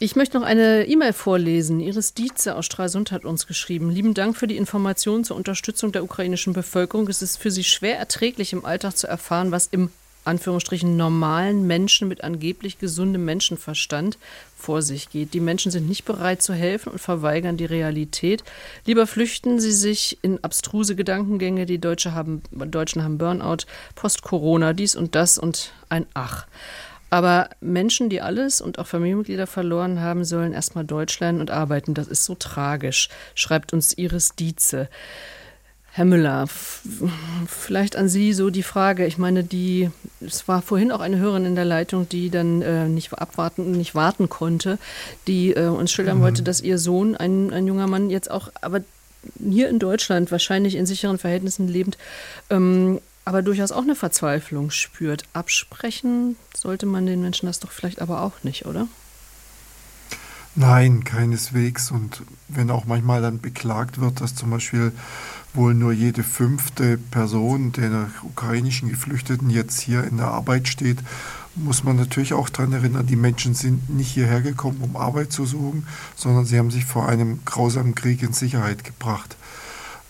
[0.00, 1.80] Ich möchte noch eine E-Mail vorlesen.
[1.80, 3.90] Iris Dietze aus Stralsund hat uns geschrieben.
[3.90, 7.08] Lieben Dank für die Informationen zur Unterstützung der ukrainischen Bevölkerung.
[7.08, 9.90] Es ist für sie schwer erträglich, im Alltag zu erfahren, was im
[10.24, 14.18] Anführungsstrichen normalen Menschen mit angeblich gesundem Menschenverstand
[14.56, 15.34] vor sich geht.
[15.34, 18.44] Die Menschen sind nicht bereit zu helfen und verweigern die Realität.
[18.84, 21.66] Lieber flüchten sie sich in abstruse Gedankengänge.
[21.66, 23.64] Die Deutsche haben, Deutschen haben Burnout,
[23.96, 26.46] Post-Corona, dies und das und ein Ach.
[27.10, 31.94] Aber Menschen, die alles und auch Familienmitglieder verloren haben, sollen erstmal Deutsch lernen und arbeiten.
[31.94, 34.88] Das ist so tragisch, schreibt uns Iris Dietze.
[35.90, 36.46] Herr Müller,
[37.48, 39.06] vielleicht an Sie so die Frage.
[39.06, 39.90] Ich meine, die,
[40.20, 43.96] es war vorhin auch eine Hörerin in der Leitung, die dann äh, nicht abwarten, nicht
[43.96, 44.78] warten konnte,
[45.26, 46.22] die äh, uns schildern mhm.
[46.22, 48.82] wollte, dass ihr Sohn, ein, ein junger Mann, jetzt auch, aber
[49.42, 51.98] hier in Deutschland, wahrscheinlich in sicheren Verhältnissen lebend,
[52.50, 55.24] ähm, aber durchaus auch eine Verzweiflung spürt.
[55.34, 58.88] Absprechen sollte man den Menschen das doch vielleicht aber auch nicht, oder?
[60.54, 61.90] Nein, keineswegs.
[61.90, 64.92] Und wenn auch manchmal dann beklagt wird, dass zum Beispiel
[65.52, 71.00] wohl nur jede fünfte Person der ukrainischen Geflüchteten jetzt hier in der Arbeit steht,
[71.54, 75.44] muss man natürlich auch daran erinnern, die Menschen sind nicht hierher gekommen, um Arbeit zu
[75.44, 75.86] suchen,
[76.16, 79.36] sondern sie haben sich vor einem grausamen Krieg in Sicherheit gebracht.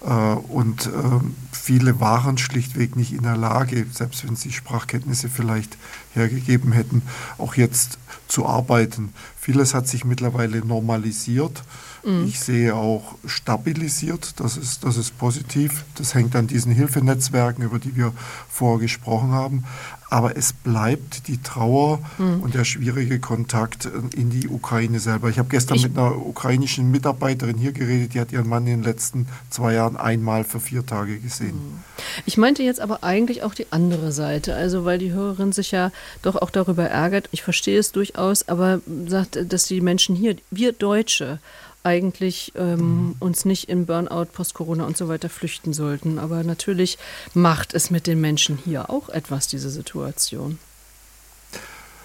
[0.05, 5.77] Äh, und ähm, viele waren schlichtweg nicht in der Lage, selbst wenn sie Sprachkenntnisse vielleicht
[6.15, 7.03] hergegeben hätten,
[7.39, 7.99] auch jetzt
[8.29, 9.13] zu arbeiten.
[9.39, 11.63] Vieles hat sich mittlerweile normalisiert.
[12.05, 12.27] Mhm.
[12.27, 14.39] Ich sehe auch stabilisiert.
[14.41, 15.85] Das ist, das ist positiv.
[15.97, 18.13] Das hängt an diesen Hilfenetzwerken, über die wir
[18.49, 19.65] vorher gesprochen haben
[20.11, 22.43] aber es bleibt die Trauer mhm.
[22.43, 25.29] und der schwierige Kontakt in die Ukraine selber.
[25.29, 28.79] Ich habe gestern ich mit einer ukrainischen Mitarbeiterin hier geredet, die hat ihren Mann in
[28.79, 31.57] den letzten zwei Jahren einmal für vier Tage gesehen.
[31.57, 31.83] Mhm.
[32.25, 35.93] Ich meinte jetzt aber eigentlich auch die andere Seite, also weil die Hörerin sich ja
[36.23, 37.29] doch auch darüber ärgert.
[37.33, 41.39] Ich verstehe es durchaus, aber sagt, dass die Menschen hier, wir Deutsche,
[41.89, 43.15] eigentlich ähm, mhm.
[43.19, 46.19] uns nicht in Burnout, Post-Corona und so weiter flüchten sollten.
[46.19, 46.99] Aber natürlich
[47.33, 50.59] macht es mit den Menschen hier auch etwas, diese Situation.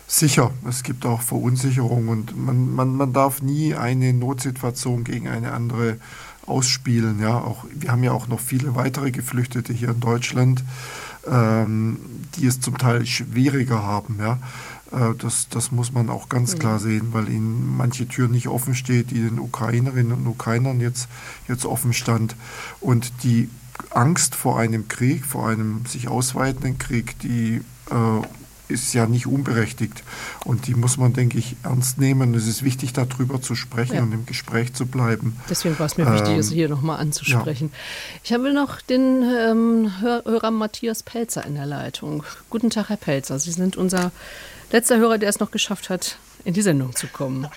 [0.08, 5.52] Sicher, es gibt auch Verunsicherung und man, man, man darf nie eine Notsituation gegen eine
[5.52, 5.98] andere
[6.46, 7.20] ausspielen.
[7.20, 10.64] Ja, auch, wir haben ja auch noch viele weitere Geflüchtete hier in Deutschland.
[11.30, 12.00] ähm,
[12.36, 14.18] die es zum Teil schwieriger haben.
[14.20, 14.40] Ja?
[14.94, 18.76] Äh, das, das muss man auch ganz klar sehen, weil ihnen manche Tür nicht offen
[18.76, 21.08] steht, die den Ukrainerinnen und Ukrainern jetzt,
[21.48, 22.36] jetzt offen stand.
[22.80, 23.50] Und die
[23.90, 28.22] Angst vor einem Krieg, vor einem sich ausweitenden Krieg, die äh,
[28.70, 30.04] ist ja nicht unberechtigt.
[30.46, 32.34] Und die muss man, denke ich, ernst nehmen.
[32.34, 34.02] Es ist wichtig, darüber zu sprechen ja.
[34.02, 35.38] und im Gespräch zu bleiben.
[35.50, 37.70] Deswegen war es mir ähm, wichtig, es hier nochmal anzusprechen.
[37.72, 37.78] Ja.
[38.24, 42.24] Ich habe noch den ähm, Hörer Matthias Pelzer in der Leitung.
[42.50, 43.38] Guten Tag, Herr Pelzer.
[43.38, 44.12] Sie sind unser
[44.74, 47.48] letzter Hörer, der es noch geschafft hat, in die Sendung zu kommen.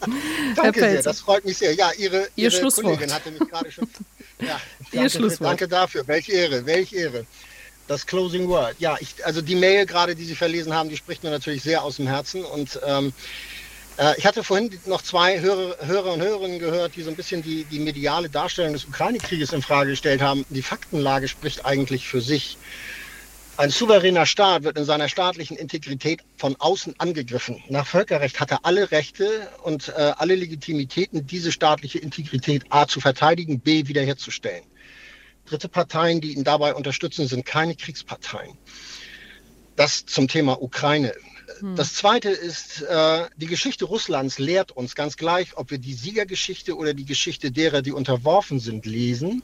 [0.56, 1.72] danke sehr, das freut mich sehr.
[1.74, 3.88] Ja, Ihre, Ihr Ihre Kollegin hatte mich gerade schon.
[4.40, 4.58] Ja,
[4.90, 5.50] danke, Ihr Schlusswort.
[5.50, 6.02] danke dafür.
[6.06, 7.26] Welche Ehre, welche Ehre.
[7.88, 8.74] Das Closing Word.
[8.78, 11.82] Ja, ich, also die Mail gerade, die Sie verlesen haben, die spricht mir natürlich sehr
[11.82, 12.42] aus dem Herzen.
[12.42, 13.12] Und ähm,
[13.98, 17.42] äh, ich hatte vorhin noch zwei Hörer, Hörer und Hörerinnen gehört, die so ein bisschen
[17.42, 20.46] die, die mediale Darstellung des Ukraine-Krieges in Frage gestellt haben.
[20.48, 22.56] Die Faktenlage spricht eigentlich für sich.
[23.56, 27.62] Ein souveräner Staat wird in seiner staatlichen Integrität von außen angegriffen.
[27.68, 33.00] Nach Völkerrecht hat er alle Rechte und äh, alle Legitimitäten, diese staatliche Integrität A zu
[33.00, 34.64] verteidigen, B wiederherzustellen.
[35.44, 38.56] Dritte Parteien, die ihn dabei unterstützen, sind keine Kriegsparteien.
[39.76, 41.12] Das zum Thema Ukraine.
[41.58, 41.76] Hm.
[41.76, 46.76] Das Zweite ist, äh, die Geschichte Russlands lehrt uns ganz gleich, ob wir die Siegergeschichte
[46.76, 49.42] oder die Geschichte derer, die unterworfen sind, lesen.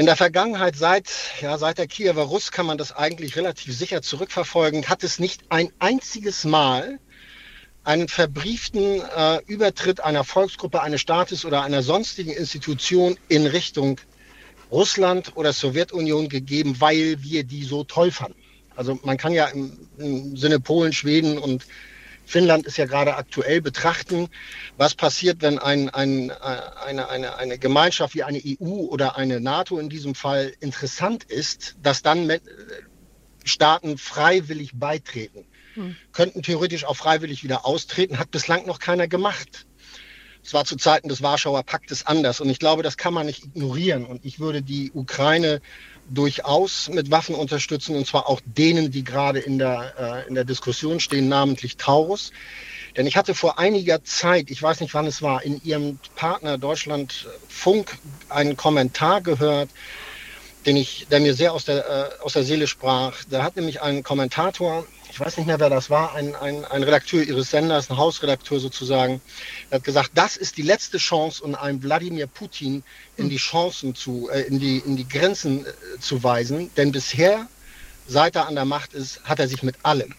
[0.00, 1.10] In der Vergangenheit, seit,
[1.42, 5.42] ja, seit der Kiewer Russ, kann man das eigentlich relativ sicher zurückverfolgen, hat es nicht
[5.50, 6.98] ein einziges Mal
[7.84, 14.00] einen verbrieften äh, Übertritt einer Volksgruppe, eines Staates oder einer sonstigen Institution in Richtung
[14.72, 18.40] Russland oder Sowjetunion gegeben, weil wir die so toll fanden.
[18.76, 21.66] Also man kann ja im, im Sinne Polen, Schweden und
[22.30, 24.28] Finnland ist ja gerade aktuell betrachten,
[24.76, 29.78] was passiert, wenn ein, ein, eine, eine, eine Gemeinschaft wie eine EU oder eine NATO
[29.80, 32.30] in diesem Fall interessant ist, dass dann
[33.44, 35.44] Staaten freiwillig beitreten.
[35.74, 35.96] Hm.
[36.12, 39.66] Könnten theoretisch auch freiwillig wieder austreten, hat bislang noch keiner gemacht.
[40.44, 42.40] Es war zu Zeiten des Warschauer Paktes anders.
[42.40, 44.04] Und ich glaube, das kann man nicht ignorieren.
[44.06, 45.60] Und ich würde die Ukraine
[46.10, 50.44] durchaus mit Waffen unterstützen, und zwar auch denen, die gerade in der, äh, in der
[50.44, 52.32] Diskussion stehen, namentlich Taurus.
[52.96, 56.58] Denn ich hatte vor einiger Zeit, ich weiß nicht wann es war, in Ihrem Partner
[56.58, 57.96] Deutschland Funk
[58.28, 59.70] einen Kommentar gehört,
[60.66, 61.86] den ich, der mir sehr aus der,
[62.20, 63.16] äh, aus der Seele sprach.
[63.30, 66.82] Da hat nämlich ein Kommentator ich weiß nicht mehr, wer das war, ein, ein, ein
[66.82, 69.20] Redakteur Ihres Senders, ein Hausredakteur sozusagen,
[69.70, 72.84] der hat gesagt, das ist die letzte Chance, um einem Wladimir Putin
[73.16, 76.70] in die Chancen zu, äh, in, die, in die Grenzen äh, zu weisen.
[76.76, 77.48] Denn bisher,
[78.06, 80.14] seit er an der Macht ist, hat er sich mit allem,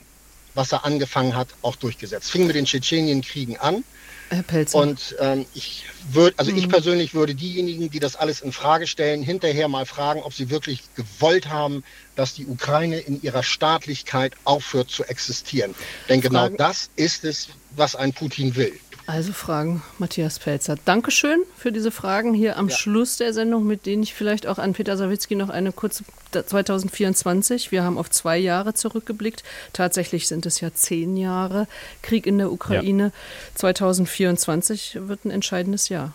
[0.53, 2.30] was er angefangen hat, auch durchgesetzt.
[2.30, 3.84] Fing mit den Tschetschenienkriegen an.
[4.32, 4.80] Herr Pelzer.
[4.80, 6.58] Und ähm, ich würde, also mhm.
[6.58, 10.49] ich persönlich würde diejenigen, die das alles in Frage stellen, hinterher mal fragen, ob sie
[10.49, 11.84] wirklich gewollt haben,
[12.16, 15.76] dass die Ukraine in ihrer Staatlichkeit aufhört zu existieren.
[16.10, 18.74] Denn genau genau das ist es, was ein Putin will.
[19.07, 20.76] Also Fragen, Matthias Pelzer.
[20.86, 22.76] Dankeschön für diese Fragen hier am ja.
[22.76, 27.72] Schluss der Sendung, mit denen ich vielleicht auch an Peter Sawicki noch eine kurze 2024.
[27.72, 29.44] Wir haben auf zwei Jahre zurückgeblickt.
[29.73, 31.68] Tatsächlich sind es ja zehn Jahre
[32.02, 33.06] Krieg in der Ukraine.
[33.06, 33.56] Ja.
[33.56, 36.14] 2024 wird ein entscheidendes Jahr.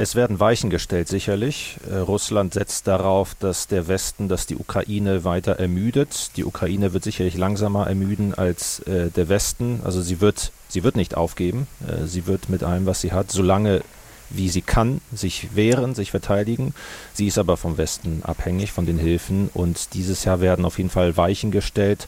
[0.00, 1.76] Es werden Weichen gestellt, sicherlich.
[1.90, 6.30] Äh, Russland setzt darauf, dass der Westen, dass die Ukraine weiter ermüdet.
[6.36, 9.80] Die Ukraine wird sicherlich langsamer ermüden als äh, der Westen.
[9.82, 11.66] Also sie wird, sie wird nicht aufgeben.
[11.84, 13.82] Äh, sie wird mit allem, was sie hat, solange
[14.30, 16.74] wie sie kann, sich wehren, sich verteidigen.
[17.12, 19.50] Sie ist aber vom Westen abhängig, von den Hilfen.
[19.52, 22.06] Und dieses Jahr werden auf jeden Fall Weichen gestellt.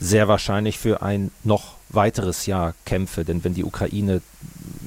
[0.00, 3.24] Sehr wahrscheinlich für ein noch weiteres Jahr Kämpfe.
[3.24, 4.20] Denn wenn die Ukraine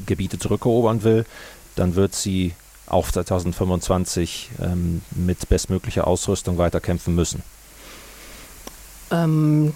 [0.06, 1.26] Gebiete zurückerobern will,
[1.76, 2.54] dann wird sie
[2.86, 7.42] auch 2025 ähm, mit bestmöglicher Ausrüstung weiterkämpfen müssen.
[9.12, 9.74] Ähm,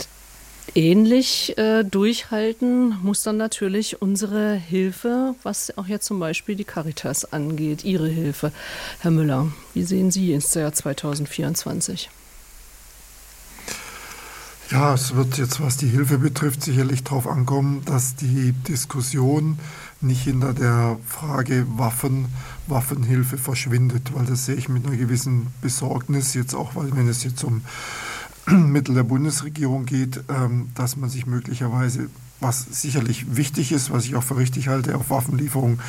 [0.76, 7.32] ähnlich äh, durchhalten muss dann natürlich unsere Hilfe, was auch jetzt zum Beispiel die Caritas
[7.32, 8.52] angeht, Ihre Hilfe.
[9.00, 12.10] Herr Müller, wie sehen Sie ins Jahr 2024?
[14.70, 19.60] Ja, es wird jetzt, was die Hilfe betrifft, sicherlich darauf ankommen, dass die Diskussion
[20.02, 22.26] nicht hinter der Frage Waffen,
[22.68, 27.24] Waffenhilfe verschwindet, weil das sehe ich mit einer gewissen Besorgnis jetzt auch, weil wenn es
[27.24, 27.62] jetzt um
[28.48, 32.10] Mittel der Bundesregierung geht, ähm, dass man sich möglicherweise,
[32.40, 35.80] was sicherlich wichtig ist, was ich auch für richtig halte, auf Waffenlieferungen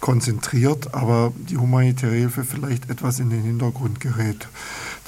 [0.00, 4.48] konzentriert, aber die humanitäre Hilfe vielleicht etwas in den Hintergrund gerät.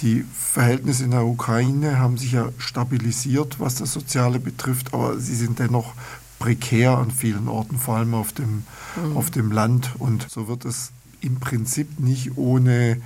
[0.02, 5.36] Die Verhältnisse in der Ukraine haben sich ja stabilisiert, was das Soziale betrifft, aber sie
[5.36, 5.94] sind dennoch
[6.42, 8.64] prekär an vielen Orten, vor allem auf dem,
[8.96, 9.16] mhm.
[9.16, 9.90] auf dem Land.
[10.00, 10.90] Und so wird es
[11.20, 13.00] im Prinzip nicht ohne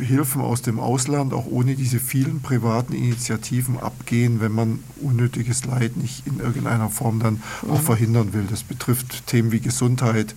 [0.00, 5.96] Hilfen aus dem Ausland auch ohne diese vielen privaten Initiativen abgehen, wenn man unnötiges Leid
[5.96, 7.84] nicht in irgendeiner Form dann auch mhm.
[7.84, 8.44] verhindern will.
[8.50, 10.34] Das betrifft Themen wie Gesundheit,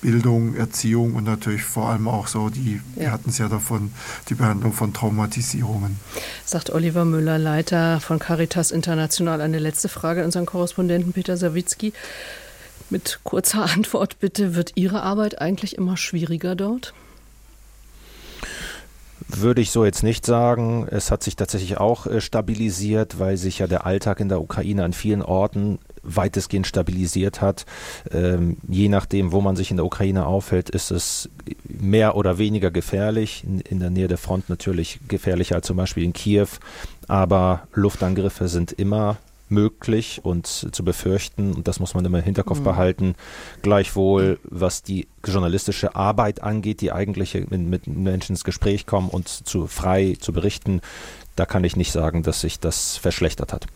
[0.00, 3.02] Bildung, Erziehung und natürlich vor allem auch so die, ja.
[3.02, 3.92] wir hatten es ja davon,
[4.28, 5.98] die Behandlung von Traumatisierungen.
[6.44, 9.40] Sagt Oliver Müller, Leiter von Caritas International.
[9.40, 11.92] Eine letzte Frage an unseren Korrespondenten Peter Sawicki.
[12.88, 16.94] Mit kurzer Antwort bitte, wird Ihre Arbeit eigentlich immer schwieriger dort?
[19.36, 20.86] Würde ich so jetzt nicht sagen.
[20.90, 24.84] Es hat sich tatsächlich auch äh, stabilisiert, weil sich ja der Alltag in der Ukraine
[24.84, 27.66] an vielen Orten weitestgehend stabilisiert hat.
[28.10, 31.28] Ähm, je nachdem, wo man sich in der Ukraine aufhält, ist es
[31.64, 33.44] mehr oder weniger gefährlich.
[33.44, 36.48] In, in der Nähe der Front natürlich gefährlicher als zum Beispiel in Kiew.
[37.08, 39.18] Aber Luftangriffe sind immer
[39.50, 41.52] möglich und zu befürchten.
[41.54, 42.64] Und das muss man immer im Hinterkopf mhm.
[42.64, 43.14] behalten.
[43.62, 49.28] Gleichwohl, was die journalistische Arbeit angeht, die eigentliche mit, mit Menschen ins Gespräch kommen und
[49.28, 50.80] zu frei zu berichten,
[51.36, 53.66] da kann ich nicht sagen, dass sich das verschlechtert hat.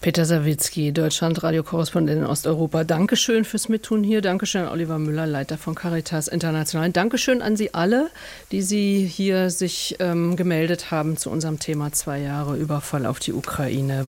[0.00, 2.82] Peter Sawicki, Deutschland-Radio-Korrespondent in Osteuropa.
[2.82, 4.20] Dankeschön fürs Mittun hier.
[4.20, 6.90] Dankeschön an Oliver Müller, Leiter von Caritas International.
[6.90, 8.10] Dankeschön an Sie alle,
[8.50, 13.32] die Sie hier sich ähm, gemeldet haben zu unserem Thema zwei Jahre Überfall auf die
[13.32, 14.04] Ukraine.